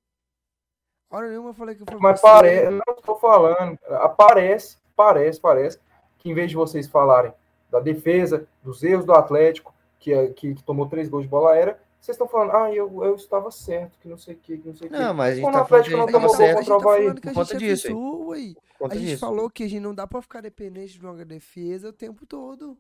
[1.08, 3.78] Hora nenhuma eu falei que foi Mas parece, não estou falando.
[4.00, 5.78] Aparece, parece, parece
[6.18, 7.32] que em vez de vocês falarem
[7.70, 11.52] da defesa, dos erros do Atlético, que, é, que, que tomou três gols de bola
[11.52, 14.66] aérea, vocês estão falando, ah, eu, eu estava certo, que não sei o que, que
[14.66, 14.98] não sei o que.
[14.98, 16.80] Não, mas a gente Quando tá o Atlético não falando tomou que a gente tá
[16.80, 17.86] falando que a por conta gente disso,
[18.90, 19.20] A gente disso.
[19.20, 22.76] falou que a gente não dá pra ficar dependente de uma defesa o tempo todo.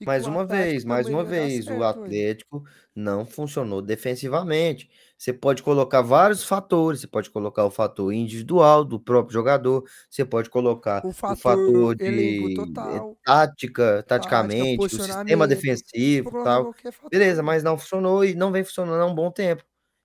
[0.00, 1.82] E Mais o uma vez, mais uma vez, o certo.
[1.82, 2.64] Atlético
[2.94, 4.88] não funcionou defensivamente.
[5.18, 10.24] Você pode colocar vários fatores, você pode colocar o fator individual do próprio jogador, você
[10.24, 13.04] pode colocar O o fator fator elenco de total.
[13.04, 16.70] eh, tática, taticamente, o posicionamento, sistema defensivo e colocar tal.
[16.92, 17.12] fator.
[17.12, 19.64] Beleza, mas não funcionou e não vem funcionando há um bom tempo.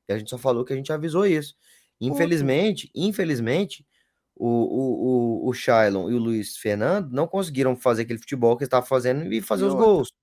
[0.10, 1.56] E a gente só falou que a gente avisou isso.
[2.02, 3.86] Infelizmente, infelizmente,
[4.36, 8.64] o, o, o, o Shailon e o Luiz Fernando não conseguiram fazer aquele futebol que
[8.64, 10.14] eles estavam fazendo e fazer E os outra, gols.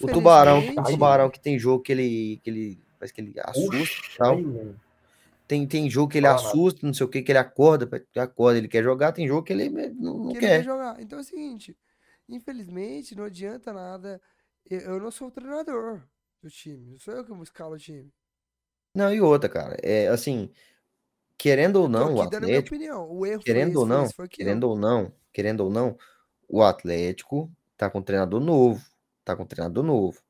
[0.00, 4.06] O Tubarão, o Tubarão que tem jogo que ele, que ele parece que ele assusta
[4.14, 4.38] e tal.
[5.46, 8.68] Tem, tem jogo que ele assusta, não sei o que, que ele acorda, acorda, ele
[8.68, 10.64] quer jogar, tem jogo que ele não, não que ele quer quer.
[10.64, 11.00] jogar.
[11.00, 11.76] Então é o seguinte,
[12.28, 14.20] infelizmente não adianta nada.
[14.68, 16.02] Eu, eu não sou o treinador
[16.40, 18.12] do time, não sou eu que escalo o time.
[18.94, 20.50] Não, e outra, cara, é assim,
[21.40, 22.76] querendo ou não, o Atlético,
[23.42, 25.96] querendo ou não, querendo ou não, querendo ou não,
[26.46, 28.84] o Atlético tá com um treinador novo,
[29.24, 30.20] tá com um treinador novo.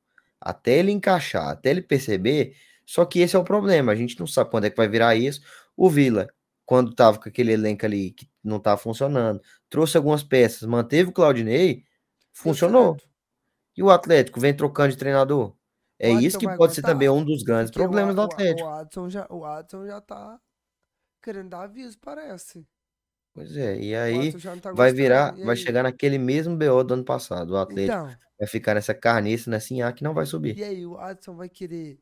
[0.41, 2.55] Até ele encaixar, até ele perceber,
[2.87, 5.17] só que esse é o problema, a gente não sabe quando é que vai virar
[5.17, 5.41] isso.
[5.77, 6.29] O Vila,
[6.65, 11.13] quando tava com aquele elenco ali que não tava funcionando, trouxe algumas peças, manteve o
[11.13, 11.83] Claudinei,
[12.33, 12.93] funcionou.
[12.95, 13.11] certo.
[13.77, 15.57] E o Atlético vem trocando de treinador.
[15.99, 16.93] É isso que pode ser aguentar?
[16.93, 18.69] também um dos grandes Porque o problemas do A- o Atlético.
[18.69, 20.39] O Adson já, o Adson já tá
[21.21, 22.67] querendo dar aviso, parece.
[23.33, 27.51] Pois é, e aí tá vai virar, vai chegar naquele mesmo BO do ano passado.
[27.53, 30.59] O Atlético Então, vai ficar nessa carniça, nessa inha que não vai subir.
[30.59, 31.99] e aí o Adson vai querer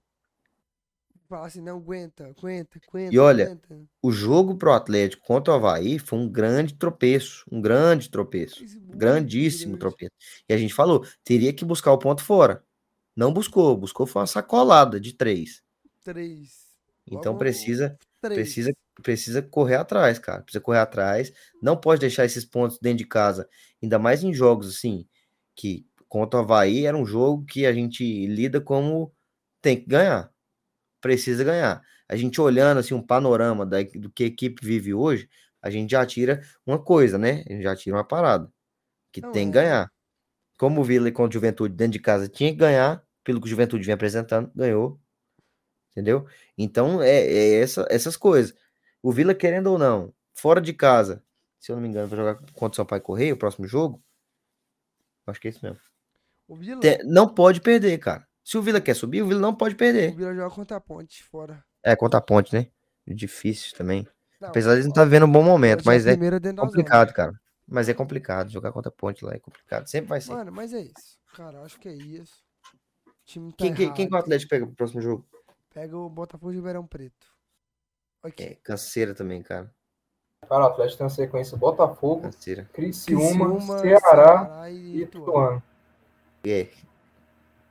[1.29, 3.89] falar assim, não, aguenta, aguenta, aguenta, E olha, aguenta.
[4.01, 9.77] O jogo pro Atlético contra o Havaí foi um grande tropeço, um grande tropeço, grandíssimo
[9.77, 10.13] tropeço.
[10.49, 12.65] E a gente falou, teria que buscar o ponto fora.
[13.15, 15.63] Não buscou, buscou foi uma sacolada de três.
[16.03, 16.69] Três.
[17.07, 18.35] Então Vamos- precisa, Três.
[18.41, 18.73] precisa,
[19.03, 20.43] precisa correr atrás, cara.
[20.43, 21.33] Precisa correr atrás.
[21.63, 23.49] Não pode deixar esses pontos dentro de casa,
[23.83, 25.07] ainda mais em jogos assim,
[25.57, 29.13] que contra o Havaí era um jogo que a gente lida como
[29.61, 30.31] tem que ganhar.
[31.01, 31.83] Precisa ganhar.
[32.09, 35.29] A gente olhando assim um panorama da, do que a equipe vive hoje,
[35.61, 37.45] a gente já tira uma coisa, né?
[37.49, 38.51] A gente já tira uma parada.
[39.13, 39.63] Que Não tem que é.
[39.63, 39.93] ganhar.
[40.57, 43.51] Como o Vila contra o Juventude dentro de casa tinha que ganhar, pelo que o
[43.51, 45.01] Juventude vem apresentando, ganhou.
[45.93, 46.27] Entendeu?
[46.57, 48.55] Então, é, é essa, essas coisas.
[49.03, 51.23] O Vila, querendo ou não, fora de casa,
[51.59, 54.03] se eu não me engano, vai jogar contra o Sampaio Correia, o próximo jogo.
[55.27, 55.81] Acho que é isso mesmo.
[56.47, 58.27] O Vila, não pode perder, cara.
[58.43, 60.15] Se o Vila quer subir, o Vila não pode o perder.
[60.15, 61.63] Vila joga contra a ponte fora.
[61.83, 62.69] É, contra a ponte, né?
[63.07, 64.07] Difícil também.
[64.41, 66.17] Não, Apesar de não estar vivendo um bom momento, mas é
[66.57, 67.33] complicado, cara.
[67.67, 68.51] Mas é complicado.
[68.51, 69.87] Jogar contra a ponte lá é complicado.
[69.87, 70.33] Sempre vai ser.
[70.33, 71.19] Mano, mas é isso.
[71.35, 72.43] Cara, acho que é isso.
[73.07, 74.17] O time tá Quem, quem, quem que o.
[74.17, 75.29] Atlético pega pro próximo jogo?
[75.75, 77.27] Pega o Botafogo de Ribeirão Preto.
[78.29, 78.43] Aqui.
[78.43, 79.73] É, canseira também, cara.
[80.49, 82.65] Cara, o Atlético tem uma sequência Botafogo, Canseira.
[82.73, 85.63] Criciúma, Criciúma, Ceará e e Ituano.
[86.45, 86.69] É.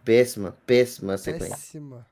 [0.04, 1.56] Péssima, péssima sequência.
[1.56, 2.08] Péssima.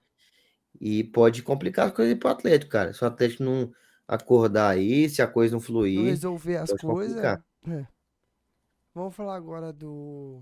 [0.79, 2.93] E pode complicar as coisas pro Atlético, cara.
[2.93, 3.71] Se o Atlético não
[4.07, 6.03] acordar aí, se a coisa não Não fluir.
[6.05, 7.23] resolver as coisas.
[7.23, 7.87] é.
[8.93, 10.41] Vamos falar agora do.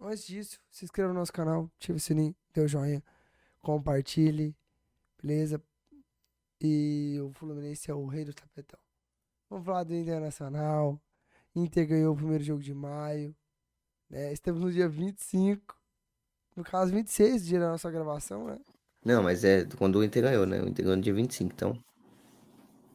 [0.00, 3.02] Antes disso, se inscreva no nosso canal, ative o sininho, dê o joinha,
[3.60, 4.56] compartilhe,
[5.22, 5.62] beleza?
[6.64, 8.78] E o Fluminense é o rei do tapetão.
[9.50, 10.96] Vamos falar do Internacional.
[11.56, 13.34] Inter ganhou o primeiro jogo de maio.
[14.08, 14.32] Né?
[14.32, 15.76] Estamos no dia 25.
[16.54, 18.60] No caso, 26 dia da nossa gravação, né?
[19.04, 20.62] Não, mas é quando o Inter ganhou, né?
[20.62, 21.84] O Inter ganhou no dia 25, então.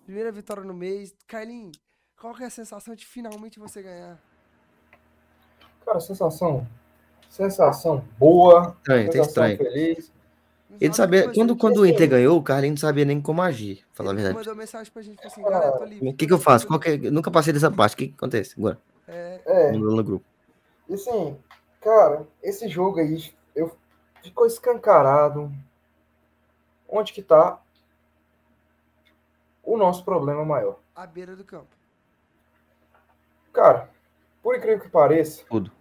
[0.06, 1.14] Primeira vitória no mês.
[1.28, 1.78] Carlinhos,
[2.16, 4.18] qual que é a sensação de finalmente você ganhar?
[5.84, 6.66] Cara, sensação.
[7.30, 8.78] Sensação boa.
[8.78, 9.58] Estranho, tá estranho.
[9.58, 10.17] Feliz.
[10.80, 14.12] Ele sabia, quando, quando o Inter ganhou, o Carlinhos não sabia nem como agir, falar
[14.12, 14.36] a verdade.
[14.36, 16.10] mandou mensagem pra gente, assim, galera, tô livre.
[16.10, 16.68] O que, que eu faço?
[16.68, 16.98] Qual que é...
[16.98, 18.80] Nunca passei dessa parte, o que, que acontece agora?
[19.08, 19.72] É, é.
[19.72, 20.26] No grupo.
[20.90, 21.38] E assim,
[21.82, 23.76] cara, esse jogo aí, eu,
[24.22, 25.52] ficou escancarado.
[26.88, 27.62] Onde que tá
[29.64, 30.80] o nosso problema maior?
[30.96, 31.68] A beira do campo.
[33.52, 33.90] Cara,
[34.42, 35.72] por incrível que pareça, Tudo.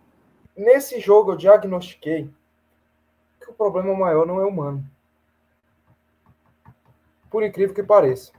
[0.56, 2.30] nesse jogo eu diagnostiquei
[3.46, 4.84] que o problema maior não é humano.
[7.30, 8.32] Por incrível que pareça.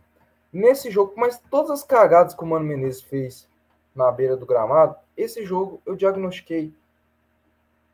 [0.51, 3.47] Nesse jogo, mas todas as cagadas que o Mano Menezes fez
[3.95, 6.73] na beira do gramado, esse jogo eu diagnostiquei.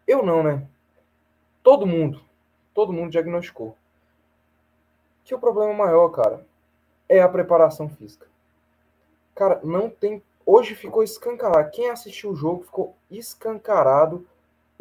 [0.08, 0.68] Eu não, né?
[1.62, 2.22] Todo mundo,
[2.74, 3.78] todo mundo diagnosticou.
[5.24, 6.46] Que o problema maior, cara,
[7.08, 8.28] é a preparação física.
[9.36, 10.22] Cara, não tem.
[10.46, 11.72] Hoje ficou escancarado.
[11.72, 14.28] Quem assistiu o jogo ficou escancarado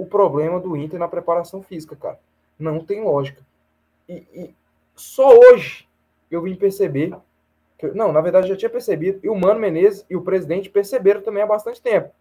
[0.02, 2.18] o problema do Inter na preparação física, cara.
[2.58, 3.40] Não tem lógica.
[4.08, 4.54] E, e
[4.96, 5.88] só hoje
[6.28, 7.16] eu vim perceber.
[7.78, 9.20] Que, não, na verdade já tinha percebido.
[9.22, 12.12] E o Mano Menezes e o presidente perceberam também há bastante tempo.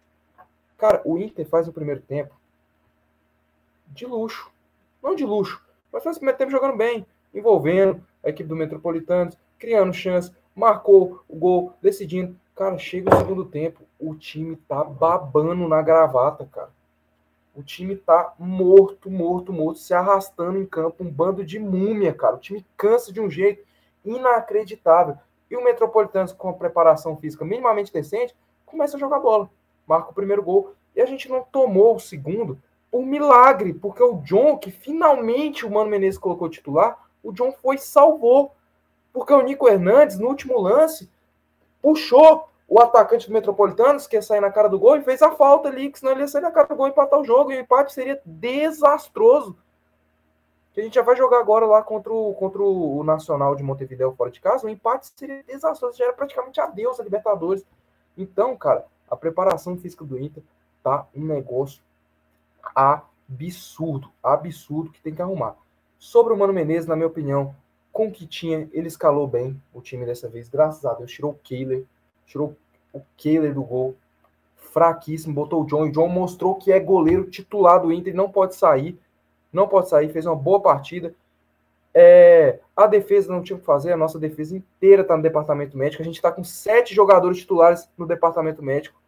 [0.77, 2.35] Cara, o Inter faz o primeiro tempo
[3.87, 4.51] de luxo.
[5.01, 5.59] Não de luxo,
[5.91, 7.03] mas faz o primeiro tempo jogando bem,
[7.33, 12.39] envolvendo a equipe do Metropolitanos, criando chance, marcou o gol, decidindo.
[12.55, 16.69] Cara, chega o segundo tempo, o time tá babando na gravata, cara.
[17.53, 22.35] O time tá morto, morto, morto, se arrastando em campo, um bando de múmia, cara.
[22.35, 23.63] O time cansa de um jeito
[24.05, 25.17] inacreditável.
[25.49, 28.33] E o Metropolitanos, com a preparação física minimamente decente,
[28.65, 29.49] começa a jogar bola.
[29.85, 30.73] Marca o primeiro gol.
[30.95, 32.57] E a gente não tomou o segundo
[32.89, 37.75] por milagre, porque o John, que finalmente o Mano Menezes colocou titular, o John foi
[37.75, 38.55] e salvou.
[39.11, 41.09] Porque o Nico Hernandes, no último lance,
[41.81, 45.31] puxou o atacante do Metropolitanos, que ia sair na cara do gol, e fez a
[45.31, 47.51] falta ali, que senão ele ia sair na cara do gol e empatar o jogo,
[47.51, 49.57] e o empate seria desastroso.
[50.71, 54.13] Que a gente já vai jogar agora lá contra o, contra o Nacional de Montevideo
[54.13, 57.65] fora de casa, o empate seria desastroso, já era praticamente adeus a Libertadores.
[58.17, 60.41] Então, cara, a preparação física do Inter
[60.81, 61.83] tá um negócio
[62.73, 65.57] absurdo, absurdo que tem que arrumar.
[65.99, 67.53] Sobre o Mano Menezes, na minha opinião,
[67.91, 71.31] com o que tinha, ele escalou bem o time dessa vez, graças a Deus, tirou
[71.31, 71.85] o Kehler,
[72.31, 72.55] tirou
[72.93, 73.95] o Kehler do gol,
[74.55, 78.29] fraquíssimo, botou o John, e o John mostrou que é goleiro titular do Inter, não
[78.29, 78.97] pode sair,
[79.51, 81.13] não pode sair, fez uma boa partida.
[81.93, 85.77] É, a defesa não tinha o que fazer, a nossa defesa inteira está no departamento
[85.77, 88.99] médico, a gente está com sete jogadores titulares no departamento médico,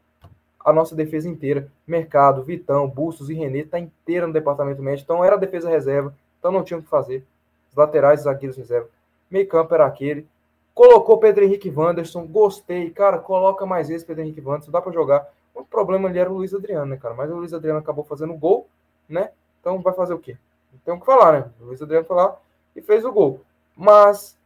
[0.60, 5.24] a nossa defesa inteira, Mercado, Vitão, Bustos e Renê, está inteira no departamento médico, então
[5.24, 7.26] era defesa reserva, então não tinha o que fazer.
[7.70, 8.90] Os laterais, os zagueiros reserva.
[9.32, 10.28] Meio campo era aquele.
[10.74, 12.90] Colocou Pedro Henrique Wanderson, gostei.
[12.90, 15.28] Cara, coloca mais esse Pedro Henrique Wanderson, dá para jogar.
[15.54, 17.14] O problema ali era o Luiz Adriano, né, cara?
[17.14, 18.68] Mas o Luiz Adriano acabou fazendo gol,
[19.08, 19.30] né?
[19.60, 20.36] Então vai fazer o quê?
[20.84, 21.52] Tem o que falar, né?
[21.62, 22.36] O Luiz Adriano foi lá
[22.76, 23.42] e fez o gol.
[23.76, 24.38] Mas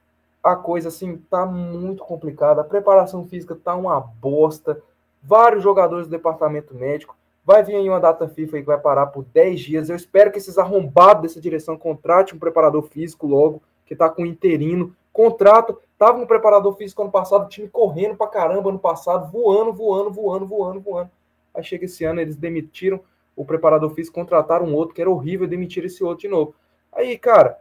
[0.44, 2.62] a coisa, assim, tá muito complicada.
[2.62, 4.82] A preparação física tá uma bosta.
[5.24, 7.16] Vários jogadores do departamento médico.
[7.44, 9.90] Vai vir aí uma data FIFA que vai parar por 10 dias.
[9.90, 14.26] Eu espero que esses arrombados dessa direção contratem um preparador físico logo, que tá com
[14.26, 14.94] interino.
[15.14, 20.12] Contrato, tava no preparador físico ano passado, time correndo pra caramba ano passado, voando, voando,
[20.12, 21.12] voando, voando, voando.
[21.54, 23.00] Aí chega esse ano, eles demitiram
[23.36, 26.56] o preparador físico, contrataram um outro que era horrível, demitiram esse outro de novo.
[26.92, 27.60] Aí, cara,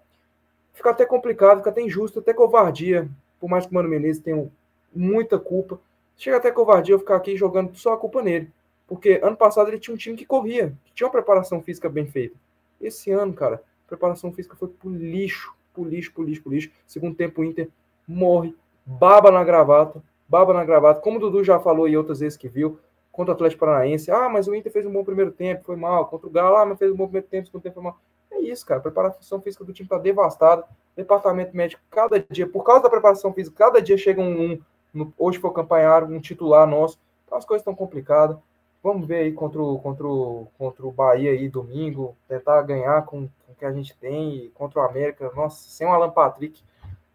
[0.73, 3.09] fica até complicado, fica até injusto, até covardia.
[3.41, 4.51] Por mais que o Mano Menezes tenha
[4.95, 5.79] muita culpa,
[6.17, 8.51] chega até covardia eu ficar aqui jogando só a culpa nele.
[8.87, 12.07] Porque ano passado ele tinha um time que corria, que tinha uma preparação física bem
[12.07, 12.37] feita.
[12.81, 16.71] Esse ano, cara, a preparação física foi pro lixo, pro lixo, pro lixo, pro lixo.
[16.87, 17.69] Segundo tempo, o Inter
[18.07, 18.55] morre,
[18.85, 21.01] baba na gravata, baba na gravata.
[21.01, 22.79] Como o Dudu já falou e outras vezes que viu,
[23.17, 26.07] contra o Atlético Paranaense, ah, mas o Inter fez um bom primeiro tempo, foi mal.
[26.07, 27.99] Contra o Galo, ah, mas fez um bom primeiro tempo, segundo tempo foi mal.
[28.31, 28.79] É isso, cara.
[28.79, 30.65] A preparação física do time tá devastada.
[30.95, 34.53] Departamento médico, cada dia, por causa da preparação física, cada dia chega um.
[34.53, 34.59] um
[34.93, 36.99] no, hoje foi o campanhar, um titular nosso.
[37.25, 38.37] Então as coisas estão complicadas.
[38.83, 43.29] Vamos ver aí contra o, contra o, contra o Bahia aí domingo, tentar ganhar com,
[43.47, 45.31] com o que a gente tem, contra o América.
[45.35, 46.63] Nossa, sem o Alan Patrick.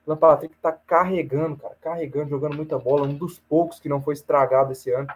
[0.06, 4.14] Alan Patrick tá carregando, cara, carregando, jogando muita bola, um dos poucos que não foi
[4.14, 5.08] estragado esse ano.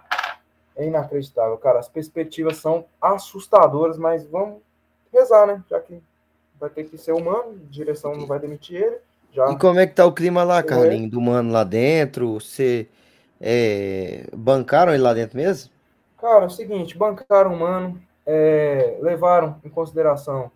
[0.76, 1.80] É inacreditável, cara.
[1.80, 4.62] As perspectivas são assustadoras, mas vamos
[5.12, 5.64] rezar, né?
[5.70, 6.02] Já que
[6.60, 8.98] vai ter que ser humano, a direção não vai demitir ele.
[9.32, 9.52] Já...
[9.52, 11.12] E como é que tá o clima lá, Carlinhos?
[11.12, 12.34] Do mano lá dentro?
[12.34, 12.88] Você
[13.40, 14.28] é...
[14.36, 15.72] bancaram ele lá dentro mesmo?
[16.18, 20.50] Cara, é o seguinte, bancaram o Mano, é, levaram em consideração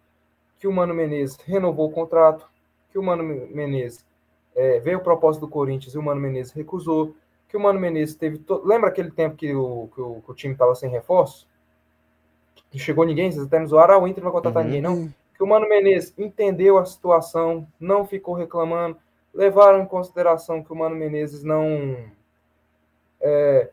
[0.58, 2.50] que o Mano Menezes renovou o contrato,
[2.92, 4.04] que o Mano Menezes
[4.56, 7.16] é, veio o propósito do Corinthians e o Mano Menezes recusou,
[7.48, 8.38] que o Mano Menezes teve...
[8.40, 8.62] To...
[8.66, 11.48] Lembra aquele tempo que o, que o, que o time estava sem reforço?
[12.72, 14.68] não chegou ninguém, vocês até me zoaram, ah, o Inter não vai contratar Uhum.
[14.70, 14.94] ninguém, não.
[14.96, 18.98] Hum, Que o Mano Menezes entendeu a situação, não ficou reclamando,
[19.34, 21.96] levaram em consideração que o Mano Menezes não.
[23.22, 23.70] É,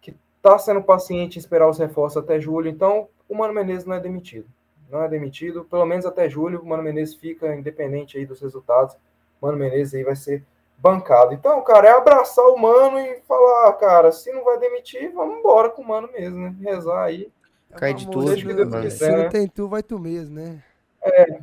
[0.00, 3.94] que tá sendo paciente em esperar os reforços até julho, então o Mano Menezes não
[3.94, 4.46] é demitido.
[4.90, 8.96] Não é demitido, pelo menos até julho, o Mano Menezes fica independente aí dos resultados.
[9.42, 10.44] Mano Menezes aí vai ser
[10.78, 11.34] bancado.
[11.34, 15.38] Então, cara, é abraçar o Mano e falar, ah, cara, se não vai demitir, vamos
[15.38, 16.54] embora com o Mano mesmo, né?
[16.60, 17.30] Rezar aí.
[17.70, 18.64] é Cai de tudo, né?
[18.64, 18.90] mano.
[18.90, 20.62] Se não tem tu, vai tu mesmo, né?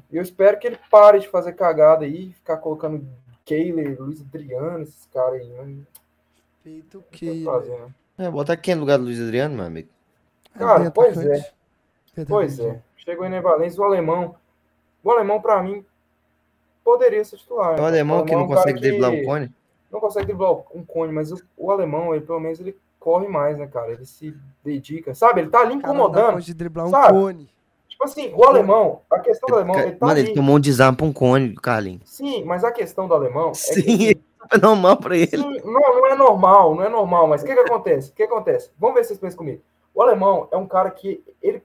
[0.09, 3.05] E eu espero que ele pare de fazer cagada aí, ficar colocando
[3.43, 5.49] Keiler, Luiz Adriano, esses caras aí.
[5.49, 5.75] Né?
[6.63, 7.93] Feito que, né?
[8.17, 9.89] É, bota quem no lugar do Luiz Adriano, meu amigo?
[10.57, 11.51] Cara, pois é.
[12.27, 12.81] Pois é.
[12.97, 14.35] Chegou em Valência, o alemão.
[15.03, 15.85] O alemão, pra mim,
[16.89, 17.71] poderia ser titular.
[17.71, 17.87] É o né?
[17.87, 19.51] alemão que é não um cara consegue driblar o cone?
[19.91, 23.57] Não consegue driblar um cone, mas o, o alemão, ele, pelo menos, ele corre mais,
[23.57, 23.91] né, cara?
[23.91, 25.13] Ele se dedica.
[25.13, 25.41] Sabe?
[25.41, 26.41] Ele tá ali incomodando.
[26.41, 27.13] de driblar um sabe?
[27.13, 27.49] cone.
[27.87, 30.29] Tipo assim, o alemão, a questão do alemão, ele tá Mano, ali.
[30.29, 32.09] ele tomou um desarme pra um cone, Carlinhos.
[32.09, 34.21] Sim, mas a questão do alemão é Sim, que,
[34.51, 35.37] é normal pra ele.
[35.37, 38.11] Sim, não, não é normal, não é normal, mas o que que acontece?
[38.11, 38.71] O que acontece?
[38.79, 39.61] Vamos ver se vocês pensam comigo.
[39.93, 41.61] O alemão é um cara que ele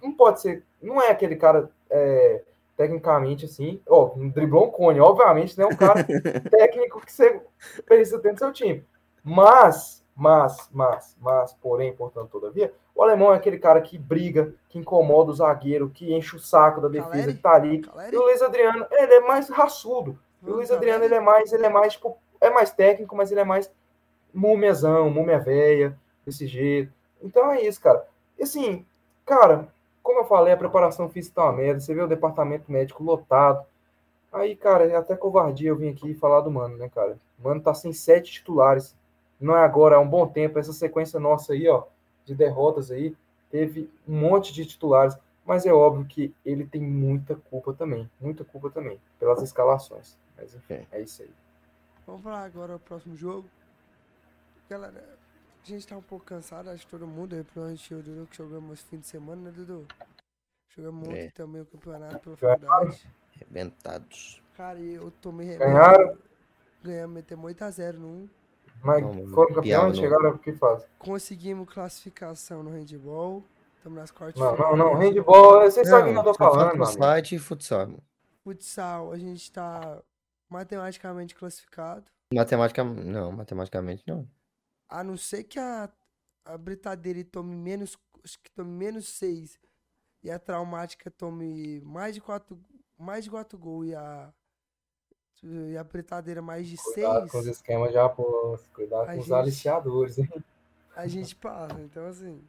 [0.00, 2.42] não pode ser, não é aquele cara é,
[2.76, 6.04] tecnicamente assim, ó, não driblou um cone, obviamente, não é um cara
[6.50, 7.40] técnico que você
[7.84, 8.84] precisa ter no seu time.
[9.24, 14.78] Mas, mas, mas, mas, porém, portanto, todavia, o alemão é aquele cara que briga, que
[14.78, 17.34] incomoda o zagueiro, que enche o saco da defesa, Caleri?
[17.34, 17.76] que tá ali.
[17.76, 18.16] E Caleri?
[18.16, 20.18] o Luiz Adriano, ele é mais raçudo.
[20.42, 23.32] E o Luiz Adriano, ele é mais, ele é mais, tipo, é mais técnico, mas
[23.32, 23.72] ele é mais
[24.32, 26.92] múmiazão, múmia velha, desse jeito.
[27.22, 28.06] Então é isso, cara.
[28.38, 28.86] E assim,
[29.24, 29.68] cara,
[30.06, 31.80] como eu falei, a preparação física tá uma merda.
[31.80, 33.66] Você vê o departamento médico lotado.
[34.32, 37.18] Aí, cara, é até covardia eu vim aqui falar do Mano, né, cara?
[37.36, 38.96] O Mano tá sem sete titulares.
[39.40, 40.60] Não é agora, é um bom tempo.
[40.60, 41.82] Essa sequência nossa aí, ó,
[42.24, 43.16] de derrotas aí,
[43.50, 45.18] teve um monte de titulares.
[45.44, 48.08] Mas é óbvio que ele tem muita culpa também.
[48.20, 50.16] Muita culpa também, pelas escalações.
[50.36, 51.30] Mas enfim, é isso aí.
[52.06, 53.48] Vamos falar agora o próximo jogo.
[54.70, 55.15] Galera,
[55.66, 58.04] a gente tá um pouco cansado, acho que todo mundo, aí, provavelmente eu e o
[58.04, 59.86] Dudu que jogamos fim de semana, né, Dudu?
[60.68, 61.30] Jogamos ontem É.
[61.30, 63.08] também o campeonato pela faculdade.
[63.34, 64.42] Arrebentados.
[64.56, 65.66] Cara, e eu tomei remédio.
[65.74, 66.18] Ganharam?
[66.82, 68.28] Ganhamos, metemos 8x0 no 1.
[68.82, 70.86] Mas Não, foram campeões, chegaram o que faz?
[70.98, 73.42] Conseguimos classificação no handball.
[73.76, 74.94] Estamos nas quartas Não, não, não.
[74.94, 77.88] Handball, vocês sabem o que eu tô falando, site e futsal.
[78.44, 80.02] Futsal, a gente tá
[80.48, 82.04] matematicamente classificado.
[82.32, 84.28] Matemática, não, matematicamente não.
[84.88, 85.90] A não ser que a,
[86.44, 87.98] a britadeira tome menos.
[88.24, 89.58] Acho que tome menos 6.
[90.22, 92.58] E a traumática tome mais de 4.
[92.98, 93.86] Mais de 4 gols.
[93.88, 94.32] E a.
[95.42, 97.56] E a britadeira mais de Cuidado com os 6.
[97.56, 100.28] esquemas de aposta, cuidado A com os gente- aliciadores, hein?
[100.96, 101.78] A gente passa.
[101.82, 102.42] Então assim.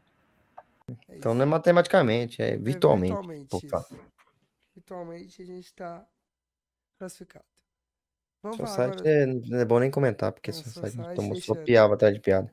[1.09, 3.13] é Então não é matematicamente, é virtualmente.
[3.13, 3.49] Virtualmente.
[3.49, 3.79] Pô, tá.
[3.79, 3.99] isso.
[4.73, 6.07] Virtualmente a gente tá
[6.97, 7.45] classificado.
[8.43, 9.09] Vamos Seu falar site agora.
[9.09, 11.55] é, não é bom nem comentar, porque É, seu seu site site tomou é só
[11.55, 12.51] piada atrás de piada.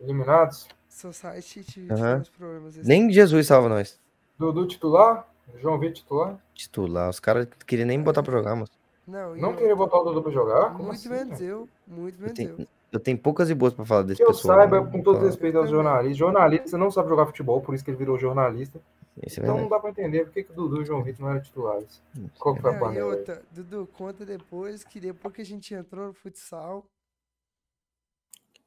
[0.00, 0.68] Eliminados.
[0.88, 2.20] Tive Aham.
[2.22, 2.76] tivemos problemas.
[2.76, 4.00] esse Nem Jesus salva nós.
[4.38, 5.28] Dudu titular,
[5.60, 6.38] João Vitor titular.
[6.54, 7.10] Titular.
[7.10, 8.68] Os caras não queriam nem botar pra jogar, mano.
[9.06, 10.70] Não, Não eu- queria botar o Dudu pra jogar?
[10.72, 11.44] Como Muito assim, menos cara?
[11.44, 11.68] eu.
[11.86, 12.56] Muito Eu menos eu.
[12.56, 14.58] tenho, eu tenho poucas e boas pra falar desse Que eu pessoal.
[14.58, 14.90] saiba, né?
[14.90, 18.18] com todo respeito aos jornalistas, jornalista não sabe jogar futebol, por isso que ele virou
[18.18, 18.80] jornalista.
[19.26, 19.70] Isso é Então não verdade.
[19.70, 22.02] dá pra entender por que, que o Dudu e o João Vitor não eram titulares.
[22.38, 23.16] Qual que foi a Não, e panela?
[23.16, 26.84] outra, Dudu, conta depois que depois que a gente entrou no futsal,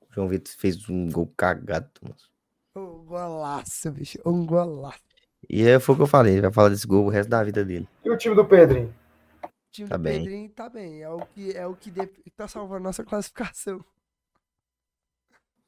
[0.10, 2.30] O João Vitor fez um gol cagado, moço.
[2.76, 4.19] um golaço, bicho.
[4.26, 4.99] Um golaço.
[5.49, 7.44] E é, foi o que eu falei, ele vai falar desse gol o resto da
[7.44, 7.88] vida dele.
[8.03, 8.94] E o time do Pedrinho?
[9.44, 10.19] O time Tá do bem.
[10.19, 11.02] Pedrinho tá bem.
[11.02, 13.84] É o que, é o que de- tá salvando nossa classificação.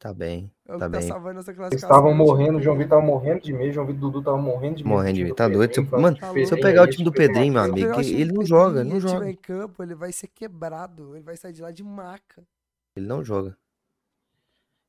[0.04, 1.08] Tá bem, É o tá tá bem.
[1.08, 1.78] salvando Eles classificação.
[1.78, 2.76] estavam é o time do morrendo, o João.
[2.78, 4.94] Vitor tava morrendo de medo, o João Vitor o Dudu tava morrendo de medo.
[4.94, 5.34] Morrendo do de medo.
[5.34, 5.70] do Tá doido?
[5.70, 7.62] Pedrinho, eu- mano, falando, se eu pegar o é time do esse, Pedrinho é meu
[7.64, 9.14] amigo, o ele do não joga, não ele joga.
[9.20, 11.16] tiver em campo, ele vai ser quebrado.
[11.16, 12.44] Ele vai sair de lá de maca.
[12.98, 13.58] Ele não joga.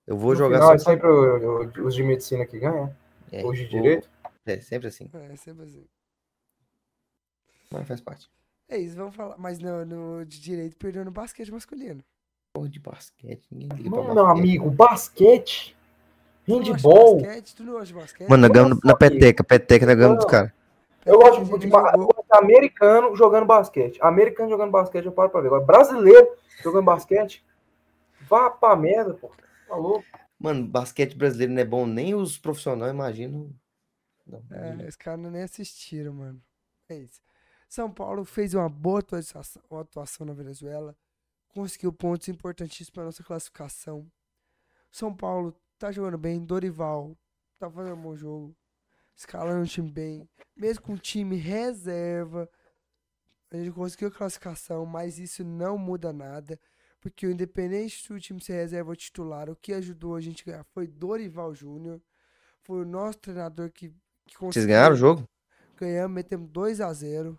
[0.05, 0.91] Eu vou No jogar final, é só.
[0.91, 2.93] sempre o- o- os de medicina que ganham,
[3.31, 4.11] É, os de o- direito.
[4.45, 5.09] É, sempre assim.
[5.15, 5.87] É, sempre assim.
[7.71, 8.29] Mas faz parte.
[8.69, 9.37] É isso, vamos falar.
[9.39, 12.03] Mas no, no de direito perdeu no basquete masculino.
[12.55, 13.49] Porra de basquete.
[13.51, 15.77] Ninguém liga Não, meu amigo, basquete,
[16.47, 17.21] handball.
[17.21, 17.57] basquete?
[17.57, 18.29] Tu não gosta de basquete?
[18.29, 19.43] Mano, nós ganhamos na peteca.
[19.43, 20.31] Peteca nós ganhamos dos Não.
[20.31, 20.53] caras.
[21.05, 21.69] Eu gosto de
[22.31, 23.99] americano jogando basquete.
[24.01, 25.49] Americano jogando basquete, eu paro pra ver.
[25.49, 26.29] Agora, brasileiro
[26.63, 27.45] jogando basquete,
[28.29, 29.33] vá pra merda, pô.
[29.69, 30.05] Tá louco.
[30.39, 33.53] Mano, basquete brasileiro não é bom nem os profissionais, imagino.
[34.25, 36.41] Não, É, os caras nem assistiram, mano.
[36.89, 37.21] É isso.
[37.69, 40.97] São Paulo fez uma boa atuação, uma atuação na Venezuela.
[41.55, 44.11] Conseguiu pontos importantíssimos para nossa classificação.
[44.91, 46.45] São Paulo tá jogando bem.
[46.45, 47.17] Dorival
[47.59, 48.57] tá fazendo um bom jogo.
[49.17, 52.51] escalando o time bem, mesmo com o time reserva,
[53.51, 56.59] a gente conseguiu a classificação, mas isso não muda nada,
[57.01, 60.47] porque o independente do time ser reserva ou titular, o que ajudou a gente a
[60.47, 62.01] ganhar foi Dorival Júnior,
[62.63, 63.91] foi o nosso treinador que,
[64.27, 64.53] que conseguiu.
[64.53, 65.29] Vocês ganharam o jogo?
[65.77, 67.39] Ganhamos, metemos 2 a 0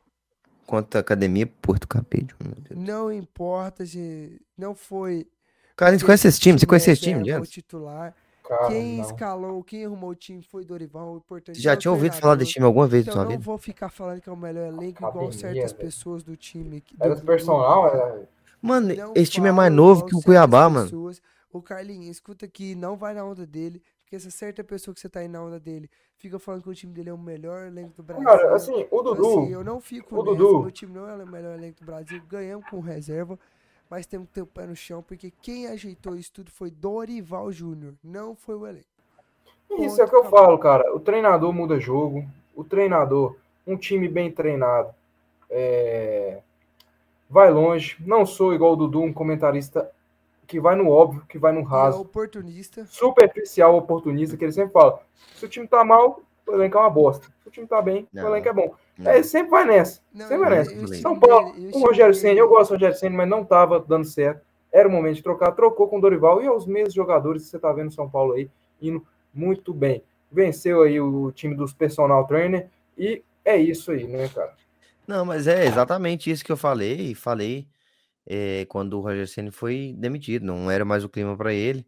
[0.65, 2.39] Contra a Academia Porto Capítulo.
[2.71, 5.27] Não importa, gente, não foi
[5.75, 6.57] Cara, você conhece esse time?
[6.57, 7.49] Você conhece esse time, ou Jens?
[7.49, 8.15] titular.
[8.47, 9.05] Cara, Quem não.
[9.05, 12.35] escalou, quem arrumou o time foi Dorival, o importante Você já é tinha ouvido falar
[12.35, 13.43] desse time alguma vez na Então sua não vida?
[13.43, 15.83] vou ficar falando que é o melhor elenco igual Academia, certas velho.
[15.85, 16.79] pessoas do time.
[16.81, 18.29] que- Era do- do personal, do- era...
[18.61, 20.85] Mano, não esse time é mais novo igual que o Cuiabá, mano.
[20.85, 21.21] pessoas.
[21.51, 25.09] O Carlinhos, escuta aqui, não vai na onda dele, porque essa certa pessoa que você
[25.09, 27.95] tá indo na onda dele fica falando que o time dele é o melhor elenco
[27.97, 28.23] do Brasil.
[28.23, 29.39] Cara, assim, o Então, Dudu...
[29.41, 31.85] assim, eu não fico o nessa, Dudu- meu time não é o melhor elenco do
[31.85, 33.37] Brasil, ganhamos com reserva,
[33.89, 37.51] mas temos que ter o pé no chão, porque quem ajeitou isso tudo foi Dorival
[37.51, 38.87] Júnior, não foi o elenco.
[39.79, 40.95] Isso é o que eu falo, cara.
[40.95, 42.23] O treinador muda jogo.
[42.55, 44.93] O treinador, um time bem treinado,
[45.49, 46.39] é,
[47.29, 47.97] vai longe.
[48.05, 49.91] Não sou igual o Dudu, um comentarista
[50.47, 52.01] que vai no óbvio, que vai no é raso.
[52.01, 52.85] oportunista.
[52.87, 55.01] Superficial, oportunista, que ele sempre fala.
[55.35, 57.27] Se o time tá mal, o elenco é uma bosta.
[57.41, 58.25] Se o time tá bem, Não.
[58.25, 58.73] o elenco é bom.
[58.97, 59.11] Não.
[59.11, 60.01] É, sempre vai nessa.
[60.13, 60.71] Não, sempre vai nessa.
[60.73, 63.17] e o time São Paulo, dele- e o Rogério Senna, eu gosto do Rogério Senna,
[63.17, 64.41] mas não tava dando certo.
[64.71, 65.51] Era o momento de trocar.
[65.53, 68.33] Trocou com o Dorival e os mesmos jogadores que você tá vendo no São Paulo
[68.33, 68.49] aí,
[68.81, 70.03] indo muito bem.
[70.31, 72.67] Venceu aí o time dos personal trainer
[72.97, 74.53] e é isso aí, né, cara?
[75.07, 77.13] Não, mas é exatamente isso que eu falei.
[77.15, 77.67] Falei
[78.27, 80.45] eh, quando o Roger Ceni foi demitido.
[80.45, 81.85] Não era mais o clima para ele.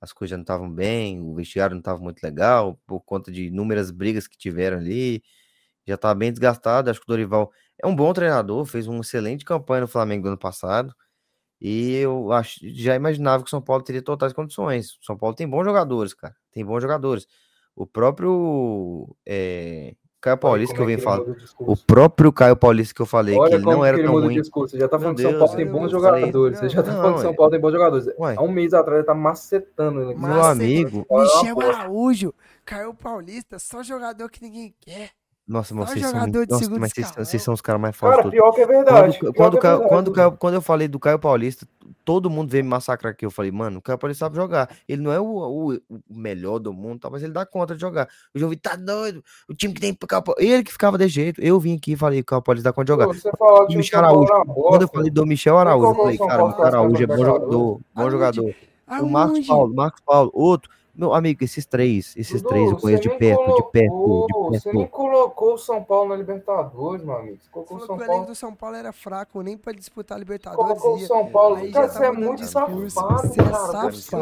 [0.00, 3.46] As coisas já não estavam bem, o vestiário não estava muito legal, por conta de
[3.46, 5.22] inúmeras brigas que tiveram ali.
[5.86, 6.90] Já estava bem desgastado.
[6.90, 7.52] Acho que o Dorival
[7.82, 10.94] é um bom treinador, fez uma excelente campanha no Flamengo do ano passado.
[11.60, 14.92] E eu acho, já imaginava que o São Paulo teria totais condições.
[15.00, 16.34] O São Paulo tem bons jogadores, cara.
[16.52, 17.26] Tem bons jogadores.
[17.74, 19.94] O próprio eh,
[20.26, 21.26] Caio Paulista que eu é venho falando.
[21.28, 24.00] muda o próprio Caio Paulista que eu falei que Olha ele como não era que
[24.02, 24.34] ele tão ruim.
[24.40, 24.72] discurso.
[24.72, 26.58] Você já tá falando que São Deus, Paulo tem bons falei- jogadores.
[26.58, 28.06] Você já tá Não, falando que São é- Paulo tem bons jogadores.
[28.18, 28.34] Ué.
[28.36, 30.14] Há um mês atrás ele tá macetando ele.
[30.14, 31.06] Meu Maceta- amigo.
[31.10, 32.34] Michel Araújo,
[32.64, 35.10] Caio Paulista, só jogador que ninguém quer.
[35.48, 38.30] Nossa, mas vocês são, muito- nossa, mas vocês, vocês são os caras mais falsos Cara,
[38.30, 39.18] pior que é verdade.
[39.20, 40.12] Quando, pior quando, é Caio- verdade, quando.
[40.12, 41.64] Caio- quando eu falei do Caio Paulista,
[42.04, 43.24] todo mundo veio me massacrar aqui.
[43.24, 44.68] Eu falei, mano, o Caio Paulista sabe jogar.
[44.88, 47.80] Ele não é o, o- o melhor do mundo, tá, mas ele dá conta de
[47.80, 48.08] jogar.
[48.34, 49.22] O João Vitor tá doido.
[49.48, 50.52] O time que tem pro Caio Paulista.
[50.52, 51.40] Ele que ficava desse jeito.
[51.40, 53.06] Eu vim aqui e falei que o Caio Paulista dá conta de jogar.
[53.06, 54.52] Pô, Você Michel Paulo Araújo.
[54.52, 57.80] Quando eu falei do Michel Araújo, eu falei, cara, o Araújo é bom jogador.
[57.94, 58.54] Bom jogador.
[59.00, 59.46] O Marcos?
[59.46, 60.70] Paulo, Marcos Paulo, outro.
[60.96, 64.50] Meu amigo, esses três, esses Dudu, três eu conheço você de perto, de perto, colocou-
[64.50, 64.90] de Você nem perto.
[64.92, 67.36] colocou o São Paulo na Libertadores, meu amigo.
[67.42, 68.26] Você colocou São que o elenco Paulo.
[68.26, 71.06] do São Paulo era fraco, nem pra disputar a Libertadores Colocou o.
[71.06, 71.56] São Paulo.
[71.56, 72.90] Aí Cara, você tá é muito discurso.
[72.90, 73.56] safado, Você é cara.
[73.56, 73.96] safado.
[73.96, 74.16] Você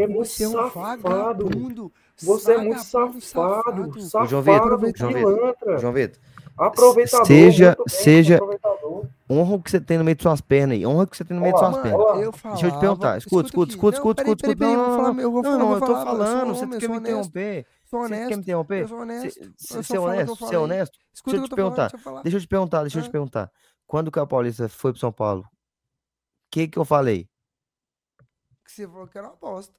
[0.00, 1.02] é muito Você é um safado.
[1.02, 1.92] vagabundo.
[2.16, 3.20] Você é muito Vagabundo, safado.
[3.20, 3.76] safado.
[3.76, 5.78] João Vitor, Safado, João Vitor.
[5.80, 6.20] João Vitor,
[6.56, 7.26] Aproveitador.
[7.26, 9.04] Seja- seja- aproveitador.
[9.30, 10.86] Honra o que você tem no meio de suas pernas aí.
[10.86, 12.00] Honra o que você tem no meio de suas mano, pernas.
[12.22, 13.18] eu Deixa eu te perguntar.
[13.18, 14.56] Escuta, escuta, escuta, Não, escuta, escuta, escuta.
[14.56, 16.40] peraí, eu vou falar- eu vou Não, falar, não, eu tô eu falando.
[16.40, 17.66] homem, Você eu quer me interromper?
[17.84, 18.82] Sou Você quer me interromper?
[18.82, 19.40] Eu sou honesto.
[19.40, 20.98] Eu que eu honesto.
[21.14, 21.90] Escuta Deixa eu que te eu perguntar.
[22.22, 23.50] deixa eu eu te perguntar, deixa eu te perguntar.
[23.86, 25.46] Quando o Caio Paulista foi pro São Paulo, o
[26.50, 27.28] que que eu falei?
[28.64, 29.74] Que você falou que era uma bosta.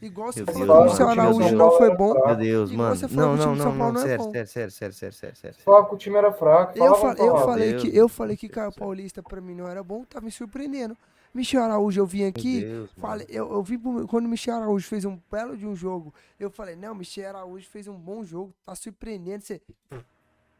[0.00, 2.14] Igual você falou que o Michel Araújo não foi bom.
[2.14, 3.00] Meu Deus, igual mano.
[3.00, 4.00] você falou Não, que o time não, do não, São Paulo não.
[4.00, 4.32] não é Sério, bom.
[4.32, 5.86] sério, sério, sério, sério, sério, sério.
[5.88, 6.78] Que o time era fraco.
[6.78, 9.82] Eu, falei, eu, falei Deus, que, eu falei que Caio Paulista pra mim não era
[9.82, 10.96] bom, tá me surpreendendo.
[11.34, 15.04] Michel Araújo, eu vim aqui, Deus, falei, eu, eu vi quando o Michel Araújo fez
[15.04, 18.74] um belo de um jogo, eu falei, não, Michel Araújo fez um bom jogo, tá
[18.74, 19.60] surpreendendo você.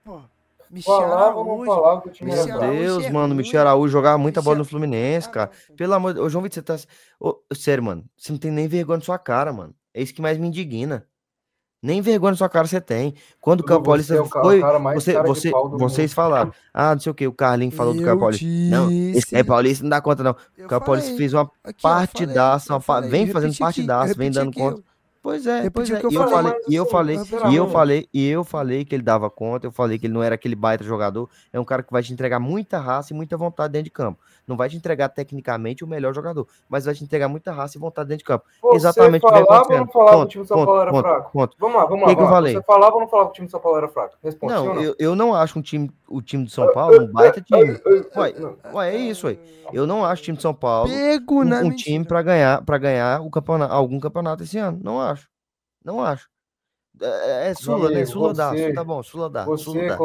[0.05, 0.21] Pô,
[0.71, 1.65] Michel Falava Araújo.
[1.67, 2.57] falava Meu Michel?
[2.57, 3.35] Araújo Deus, é mano.
[3.35, 5.51] Michel Araújo jogava muita bola no Michel- Fluminense, Ah, cara.
[5.71, 5.77] não.
[5.77, 6.77] Pelo amor de Deus, João Vitor, você tá.
[7.21, 8.05] Ô, sério, mano.
[8.17, 9.75] Você não tem nem vergonha na sua cara, mano.
[9.95, 11.05] É isso que mais me indigna.
[11.81, 13.15] Nem vergonha na sua cara você tem.
[13.41, 14.61] Quando o Caio você Paulista é o ca- foi.
[14.61, 16.15] cara Você, cara de você, vocês mundo.
[16.17, 16.53] falaram.
[16.75, 17.25] Ah, não sei o que.
[17.27, 18.45] O Carlinho falou do Caio Eu Paulista.
[18.47, 20.37] Não, esse disse- Caio Paulista não dá conta, não.
[20.57, 23.59] Eu O Caio Paulista fez uma Aqui, eu partidaça, eu uma vem eu fazendo eu
[23.59, 24.83] partidaça, vem dando aqui, conta.
[25.29, 26.01] Pois é, pois é.
[26.01, 27.19] que eu E eu falei, e eu falei,
[27.51, 30.23] e eu falei, e eu falei que ele dava conta, eu falei que ele não
[30.23, 33.37] era aquele baita jogador, é um cara que vai te entregar muita raça e muita
[33.37, 34.19] vontade dentro de campo.
[34.49, 37.81] Não vai te entregar tecnicamente o melhor jogador, mas vai te entregar muita raça e
[37.81, 38.47] vontade dentro de campo.
[38.63, 41.03] Você Exatamente o que falava não falava que o time do São Paulo era ponto,
[41.03, 41.33] fraco?
[41.33, 41.57] ponto.
[41.59, 42.15] Vamos lá, vamos lá.
[42.17, 42.29] que lá.
[42.31, 42.55] falei?
[42.55, 44.17] Você falava ou não falava que o time do São Paulo era fraco?
[44.23, 44.83] Responde, Não, não?
[44.83, 47.79] eu, eu não acho um time, o time do São Paulo um baita time.
[48.17, 48.35] Ué,
[48.73, 49.39] ué, é isso aí.
[49.73, 52.79] Eu não acho o time de São Paulo Pego um, um time para ganhar para
[52.79, 54.81] ganhar o campeonato, algum campeonato esse ano.
[54.83, 55.29] Não acho.
[55.85, 56.29] Não acho.
[57.01, 58.05] É, é Sula, né?
[58.05, 58.53] Sula dá.
[58.75, 59.45] Tá bom, Sula dá.
[59.57, 59.99] Sula dá.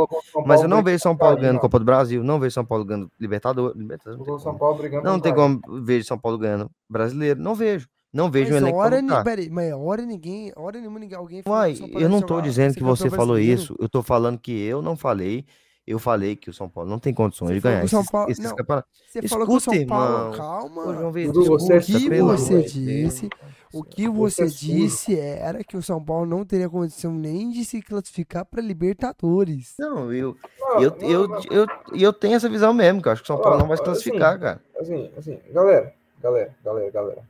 [0.46, 1.60] Mas eu não vejo São Paulo ganhando.
[1.60, 3.76] Copa do Brasil, não vejo São Paulo ganhando Libertadores.
[3.78, 4.60] Libertadores não São como.
[4.60, 7.40] Paulo brigando Não tem como ver São Paulo ganhando brasileiro.
[7.42, 7.88] Não vejo.
[8.14, 9.24] Não vejo mas um elenco hora, lutar.
[9.24, 12.76] peraí, mas hora ninguém, hora nenhuma ninguém, alguém falou Uai, eu não jogar- tô dizendo
[12.76, 13.76] que você falou isso.
[13.80, 15.44] Eu tô falando que eu não falei.
[15.86, 18.00] Eu falei que o São Paulo não tem condições Você de ganhar que o São
[18.02, 18.90] esses, Paulo- esses não, campeonatos.
[19.06, 20.32] Você falou que o São Escuta, Paulo, irmão.
[20.38, 20.94] calma.
[20.96, 23.30] João Vitor, é o que você disse,
[23.74, 27.66] o que Você é disse era que o São Paulo não teria condição nem de
[27.66, 29.74] se classificar para Libertadores.
[29.80, 30.38] Não, eu,
[30.80, 33.58] eu, eu, eu, eu tenho essa visão mesmo, que eu acho que o São Paulo
[33.58, 34.62] não vai se assim, classificar, cara.
[34.80, 35.92] Assim, assim, galera,
[36.22, 37.24] galera, galera, galera.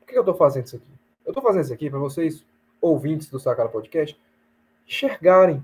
[0.00, 0.94] Por que eu tô fazendo isso aqui?
[1.24, 2.44] Eu tô fazendo isso aqui para vocês,
[2.80, 4.18] ouvintes do Sacada Podcast,
[4.88, 5.62] enxergarem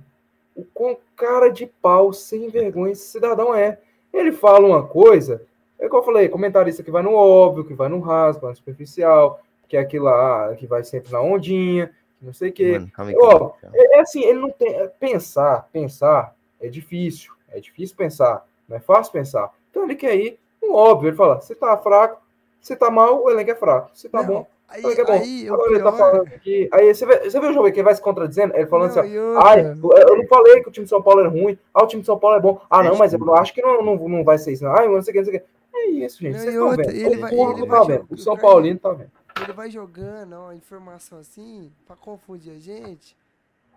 [0.54, 3.80] o quão cara de pau, sem vergonha esse cidadão é.
[4.12, 5.42] Ele fala uma coisa,
[5.78, 8.56] é igual eu falei, comentarista que vai no óbvio, que vai no raso, vai no
[8.56, 9.40] superficial,
[9.70, 11.90] que é aquilo lá, que vai sempre na ondinha,
[12.20, 12.72] não sei o quê.
[12.72, 13.54] Mano, calma calma.
[13.72, 14.74] É, é assim, ele não tem.
[14.74, 17.32] é, Pensar, pensar é difícil.
[17.48, 18.44] É difícil pensar.
[18.68, 19.50] Não é fácil pensar.
[19.70, 21.08] Então ele quer ir no óbvio.
[21.10, 22.20] Ele fala: se tá fraco,
[22.60, 23.90] se tá mal, o elenco é fraco.
[23.94, 25.12] Se tá Não, bom, aí, o elenco é bom.
[25.12, 26.68] aí o Agora ele tá pior- falando aqui.
[26.72, 28.54] Aí você vê, você vê o jogo aí, que vai se contradizendo?
[28.56, 29.48] Ele falando Não, assim: e ó, outra?
[29.48, 31.56] Ai, eu não falei que o time de São Paulo era ruim.
[31.72, 32.60] Ah, o time de São Paulo é bom.
[32.68, 34.64] Ah, não, mas eu acho que não, não, não vai ser isso.
[34.64, 34.72] Não.
[34.76, 35.46] Ai, não sei o que, não sei o que.
[35.72, 36.38] É isso, gente.
[36.38, 36.90] Vocês estão vendo.
[36.90, 39.10] ele o vai- ele tá vai O São Paulino tá vendo.
[39.42, 43.16] Ele vai jogando ó, informação assim pra confundir a gente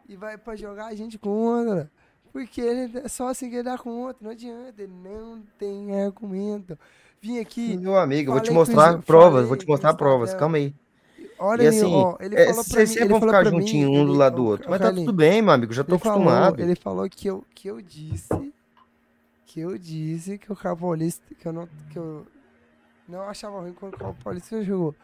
[0.08, 1.90] e vai pra jogar a gente contra.
[2.32, 6.78] Porque ele é só assim que ele dá conta, não adianta, ele não tem argumento.
[7.22, 10.34] Vim aqui, Meu amigo, eu vou te mostrar isso, provas, falei vou te mostrar provas,
[10.34, 10.74] calma aí.
[11.40, 13.60] olha E assim, ó, ele é, falou pra vocês sempre vão falou ficar pra mim,
[13.60, 14.70] juntinhos um do lado do outro.
[14.70, 16.60] Mas tá tudo bem, meu amigo, já tô ele falou, acostumado.
[16.60, 18.28] ele falou que eu, que eu disse
[19.46, 22.26] que eu disse que o Carlos Paulista que eu não que eu
[23.08, 24.96] não achava ruim quando o Carlos Paulista jogou.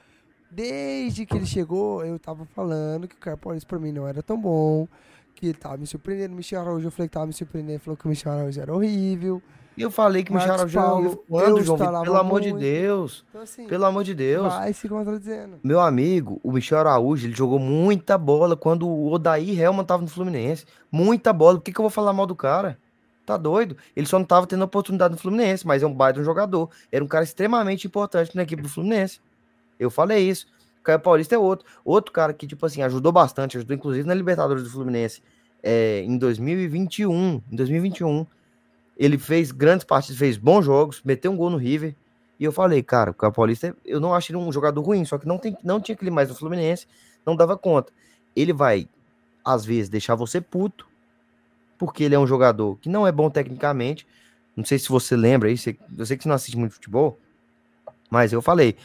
[0.52, 4.24] Desde que ele chegou, eu tava falando que o Carlos Paulista pra mim não era
[4.24, 4.88] tão bom,
[5.36, 6.34] que ele tava me surpreendendo.
[6.34, 8.74] O Michel Araújo, eu falei que tava me surpreendendo, falou que o Michel Araújo era
[8.74, 9.42] horrível.
[9.78, 12.50] E eu falei que o Michel Araújo Paulo, quando, eu João Vitor, pelo amor de
[12.50, 12.62] muito.
[12.62, 13.26] Deus.
[13.30, 14.54] Então assim, Pelo amor de Deus.
[14.54, 15.58] vai se contradizendo.
[15.64, 20.10] Meu amigo, o Michel Araújo, ele jogou muita bola quando o Odair Helman tava no
[20.10, 20.66] Fluminense.
[20.92, 21.58] Muita bola.
[21.60, 22.78] Por que, que eu vou falar mal do cara?
[23.26, 23.78] Tá doido?
[23.96, 26.70] Ele só não tava tendo oportunidade no Fluminense, mas é um baita um jogador.
[26.92, 29.22] Era um cara extremamente importante na equipe do Fluminense.
[29.80, 30.47] Eu falei isso.
[30.81, 31.65] O Caio Paulista é outro.
[31.85, 35.23] Outro cara que, tipo assim, ajudou bastante, ajudou inclusive na Libertadores do Fluminense
[35.64, 37.41] é, em 2021.
[37.51, 38.26] Em 2021.
[38.97, 41.95] Ele fez grandes partidas, fez bons jogos, meteu um gol no River.
[42.39, 45.18] E eu falei, cara, o Caio Paulista, eu não acho ele um jogador ruim, só
[45.18, 46.88] que não, tem, não tinha aquele mais no Fluminense,
[47.26, 47.91] não dava conta.
[48.34, 48.88] Ele vai,
[49.43, 50.88] às vezes, deixar você puto,
[51.77, 54.07] porque ele é um jogador que não é bom tecnicamente.
[54.56, 57.18] Não sei se você lembra aí, eu sei que você não assiste muito futebol,
[58.10, 58.76] mas eu falei,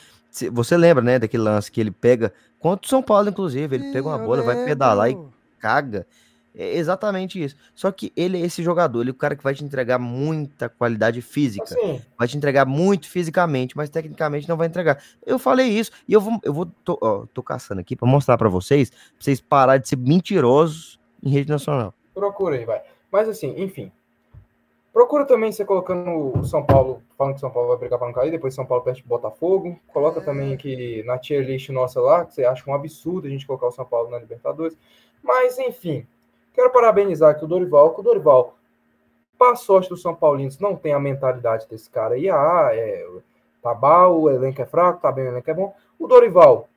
[0.53, 3.93] você lembra, né, daquele lance que ele pega, contra o São Paulo, inclusive, ele Sim,
[3.93, 5.33] pega uma bola, vai pedalar e lembro.
[5.59, 6.07] caga.
[6.57, 7.57] É exatamente isso.
[7.75, 10.69] Só que ele é esse jogador, ele é o cara que vai te entregar muita
[10.69, 15.03] qualidade física Assim, vai te entregar muito fisicamente, mas tecnicamente não vai entregar.
[15.27, 18.39] Eu falei isso e eu vou, eu vou, tô, ó, tô caçando aqui pra mostrar
[18.39, 21.93] pra vocês, pra vocês pararem de ser mentirosos em rede nacional.
[22.15, 22.81] Procura aí, vai.
[23.11, 23.91] Mas assim, enfim.
[24.95, 28.15] Procura também você colocando o São Paulo, falando que São Paulo vai brigar para não
[28.15, 29.77] cair, depois São Paulo perde pro Botafogo.
[29.93, 33.45] Coloca também que na tier list nossa lá, que você acha um absurdo a gente
[33.45, 34.79] colocar o São Paulo na Libertadores.
[35.21, 36.07] Mas enfim,
[36.53, 38.57] quero parabenizar aqui o Dorival, que o Dorival,
[39.37, 42.31] para sorte dos São Paulinos, não tem a mentalidade desse cara aí.
[42.31, 43.05] Ah, é,
[43.61, 45.75] tá mal, o elenco é fraco, tá bem, o elenco é bom.
[45.99, 46.69] O Dorival,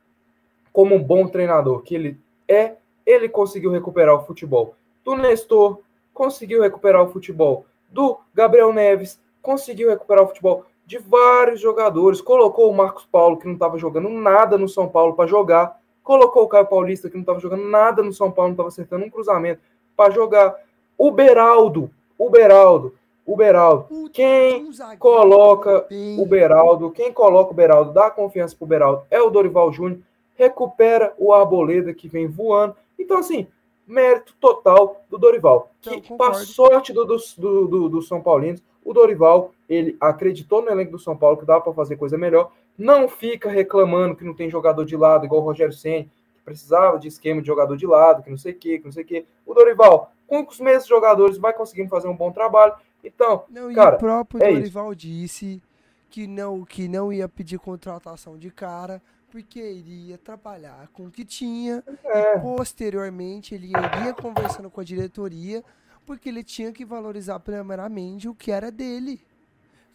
[0.73, 4.73] como um bom treinador que ele é, ele conseguiu recuperar o futebol
[5.05, 5.81] do Nestor,
[6.15, 12.69] conseguiu recuperar o futebol do Gabriel Neves, conseguiu recuperar o futebol de vários jogadores, colocou
[12.69, 16.47] o Marcos Paulo, que não estava jogando nada no São Paulo para jogar, colocou o
[16.47, 19.61] Caio Paulista, que não estava jogando nada no São Paulo, não estava acertando um cruzamento
[19.95, 20.55] para jogar,
[20.97, 22.95] o Beraldo, o Beraldo,
[23.25, 25.85] o Beraldo, Quem coloca
[26.17, 29.99] o Beraldo, quem coloca o Beraldo, dá confiança pro Beraldo, é o Dorival Júnior,
[30.35, 32.75] recupera o Arboleda que vem voando.
[32.97, 33.47] Então, assim,
[33.87, 35.71] mérito total do Dorival.
[35.81, 36.45] Que, para concordo.
[36.45, 41.15] sorte do, do, do, do, São Paulinos, o Dorival, ele acreditou no elenco do São
[41.15, 42.51] Paulo que dava para fazer coisa melhor.
[42.77, 46.99] Não fica reclamando que não tem jogador de lado, igual o Rogério Senna, que precisava
[46.99, 49.07] de esquema de jogador de lado, que não sei o que, que não sei o
[49.07, 49.25] que.
[49.45, 52.73] O Dorival, com os mesmos jogadores, vai conseguindo fazer um bom trabalho.
[53.03, 55.61] Então, Não, Cara, e o próprio é Dorival disse
[56.09, 59.01] que não, que não ia pedir contratação de cara,
[59.37, 61.83] porque iria trabalhar com o que tinha.
[62.03, 65.63] é, E posteriormente ele iria conversando com a diretoria,
[66.05, 69.21] porque ele tinha que valorizar primeiramente o que era dele.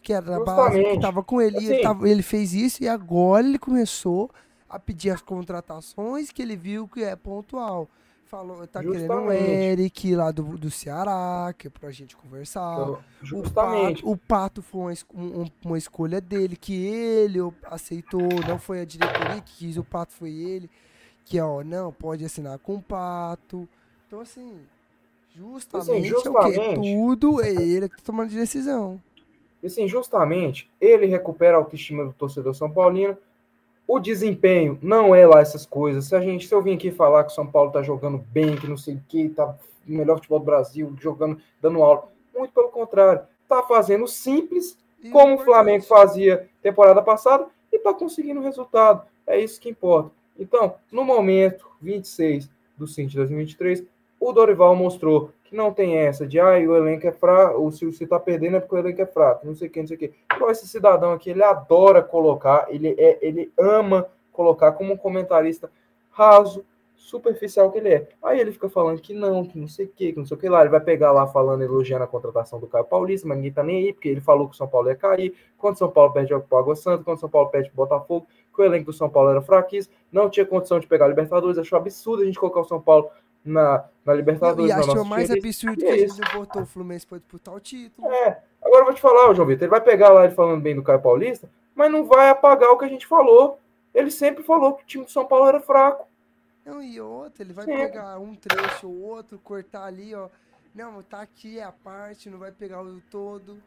[0.01, 1.57] Que era a base que estava com ele.
[1.59, 1.83] E ele, Assim.
[1.83, 4.29] tava- ele fez isso e agora ele começou
[4.69, 7.89] a pedir as contratações que ele viu que é pontual.
[8.33, 9.07] Falou, tá Justamente.
[9.07, 12.81] querendo o Eric lá do, do Ceará, que é pra gente conversar.
[12.81, 14.03] Então, justamente.
[14.03, 18.85] O Pato, o Pato foi uma, uma, escolha dele, que ele aceitou, não foi a
[18.85, 20.67] diretoria que quis, o Pato foi ele.
[21.23, 23.69] Que, ó, não, pode assinar com o Pato.
[24.07, 24.59] Então, assim,
[25.35, 27.15] justamente, assim, justamente é o?
[27.15, 28.99] Tudo é ele que tá tomando de decisão.
[29.63, 33.15] Assim, justamente, ele recupera a autoestima do torcedor São Paulino,
[33.87, 36.05] o desempenho não é lá essas coisas.
[36.05, 38.55] Se a gente, se eu vim aqui falar que o São Paulo tá jogando bem,
[38.55, 42.53] que não sei o que, tá o melhor futebol do Brasil, jogando, dando aula, muito
[42.53, 44.77] pelo contrário, tá fazendo simples,
[45.11, 49.03] como o Flamengo fazia temporada passada, e tá conseguindo resultado.
[49.27, 50.11] É isso que importa.
[50.39, 53.83] Então, no momento 26 do Cinti de 2023,
[54.19, 58.19] o Dorival mostrou não tem essa de ah, o elenco é fraco, se você tá
[58.19, 60.13] perdendo é porque o elenco é fraco, não sei o que, não sei o que.
[60.35, 65.71] Igual esse cidadão aqui, ele adora colocar, ele, é, ele ama colocar como um comentarista
[66.09, 66.65] raso,
[67.03, 68.07] superficial que ele é.
[68.23, 70.39] Aí ele fica falando que não, que não sei o que, que não sei o
[70.39, 70.61] que lá.
[70.61, 73.77] Ele vai pegar lá falando, elogiando a contratação do Caio Paulista, mas ninguém tá nem
[73.77, 75.33] aí, porque ele falou que o São Paulo ia cair.
[75.57, 78.25] Quando o São Paulo perde o Água Santa, quando o São Paulo perde o Botafogo,
[78.55, 81.57] que o elenco do São Paulo era fraquíssimo, não tinha condição de pegar a Libertadores.
[81.57, 83.09] Achou absurdo a gente colocar o São Paulo
[83.43, 84.69] na, na Libertadores.
[84.69, 88.07] E achou mais absurdo que, a gente não botou o Fluminense para disputar o título.
[88.11, 90.75] É, agora eu vou te falar, João Vitor, ele vai pegar lá ele falando bem
[90.75, 93.59] do Caio Paulista, mas não vai apagar o que a gente falou.
[93.93, 96.07] Ele sempre falou que o time do São Paulo era fraco.
[96.65, 97.75] Não, e outro, ele vai Sim.
[97.75, 100.29] pegar um trecho ou outro, cortar ali, ó.
[100.73, 103.61] Não, tá aqui é a parte, não vai pegar o todo.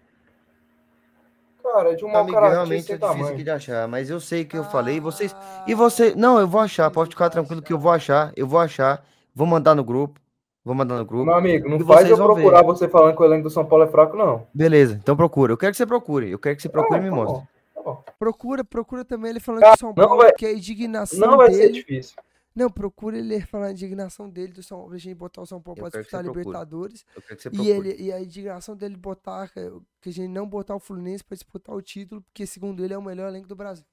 [1.62, 4.70] Cara, de uma Amigo, realmente é difícil de achar, mas eu sei que eu ah,
[4.70, 5.35] falei, vocês.
[5.66, 6.15] E você.
[6.15, 9.05] Não, eu vou achar, pode ficar tranquilo que eu vou achar, eu vou achar.
[9.36, 10.18] Vou mandar no grupo.
[10.64, 11.26] Vou mandar no grupo.
[11.26, 12.66] Meu amigo, não faz eu procurar ver.
[12.66, 14.46] você falando que o elenco do São Paulo é fraco, não.
[14.52, 15.52] Beleza, então procura.
[15.52, 16.30] Eu quero que você procure.
[16.30, 17.48] Eu quero que você procure ah, e me tá mostre.
[17.74, 21.36] Tá procura, procura também ele falando que o São Paulo, vai, que a indignação Não
[21.36, 21.62] vai dele...
[21.62, 22.16] ser difícil.
[22.54, 25.60] Não, procura ele falar a indignação dele do São Paulo, a gente botar o São
[25.60, 27.04] Paulo para disputar a Libertadores.
[27.52, 31.34] e, ele, e a indignação dele botar, que a gente não botar o Fluminense para
[31.34, 33.84] disputar o título, porque segundo ele é o melhor elenco do Brasil.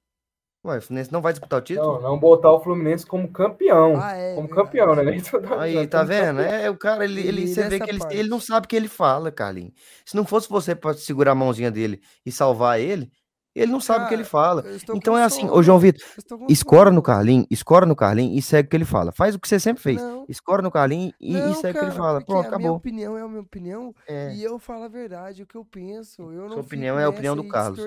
[0.65, 1.93] Ué, o Fluminense não vai disputar o título?
[1.95, 3.99] Não, não botar o Fluminense como campeão.
[3.99, 4.65] Ah, é, como verdade.
[4.65, 5.03] campeão, né?
[5.59, 6.39] Aí, tá vendo?
[6.39, 8.87] É, o cara, ele, ele, você vê que ele, ele não sabe o que ele
[8.87, 9.73] fala, Carlinhos.
[10.05, 13.11] Se não fosse você para segurar a mãozinha dele e salvar ele,
[13.55, 14.63] ele não sabe o que ele fala.
[14.95, 16.03] Então é assim, ô João Vitor,
[16.49, 19.11] escora no Carlinhos, escora no Carlinhos e segue o que ele fala.
[19.11, 20.01] Faz o que você sempre fez.
[20.01, 20.25] Não.
[20.27, 22.23] Escora no Carlinhos e, não, e segue o que ele fala.
[22.23, 22.55] Pronto, acabou.
[22.55, 24.33] A minha opinião é a minha opinião é.
[24.33, 26.31] e eu falo a verdade, o que eu penso.
[26.31, 27.79] Eu Sua opinião é a opinião do Carlos.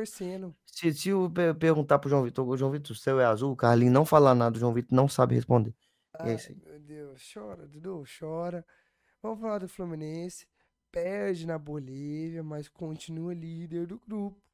[0.66, 3.93] Se, se eu perguntar pro João Vitor, João Vitor, o céu é azul, o Carlinhos
[3.93, 5.74] não falar nada, o João Vitor não sabe responder.
[6.18, 6.59] Ai, é isso aí.
[6.64, 8.64] Meu Deus, chora, Dudu, chora.
[9.20, 10.47] Vamos falar do Fluminense.
[10.93, 14.45] Perde na Bolívia, mas continua líder do grupo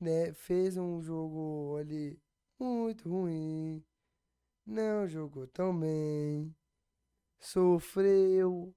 [0.00, 2.20] né, fez um jogo ali
[2.58, 3.84] muito ruim,
[4.64, 6.54] não jogou tão bem,
[7.38, 8.74] sofreu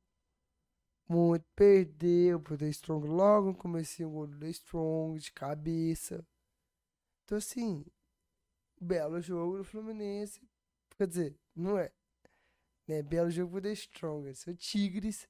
[1.07, 6.25] muito, perdeu pro The Strong logo no começo o gol do The Strong de cabeça.
[7.25, 7.85] Então assim,
[8.79, 10.41] belo jogo do Fluminense,
[10.97, 11.91] quer dizer, não é,
[12.87, 15.27] né, belo jogo pro The Strong, seu Tigres,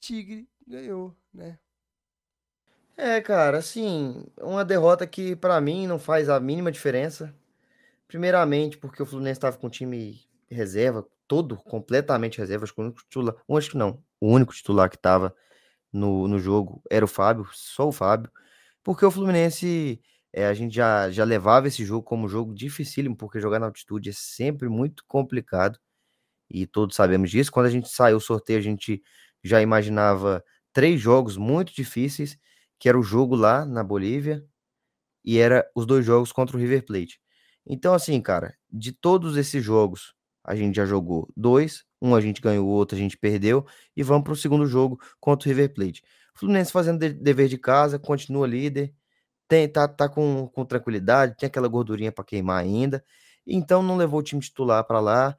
[0.00, 1.58] Tigre ganhou, né?
[2.96, 7.34] É, cara, assim, uma derrota que para mim não faz a mínima diferença.
[8.08, 12.84] Primeiramente, porque o Fluminense estava com o time reserva, todo completamente reserva, acho que o
[12.84, 15.34] único titular, acho que não, o único titular que estava
[15.92, 18.30] no, no jogo era o Fábio, só o Fábio,
[18.84, 20.00] porque o Fluminense,
[20.32, 24.10] é, a gente já, já levava esse jogo como jogo dificílimo, porque jogar na altitude
[24.10, 25.78] é sempre muito complicado,
[26.50, 27.52] e todos sabemos disso.
[27.52, 29.02] Quando a gente saiu o sorteio, a gente
[29.42, 32.38] já imaginava três jogos muito difíceis,
[32.78, 34.44] que era o jogo lá na Bolívia
[35.24, 37.20] e era os dois jogos contra o River Plate.
[37.66, 40.14] Então, assim, cara, de todos esses jogos,
[40.44, 44.02] a gente já jogou dois, um a gente ganhou, o outro a gente perdeu, e
[44.02, 46.02] vamos para o segundo jogo contra o River Plate.
[46.36, 48.94] O Fluminense fazendo de dever de casa, continua líder,
[49.48, 53.04] tem, tá, tá com, com tranquilidade, tem aquela gordurinha para queimar ainda,
[53.46, 55.36] então não levou o time titular para lá,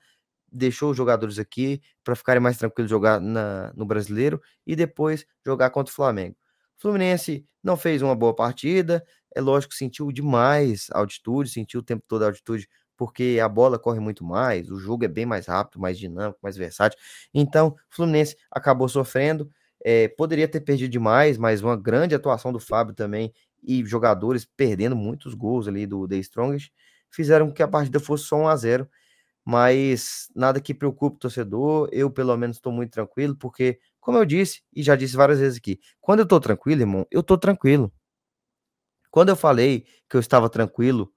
[0.51, 5.69] deixou os jogadores aqui para ficarem mais tranquilos jogar na, no brasileiro e depois jogar
[5.69, 6.35] contra o Flamengo.
[6.77, 12.03] Fluminense não fez uma boa partida, é lógico sentiu demais a altitude, sentiu o tempo
[12.07, 15.79] todo a altitude, porque a bola corre muito mais, o jogo é bem mais rápido,
[15.79, 16.97] mais dinâmico, mais versátil.
[17.33, 19.49] Então, Fluminense acabou sofrendo,
[19.83, 23.33] é, poderia ter perdido demais, mas uma grande atuação do Fábio também
[23.63, 26.71] e jogadores perdendo muitos gols ali do The Strongest
[27.11, 28.89] fizeram que a partida fosse só 1 a 0
[29.45, 31.87] mas nada que preocupe o torcedor.
[31.91, 35.57] Eu, pelo menos, estou muito tranquilo, porque como eu disse, e já disse várias vezes
[35.57, 37.91] aqui, quando eu tô tranquilo, irmão, eu tô tranquilo.
[39.09, 41.11] Quando eu falei que eu estava tranquilo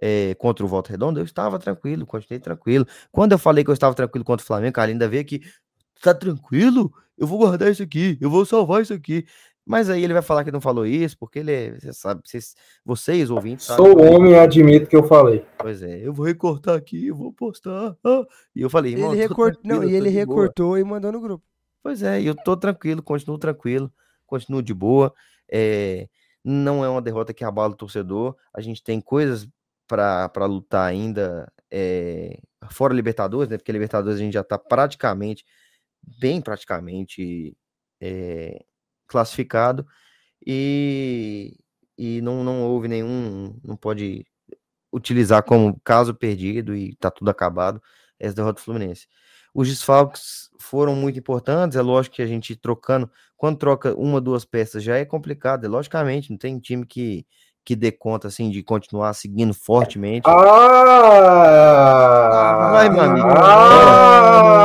[0.00, 2.86] é, contra o Volta Redonda, eu estava tranquilo, continuei tranquilo.
[3.12, 5.42] Quando eu falei que eu estava tranquilo contra o Flamengo, cara, ainda veio aqui,
[6.02, 6.90] tá tranquilo?
[7.18, 9.26] Eu vou guardar isso aqui, eu vou salvar isso aqui.
[9.66, 12.54] Mas aí ele vai falar que não falou isso, porque ele é, você sabe, vocês,
[12.82, 15.44] vocês ouvintes Sou sabem, homem e admito que eu falei.
[15.58, 17.94] Pois é, eu vou recortar aqui, eu vou postar.
[18.02, 18.24] Ah.
[18.56, 20.80] E eu falei, ele recortou, não, e ele recortou boa.
[20.80, 21.49] e mandou no grupo.
[21.82, 23.92] Pois é, eu tô tranquilo, continuo tranquilo,
[24.26, 25.14] continuo de boa.
[25.50, 26.08] É,
[26.44, 28.36] não é uma derrota que abala o torcedor.
[28.54, 29.48] A gente tem coisas
[29.86, 32.38] para lutar ainda é,
[32.70, 33.56] fora Libertadores, né?
[33.56, 35.44] Porque Libertadores a gente já tá praticamente,
[36.20, 37.56] bem praticamente
[38.00, 38.64] é,
[39.06, 39.86] classificado
[40.46, 41.58] e,
[41.98, 44.26] e não, não houve nenhum, não pode
[44.92, 47.82] utilizar como caso perdido e tá tudo acabado
[48.18, 49.06] essa derrota do Fluminense.
[49.54, 54.44] Os desfalques foram muito importantes, é lógico que a gente trocando, quando troca uma, duas
[54.44, 57.26] peças já é complicado, é logicamente, não tem time que,
[57.64, 60.28] que dê conta assim de continuar seguindo fortemente.
[60.28, 60.38] Ah!
[62.72, 63.28] Vai, meu amigo.
[63.42, 64.60] Ah!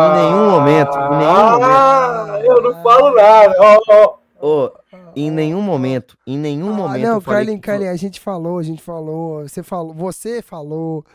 [0.00, 1.58] Em nenhum momento, em nenhum ah!
[1.58, 2.50] momento.
[2.50, 3.54] Eu não falo nada.
[3.60, 4.20] Oh, oh.
[4.42, 4.70] Oh,
[5.14, 7.02] em nenhum momento, em nenhum ah, momento.
[7.02, 11.10] Não, Carlinhos, Carlinhos, a gente falou, a gente falou, você falou, você falou que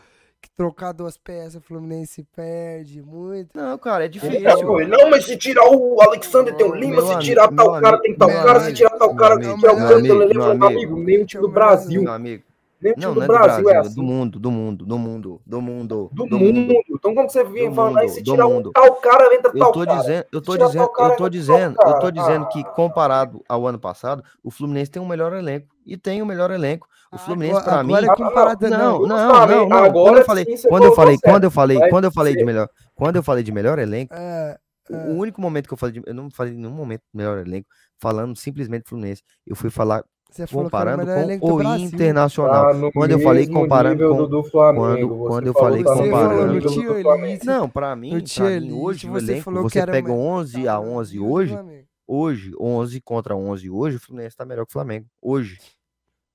[0.56, 3.50] trocar duas peças, o Fluminense perde muito.
[3.54, 4.40] Não, cara, é difícil.
[4.88, 8.28] Não, mas se tirar o Alexander tem o Lima, se tirar tal cara tem tal
[8.28, 11.42] cara, se tirar tal cara tem que tirar o Cantona, meu amigo, nem o time
[11.42, 12.02] do Brasil.
[12.02, 12.44] Meu amigo.
[12.80, 13.94] Nem não, não é do Brasil, Brasil, é assim.
[13.94, 16.10] do mundo, do mundo, do mundo, do mundo.
[16.12, 16.60] Do, do mundo.
[16.60, 16.84] mundo.
[16.90, 20.00] Então como você vem falando aí, se tirar um tal cara, entra eu tô cara.
[20.00, 23.78] Dizendo, eu tô dizendo, cara, eu tô dizendo, eu tô dizendo que comparado ao ano
[23.78, 26.86] passado, o Fluminense tem um melhor elenco e tem o um melhor elenco.
[27.12, 29.92] O Fluminense para mim, é comparado não, não, não, não, não.
[29.92, 33.16] Quando eu falei, quando eu falei, quando eu falei, quando eu falei de melhor, quando
[33.16, 34.58] eu falei de melhor elenco, é,
[34.90, 34.96] é.
[34.96, 37.68] o único momento que eu falei, de, eu não falei em nenhum momento melhor elenco,
[38.00, 39.22] falando simplesmente Fluminense.
[39.46, 41.06] Eu fui falar você comparando
[41.40, 42.74] com o Internacional.
[42.74, 47.68] Tá quando eu falei comparando com do Flamengo, quando, quando eu falei tá comparando, não,
[47.68, 51.58] para mim, pra mim hoje o elenco, você pega 11 a 11 hoje,
[52.06, 55.06] hoje 11 contra 11 hoje, o Fluminense tá melhor que o Flamengo.
[55.22, 55.58] Hoje.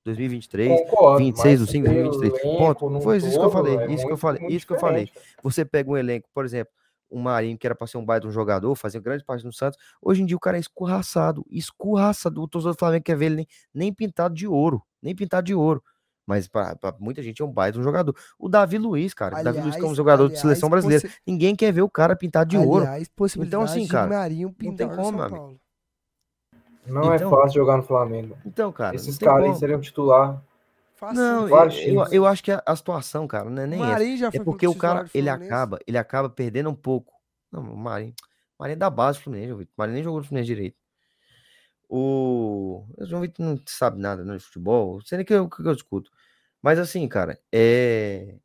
[0.04, 2.42] 2023, Concordo, 26 do 5 2023.
[2.42, 3.00] Ponto.
[3.00, 5.10] Foi isso que eu falei, é isso que eu falei, isso que eu falei.
[5.42, 6.72] Você pega um elenco, por exemplo,
[7.10, 9.78] um Marinho que era para ser um baita um jogador, fazia grande parte no Santos.
[10.00, 12.42] Hoje em dia o cara é escorraçado, escorraçado.
[12.42, 15.54] O torcedor do Flamengo quer ver ele nem, nem pintado de ouro, nem pintado de
[15.54, 15.82] ouro.
[16.26, 18.16] Mas para muita gente é um baita um jogador.
[18.38, 19.36] O Davi Luiz, cara.
[19.36, 21.02] Aliás, o Davi Luiz, que é um jogador aliás, de seleção brasileira.
[21.02, 21.14] Possi...
[21.26, 23.44] Ninguém quer ver o cara pintado de aliás, ouro.
[23.44, 24.08] Então, assim, cara.
[24.08, 25.60] Marinho não tem como, amigo.
[26.86, 28.36] Não é então, é fácil jogar no Flamengo.
[28.44, 28.96] Então, cara.
[28.96, 30.42] Esses caras aí seriam titular.
[31.12, 34.36] Não, eu, eu, eu, acho que a, a, situação, cara, não é nem essa.
[34.36, 37.12] É porque o cara, ele acaba, ele acaba perdendo um pouco.
[37.50, 38.14] Não, o Marinho.
[38.56, 40.76] O Marinho é da base do Fluminense, o Marinho nem jogou no Fluminense direito.
[41.88, 42.84] O.
[42.96, 44.94] O João Vitor não sabe nada né, de futebol.
[44.94, 46.10] Não sei nem o que, eu, que eu discuto.
[46.62, 48.36] Mas assim, cara, é.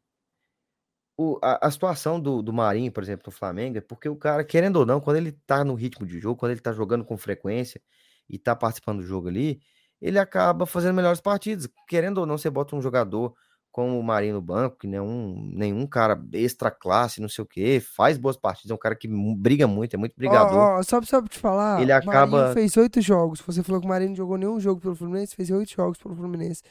[1.15, 4.43] O, a, a, situação do, do Marinho, por exemplo, no Flamengo, é porque o cara,
[4.43, 7.17] querendo ou não, quando ele tá no ritmo de jogo, quando ele tá jogando com
[7.17, 7.81] frequência,
[8.29, 9.59] e tá participando do jogo ali,
[10.01, 11.67] ele acaba fazendo melhores partidas.
[11.87, 13.33] Querendo ou não, você bota um jogador
[13.71, 17.79] como o Marinho no banco, que nenhum, nenhum cara extra classe, não sei o que,
[17.79, 20.57] faz boas partidas, é um cara que briga muito, é muito brigador.
[20.57, 22.37] Oh, oh, só, só pra te falar, ele acaba...
[22.37, 23.39] Marinho fez oito jogos.
[23.41, 26.15] Você falou que o Marinho não jogou nenhum jogo pelo Fluminense, fez oito jogos pelo
[26.15, 26.63] Fluminense.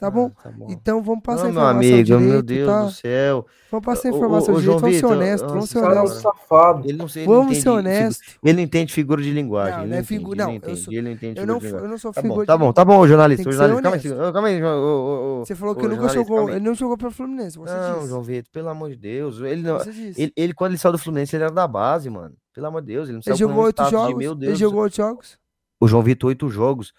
[0.00, 0.30] Tá, ah, bom?
[0.30, 0.66] tá bom?
[0.70, 2.84] Então vamos passar não, a informação meu amigo, direito, meu Deus tá?
[2.84, 3.46] do céu.
[3.70, 6.22] Vamos passar a informação o, o, direito, vamos ser honestos, vamos ser honestos.
[6.22, 6.88] safado.
[6.88, 8.38] Ele não, ele vamos ser honestos.
[8.42, 9.74] Ele não entende figura de linguagem.
[9.74, 10.52] Não, ele não é figura, não.
[10.54, 12.72] Ele, eu, sou, ele não entende eu, não, eu não sou tá figura Tá bom,
[12.72, 14.32] tá bom, jornalista, jornalista.
[14.32, 15.40] Calma aí, calma aí.
[15.40, 18.08] Você falou que nunca jogou, ele não jogou pelo Fluminense, você Não, disse.
[18.08, 19.38] João Vitor, pelo amor de Deus.
[19.42, 19.82] Ele, não,
[20.16, 22.34] ele, ele, quando ele saiu do Fluminense, ele era da base, mano.
[22.54, 24.24] Pelo amor de Deus, ele não saiu Ele jogou oito jogos?
[24.24, 25.38] Ele jogou oito jogos?
[25.78, 26.94] O João Vitor, oito jogos.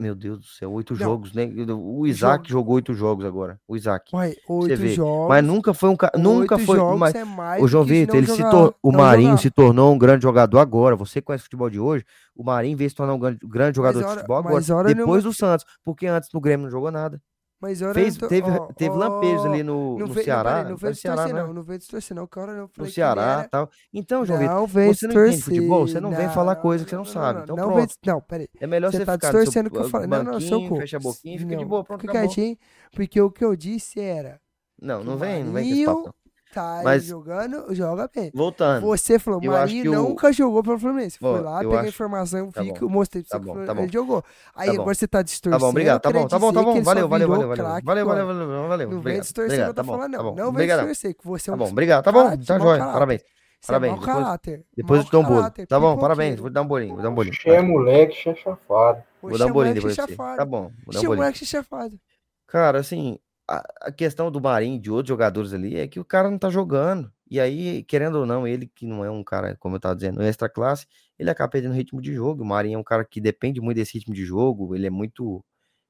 [0.00, 1.50] Meu Deus do céu, oito jogos, né?
[1.74, 3.60] O Isaac jogou oito jogos agora.
[3.66, 4.14] O Isaac.
[4.14, 5.28] Ué, oito jogos.
[5.28, 6.16] Mas nunca foi um cara.
[6.16, 6.78] Nunca foi.
[6.96, 7.14] Mas...
[7.16, 7.24] É
[7.60, 8.76] o João Vitor, ele se tor...
[8.80, 9.42] o Marinho jogar.
[9.42, 10.94] se tornou um grande jogador agora.
[10.94, 12.04] Você conhece o futebol de hoje?
[12.32, 14.94] O Marinho veio se tornar um grande, grande jogador de futebol agora.
[14.94, 15.66] Depois do Santos.
[15.84, 17.20] Porque antes no Grêmio não jogou nada.
[17.60, 20.62] Mas hora Fez, tô, teve, teve ó, lampejos ali no, no Ceará.
[20.62, 21.52] Não, veio distorcer, Ceará, não.
[21.52, 22.26] Não veio distorcer, não.
[22.26, 23.70] Cara, não no Ceará e tal.
[23.92, 27.04] Então, João Vitor, você não entende futebol, você não, vem falar coisa que você não,
[27.04, 27.42] sabe.
[27.42, 27.94] Então, não, pronto.
[28.06, 28.48] não, peraí.
[28.60, 30.06] É melhor você, você tá ficar distorcendo o que eu falei.
[30.06, 30.76] Não, não, seu cu.
[30.76, 32.56] Fecha a boquinha, fica de boa, pronto, Fica quietinho,
[32.92, 34.40] porque o que eu disse era...
[34.80, 36.14] Não, não vem, não vem com esse papo,
[36.52, 38.30] tá Mas, jogando, joga bem.
[38.34, 38.80] Voltando.
[38.86, 40.32] Você falou, Marinho nunca o...
[40.32, 41.18] jogou pelo Fluminense.
[41.18, 43.66] Foi lá, peguei a informação, tá vi que eu mostrei pra você tá bom, que
[43.66, 44.24] tá ele jogou.
[44.54, 45.60] Aí tá agora você tá distorcendo.
[45.60, 46.00] Tá bom, obrigado.
[46.00, 46.82] Tá bom, tá bom, tá bom.
[46.82, 47.66] Valeu, valeu, valeu, valeu.
[47.82, 48.90] Valeu, valeu, valeu, valeu.
[48.90, 50.34] Não vem distorcer o que eu tô falando, não.
[50.34, 52.04] Não vem distorcer, que você é um Tá bom, obrigado.
[52.04, 52.84] Tá bom, tá jóia.
[52.84, 53.22] Parabéns.
[53.66, 54.04] Parabéns.
[54.04, 54.64] Caráter.
[54.76, 55.50] Depois eu te dou um bolo.
[55.68, 56.38] Tá bom, parabéns.
[56.38, 57.34] Vou dar um bolinho, vou dar um bolinho.
[57.34, 59.02] Xe é moleque, xe é chafado.
[59.20, 60.16] Vou dar um bolinho depois você.
[60.16, 61.16] Tá bom, vou dar um bolinho.
[61.16, 61.98] moleque, xe chafado.
[62.46, 63.18] Cara, assim,
[63.48, 66.50] a, a, questão do Marinho de outros jogadores ali é que o cara não tá
[66.50, 67.12] jogando.
[67.30, 70.22] E aí, querendo ou não, ele que não é um cara, como eu estava dizendo,
[70.22, 70.86] extra classe,
[71.18, 72.42] ele acaba perdendo ritmo de jogo.
[72.42, 75.44] O Marinho é um cara que depende muito desse ritmo de jogo, ele é muito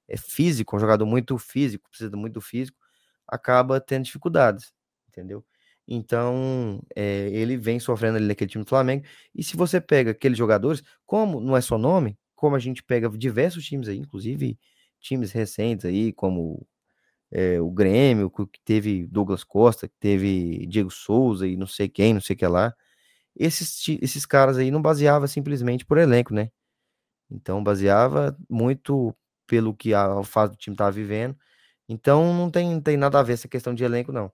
[0.08, 2.78] é físico, um jogador muito físico, precisa muito do físico,
[3.26, 4.72] acaba tendo dificuldades,
[5.08, 5.44] entendeu?
[5.86, 9.04] Então, é, ele vem sofrendo ali naquele time do Flamengo.
[9.34, 13.08] E se você pega aqueles jogadores, como não é só nome, como a gente pega
[13.10, 14.58] diversos times aí, inclusive
[15.00, 16.66] times recentes aí, como
[17.30, 22.14] é, o Grêmio, que teve Douglas Costa, que teve Diego Souza e não sei quem,
[22.14, 22.74] não sei o que lá.
[23.36, 26.50] Esses, esses caras aí não baseava simplesmente por elenco, né?
[27.30, 29.14] Então baseava muito
[29.46, 31.36] pelo que a fase do time estava vivendo.
[31.88, 34.32] Então não tem, tem nada a ver essa questão de elenco, não.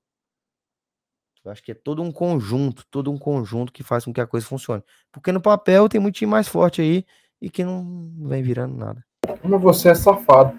[1.45, 4.27] Eu acho que é todo um conjunto, todo um conjunto que faz com que a
[4.27, 4.83] coisa funcione.
[5.13, 7.05] Porque no papel tem muito time mais forte aí
[7.41, 9.05] e que não vem virando nada.
[9.43, 10.59] Como você é safado.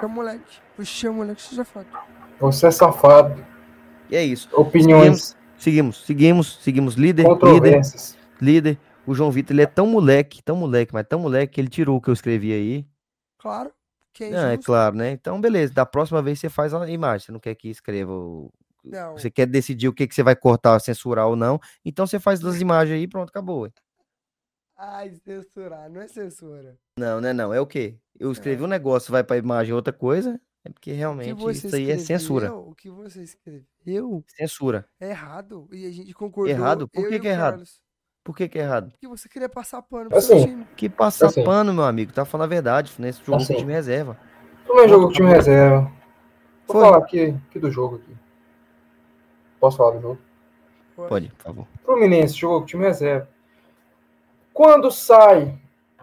[0.00, 0.58] Chama moleque.
[0.76, 1.86] Puxa, moleque, você é safado.
[2.40, 3.46] Você é safado.
[4.10, 4.48] E é isso.
[4.52, 5.36] Opiniões.
[5.56, 6.94] Seguimos, seguimos, seguimos.
[6.94, 7.80] Líder, líder,
[8.40, 8.78] líder.
[9.06, 11.96] O João Vitor, ele é tão moleque, tão moleque, mas tão moleque que ele tirou
[11.96, 12.86] o que eu escrevi aí.
[13.38, 13.70] Claro.
[14.12, 15.12] Que é, não, é claro, né?
[15.12, 15.72] Então, beleza.
[15.72, 17.26] Da próxima vez você faz a imagem.
[17.26, 18.52] Você não quer que escreva o...
[18.84, 19.12] Não.
[19.12, 21.60] Você quer decidir o que, que você vai cortar, censurar ou não.
[21.84, 23.68] Então você faz as imagens aí e pronto, acabou.
[24.78, 26.76] Ai, censurar, não é censura.
[26.98, 27.54] Não, não é não.
[27.54, 27.96] É o quê?
[28.18, 28.64] Eu escrevi é.
[28.64, 30.38] um negócio, vai pra imagem outra coisa.
[30.64, 32.52] É porque realmente isso aí é censura.
[32.52, 34.24] O que você escreveu?
[34.26, 34.84] Censura.
[35.00, 35.68] É errado.
[35.72, 36.50] E a gente concordou.
[36.50, 36.88] Errado?
[36.88, 37.62] Por que, que é errado?
[38.24, 38.90] Por que, que é errado?
[38.90, 40.66] Porque você queria passar pano pro assim, time.
[40.76, 41.44] Que passar assim.
[41.44, 42.12] pano, meu amigo?
[42.12, 42.92] Tá falando a verdade.
[42.98, 43.54] Nesse jogo assim.
[43.54, 44.18] com o time reserva.
[44.66, 45.82] Não é jogo com time reserva.
[46.66, 46.80] Vou Foi.
[46.80, 48.16] falar aqui, aqui do jogo aqui.
[49.60, 50.18] Posso falar do jogo?
[50.96, 51.68] Pode, por favor.
[51.84, 53.28] Fluminense jogou com time reserva.
[54.56, 55.54] Quando sai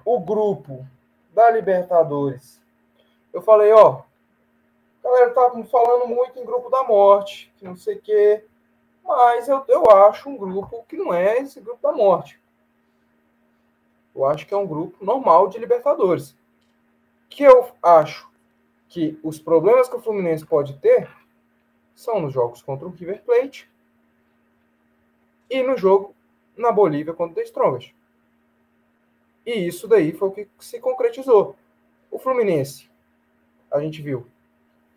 [0.05, 0.85] o grupo
[1.33, 2.61] da Libertadores,
[3.33, 4.03] eu falei, ó,
[5.03, 8.45] galera tá falando muito em grupo da morte, que não sei o quê,
[9.03, 12.39] mas eu, eu acho um grupo que não é esse grupo da morte.
[14.13, 16.37] Eu acho que é um grupo normal de Libertadores.
[17.31, 18.29] Que eu acho
[18.87, 21.09] que os problemas que o Fluminense pode ter
[21.95, 23.67] são nos jogos contra o River Plate
[25.49, 26.13] e no jogo
[26.55, 28.02] na Bolívia contra o The Strongest.
[29.45, 31.55] E isso daí foi o que se concretizou.
[32.09, 32.89] O Fluminense,
[33.71, 34.25] a gente viu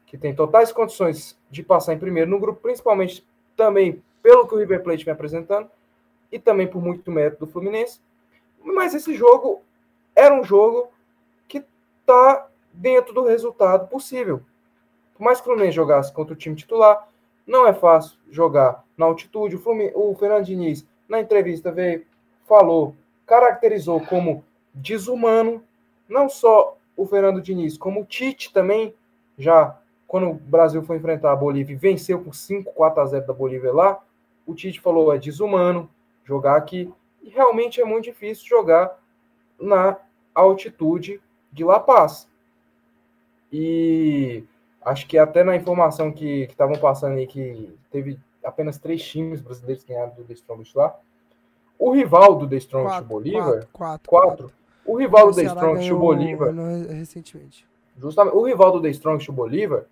[0.06, 4.59] que tem totais condições de passar em primeiro no grupo, principalmente também pelo que o
[4.59, 5.70] River Plate vem apresentando
[6.31, 8.01] e também por muito mérito do Fluminense.
[8.62, 9.62] Mas esse jogo
[10.14, 10.90] era um jogo
[11.48, 11.64] que
[12.01, 14.43] está dentro do resultado possível.
[15.14, 17.09] Por mais que o Fluminense jogasse contra o time titular,
[17.47, 19.56] não é fácil jogar na altitude.
[19.56, 22.05] O, Fluminense, o Fernando Diniz, na entrevista, veio,
[22.47, 22.94] falou
[23.26, 25.62] caracterizou como desumano,
[26.08, 28.94] não só o Fernando Diniz, como o Tite também,
[29.36, 29.76] já
[30.06, 33.32] quando o Brasil foi enfrentar a Bolívia e venceu por 5, 4 a 0 da
[33.32, 34.00] Bolívia lá,
[34.46, 35.90] o Tite falou é desumano
[36.24, 36.92] jogar aqui.
[37.22, 38.98] E realmente é muito difícil jogar
[39.60, 39.96] na
[40.34, 41.20] altitude
[41.52, 42.28] de La Paz.
[43.52, 44.44] E
[44.80, 49.82] acho que até na informação que estavam passando aí que teve apenas três times brasileiros
[49.82, 50.96] que ganharam do The Strongest lá,
[51.78, 53.66] o rival do The Strongest Bolívar.
[53.72, 54.52] Quatro.
[54.84, 56.54] O rival do The Strongest Bolívar.
[56.88, 57.66] Recentemente.
[57.98, 58.36] Justamente.
[58.36, 59.86] O rival do The Strongest Bolívar,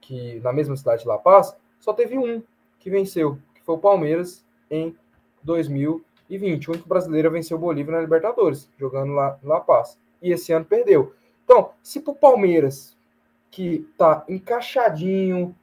[0.00, 2.42] que na mesma cidade de La Paz, só teve um
[2.78, 4.96] que venceu, que foi o Palmeiras em
[5.42, 6.68] 2020.
[6.68, 9.98] O único brasileiro venceu o Bolívar na Libertadores, jogando lá em La Paz.
[10.20, 11.14] E esse ano perdeu.
[11.44, 12.96] Então, se pro Palmeiras,
[13.50, 15.54] que tá encaixadinho,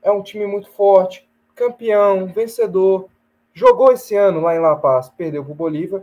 [0.00, 3.08] é um time muito forte, campeão, vencedor,
[3.54, 6.02] Jogou esse ano lá em La Paz, perdeu para o Bolívar.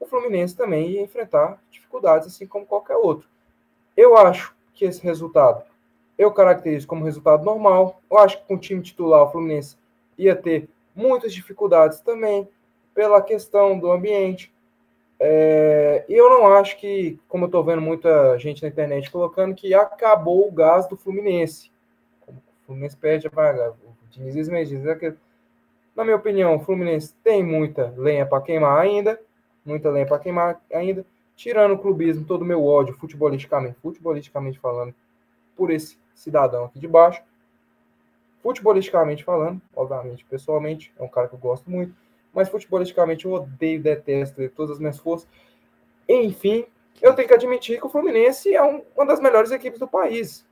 [0.00, 3.28] O Fluminense também ia enfrentar dificuldades, assim como qualquer outro.
[3.96, 5.62] Eu acho que esse resultado
[6.20, 8.02] eu caracterizo como resultado normal.
[8.10, 9.78] Eu acho que com o time titular, o Fluminense
[10.18, 12.46] ia ter muitas dificuldades também
[12.94, 14.52] pela questão do ambiente.
[15.18, 19.54] É, e eu não acho que, como eu estou vendo muita gente na internet colocando,
[19.54, 21.72] que acabou o gás do Fluminense.
[22.28, 22.34] O
[22.66, 23.70] Fluminense perde a vaga.
[23.70, 24.98] O Diniz Medina,
[26.00, 29.20] na minha opinião, o Fluminense tem muita lenha para queimar ainda,
[29.62, 31.04] muita lenha para queimar ainda,
[31.36, 34.94] tirando o clubismo, todo o meu ódio futebolisticamente, futebolisticamente falando,
[35.54, 37.22] por esse cidadão aqui de baixo.
[38.42, 41.94] Futebolisticamente falando, obviamente, pessoalmente, é um cara que eu gosto muito,
[42.32, 45.28] mas futebolisticamente eu odeio, detesto todas as minhas forças.
[46.08, 46.64] Enfim,
[47.02, 50.46] eu tenho que admitir que o Fluminense é um, uma das melhores equipes do país.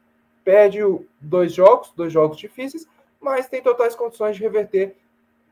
[0.45, 0.81] Perde
[1.19, 2.87] dois jogos, dois jogos difíceis,
[3.19, 4.95] mas tem totais condições de reverter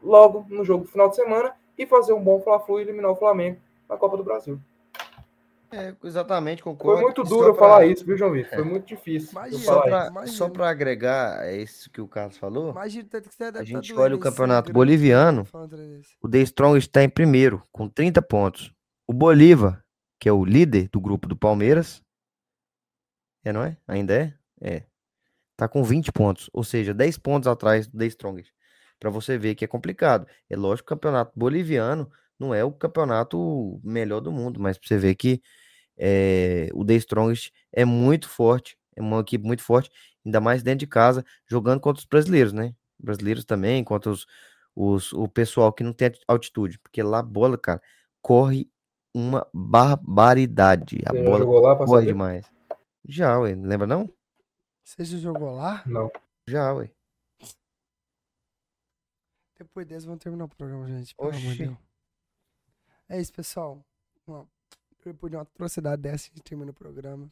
[0.03, 3.17] logo no jogo do final de semana e fazer um bom Fla-Flu e eliminar o
[3.17, 3.59] Flamengo
[3.89, 4.61] na Copa do Brasil.
[5.73, 6.99] É, exatamente, concordo.
[6.99, 8.55] Foi muito duro eu pra- falar isso, viu, João Vitor?
[8.55, 9.31] Foi muito difícil.
[9.33, 13.59] Imagina, Só pra agregar a isso que o Carlos falou, Imagina tanto que você deve
[13.59, 15.45] A tá gente olha o campeonato boliviano,
[16.23, 18.73] o The Strong está em primeiro, com 30 pontos.
[19.09, 19.85] O Bolívar,
[20.21, 22.01] que é o líder do grupo do Palmeiras,
[23.45, 23.77] é, não é?
[23.89, 24.35] Ainda é?
[24.61, 24.83] É.
[25.57, 28.53] Tá com 20 pontos, ou seja, 10 pontos atrás do The Strongest.
[28.99, 30.27] Pra você ver que é complicado.
[30.49, 34.89] É lógico que o campeonato boliviano não é o campeonato melhor do mundo, mas pra
[34.89, 35.43] você ver que
[35.97, 39.91] é, o The Strongest é muito forte, é uma equipe muito forte,
[40.25, 42.75] ainda mais dentro de casa, jogando contra os brasileiros, né?
[42.99, 44.27] Brasileiros também, contra os,
[44.75, 47.81] os, o pessoal que não tem altitude, porque lá a bola, cara,
[48.21, 48.69] corre
[49.15, 50.99] uma barbaridade.
[51.07, 52.13] A Você já bola jogou lá pra corre saber?
[52.13, 52.47] demais.
[53.09, 54.11] Já, ué, não lembra não?
[54.85, 55.83] Você já jogou lá?
[55.87, 56.11] Não.
[56.47, 56.91] Já, ué.
[59.59, 61.15] Depois dessa, vamos terminar o programa, gente.
[61.15, 61.77] Pelo Oxi.
[63.09, 63.85] É isso, pessoal.
[65.05, 67.31] Depois de uma atrocidade dessa, a gente termina o programa.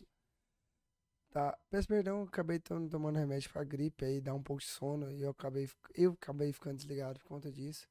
[1.31, 1.59] Tá.
[1.69, 5.11] Peço perdão, eu acabei tom- tomando remédio pra gripe aí, dá um pouco de sono.
[5.11, 7.89] E eu acabei, eu acabei ficando desligado por conta disso.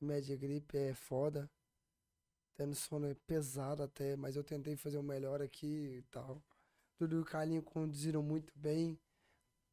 [0.00, 1.48] Remédio de gripe é foda.
[2.56, 6.42] Tendo sono é pesado até, mas eu tentei fazer o melhor aqui e tal.
[6.96, 8.98] Tudo e o Carlinho conduziram muito bem.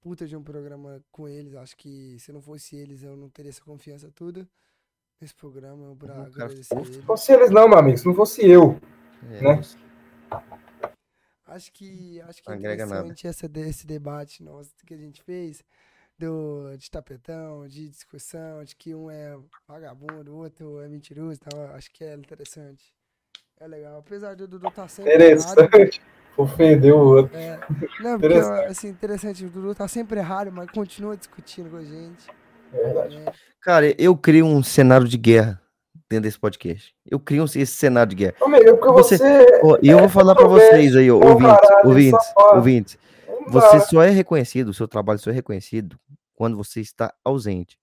[0.01, 1.53] Puta de um programa com eles.
[1.55, 4.49] Acho que se não fosse eles, eu não teria essa confiança toda
[5.19, 5.85] nesse programa.
[5.85, 6.63] Eu pra Uhum, agradecer.
[6.63, 7.05] Se eles.
[7.05, 8.79] fosse eles não, meu amigo, se não fosse eu.
[9.29, 9.61] É, Né?
[11.45, 15.21] Acho que, acho que é Não interessante essa, de- esse debate nosso que a gente
[15.21, 15.63] fez
[16.17, 19.37] do, de tapetão, de discussão, de que um é
[19.67, 21.65] vagabundo, o outro é mentiroso e tal.
[21.75, 22.95] Acho que é interessante.
[23.59, 23.99] É legal.
[23.99, 25.69] Apesar do Dudu estar sempre errado.
[26.37, 27.37] Ofendeu o outro.
[27.37, 27.59] É,
[28.01, 28.65] não, porque, Interessante.
[28.67, 32.27] assim, interessante, o Dudu tá sempre errado, mas continua discutindo com a gente.
[32.73, 33.17] É verdade.
[33.19, 33.31] né?
[33.61, 35.61] Cara, eu crio um cenário de guerra
[36.09, 36.93] dentro desse podcast.
[37.05, 38.33] Eu crio um- esse cenário de guerra.
[38.41, 39.59] Amigo, é porque Você- você.
[39.63, 42.97] Ó, E eu vou falar pra eu vocês aí, ó, ouvintes, ouvintes, ouvintes.
[43.47, 45.97] Você só é reconhecido, o seu trabalho só é reconhecido
[46.35, 47.77] quando você está ausente.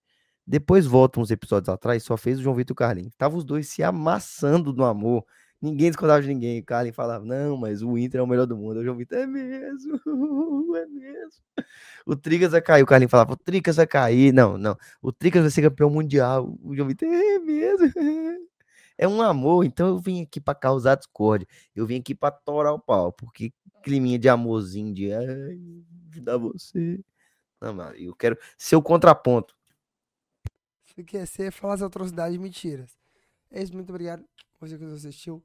[0.47, 3.15] Depois volta uns episódios atrás, só fez o João Vitor e o Carlinhos.
[3.19, 5.25] Tava os dois se amassando no amor.
[5.61, 6.61] Ninguém discordava de ninguém.
[6.61, 8.79] O Carlinhos falava, não, mas o Inter é o melhor do mundo.
[8.79, 10.01] O João Vitor, é mesmo,
[10.77, 11.43] é mesmo.
[12.07, 12.83] O Tricas vai cair.
[12.83, 14.33] O Carlinhos falava, o Tricas vai cair.
[14.33, 14.77] Não, não.
[15.03, 16.57] O Tricas vai ser campeão mundial.
[16.63, 17.93] O João Vitor, é mesmo.
[19.01, 21.47] É um amor, então eu vim aqui pra causar discórdia.
[21.75, 25.57] Eu vim aqui pra torar o pau, porque climinha de amorzinho, de ai,
[26.11, 26.99] ajudar você.
[27.61, 29.55] Não, mano, eu quero ser o contraponto.
[30.85, 32.98] Se quer ser, falar as atrocidades mentiras.
[33.51, 34.27] É isso, muito obrigado.
[34.61, 35.45] Você que nos assistiu,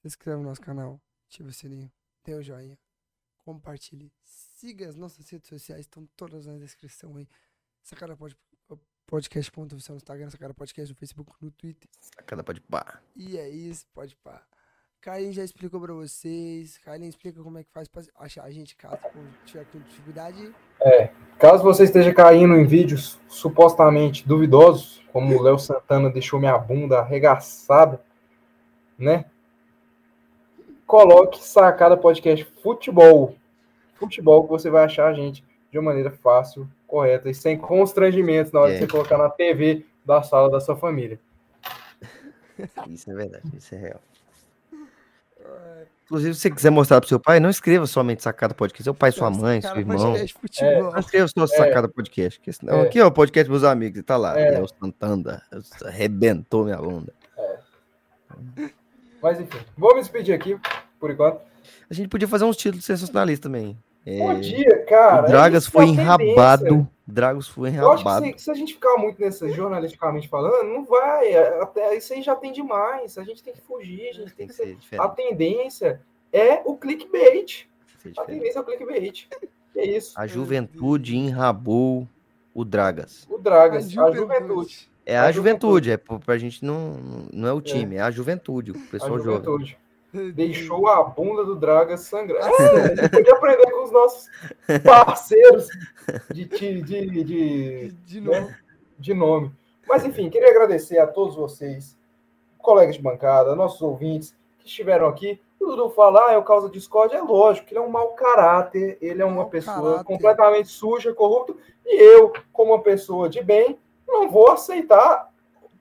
[0.00, 1.92] se inscreve no nosso canal, ativa o sininho,
[2.24, 2.78] dê o joinha,
[3.38, 7.28] compartilhe, siga as nossas redes sociais, estão todas na descrição aí.
[7.82, 8.36] Sacada Pod-
[9.06, 11.88] podcast.oficial no Instagram, Sacada Podcast no Facebook, no Twitter.
[12.00, 13.02] Sacada pode pá.
[13.14, 14.46] E é isso, pode pá.
[15.04, 16.78] Carlinhos já explicou pra vocês.
[16.78, 18.96] Carlinhos explica como é que faz pra achar a gente caso
[19.44, 20.50] tiver com dificuldade.
[21.38, 27.00] Caso você esteja caindo em vídeos supostamente duvidosos, como o Léo Santana deixou minha bunda
[27.00, 28.00] arregaçada,
[28.98, 29.26] né?
[30.86, 33.36] Coloque Sacada Podcast Futebol.
[33.96, 38.52] Futebol que você vai achar a gente de uma maneira fácil, correta e sem constrangimentos
[38.52, 38.74] na hora É.
[38.74, 41.20] de você colocar na TV da sala da sua família.
[42.88, 44.00] Isso é verdade, isso é real.
[46.04, 48.84] Inclusive, se você quiser mostrar pro seu pai, não escreva somente Sacada Podcast.
[48.84, 49.96] Seu pai, sua mãe, seu irmão.
[49.96, 50.92] Podcast Futebol.
[50.92, 52.40] Não escreva só Sacada Podcast.
[52.40, 52.82] que senão- É.
[52.82, 54.02] Aqui, ó, o podcast dos amigos.
[54.04, 54.38] Tá lá.
[54.38, 54.54] É.
[54.56, 54.60] É.
[54.60, 55.42] o Santanda.
[55.82, 57.12] Arrebentou minha bunda.
[59.22, 60.58] Mas enfim, vou me despedir aqui,
[61.00, 61.40] por enquanto.
[61.90, 63.78] A gente podia fazer uns títulos sensacionalistas também.
[64.06, 65.24] É, Bom dia, cara.
[65.24, 66.02] o Dragas é foi tendência.
[66.02, 66.88] enrabado.
[67.06, 68.26] Dragos foi Eu acho que enrabado.
[68.38, 71.28] se, se a gente ficar muito nessa jornalisticamente falando, não vai.
[71.32, 73.16] é, Até isso aí já tem demais.
[73.18, 74.76] A gente tem que fugir, a gente tem Tem que que ser.
[74.88, 76.00] ser A tendência
[76.32, 77.66] é o clickbait.
[78.18, 79.28] A tendência é o clickbait.
[79.76, 80.12] É isso.
[80.16, 82.06] A juventude enrabou
[82.54, 83.26] o Dragas.
[83.28, 84.88] O Dragas, a juventude.
[85.06, 86.96] É A a juventude, é pra gente não.
[87.32, 88.70] Não é o time, é, a juventude.
[88.70, 89.50] O A pessoal joga.
[90.34, 92.48] Deixou a bunda do Dragas sangrar.
[92.60, 94.28] É, gente podia aprender com os nossos
[94.84, 95.68] parceiros
[96.32, 98.54] de, de, de, de, De né, novo.
[98.98, 99.52] de nome.
[99.88, 101.96] Mas enfim, queria agradecer a todos vocês,
[102.58, 105.40] colegas de bancada, nossos ouvintes que estiveram aqui.
[105.60, 107.16] O Dudu fala, ah, é o causa discórdia.
[107.16, 110.04] É lógico que ele é um mau caráter, ele é uma Mau pessoa caráter.
[110.04, 115.30] completamente suja, corrupto, e eu, como uma pessoa de bem, não vou aceitar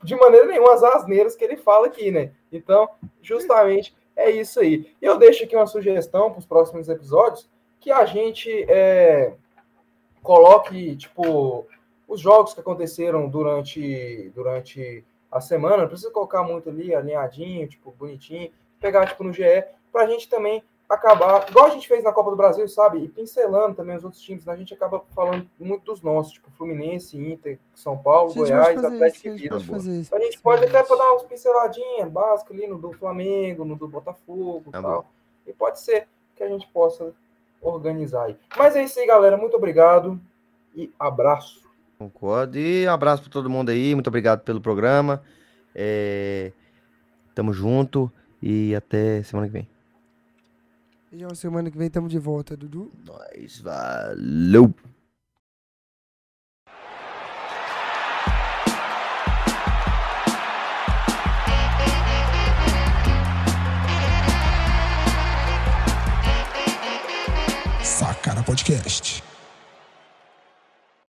[0.03, 2.31] de maneira nenhuma as asneiras que ele fala aqui, né?
[2.51, 2.89] Então,
[3.21, 4.93] justamente é isso aí.
[5.01, 7.49] Eu deixo aqui uma sugestão para os próximos episódios,
[7.79, 9.33] que a gente é,
[10.21, 11.67] coloque, tipo,
[12.07, 17.91] os jogos que aconteceram durante, durante a semana, não precisa colocar muito ali, alinhadinho, tipo,
[17.91, 22.11] bonitinho, pegar, tipo, no GE, para a gente também acabar, igual a gente fez na
[22.11, 22.99] Copa do Brasil, sabe?
[22.99, 24.53] E pincelando também os outros times, né?
[24.53, 29.31] a gente acaba falando muito dos nossos, tipo Fluminense, Inter, São Paulo, Goiás, Atlético e
[29.31, 29.59] Vila.
[29.59, 33.87] Então a gente pode até dar umas pinceladinhas básicas ali no do Flamengo, no do
[33.87, 35.01] Botafogo e é tal.
[35.01, 35.07] Bom.
[35.47, 37.13] E pode ser que a gente possa
[37.61, 38.37] organizar aí.
[38.57, 39.37] Mas é isso aí, galera.
[39.37, 40.19] Muito obrigado
[40.75, 41.63] e abraço.
[41.97, 42.57] Concordo.
[42.57, 43.93] E abraço para todo mundo aí.
[43.93, 45.23] Muito obrigado pelo programa.
[45.73, 46.51] É...
[47.33, 48.11] Tamo junto
[48.41, 49.72] e até semana que vem.
[51.13, 52.91] E já semana que vem estamos de volta, Dudu.
[53.05, 54.73] Nós, valeu!
[67.83, 69.23] Sacana Podcast.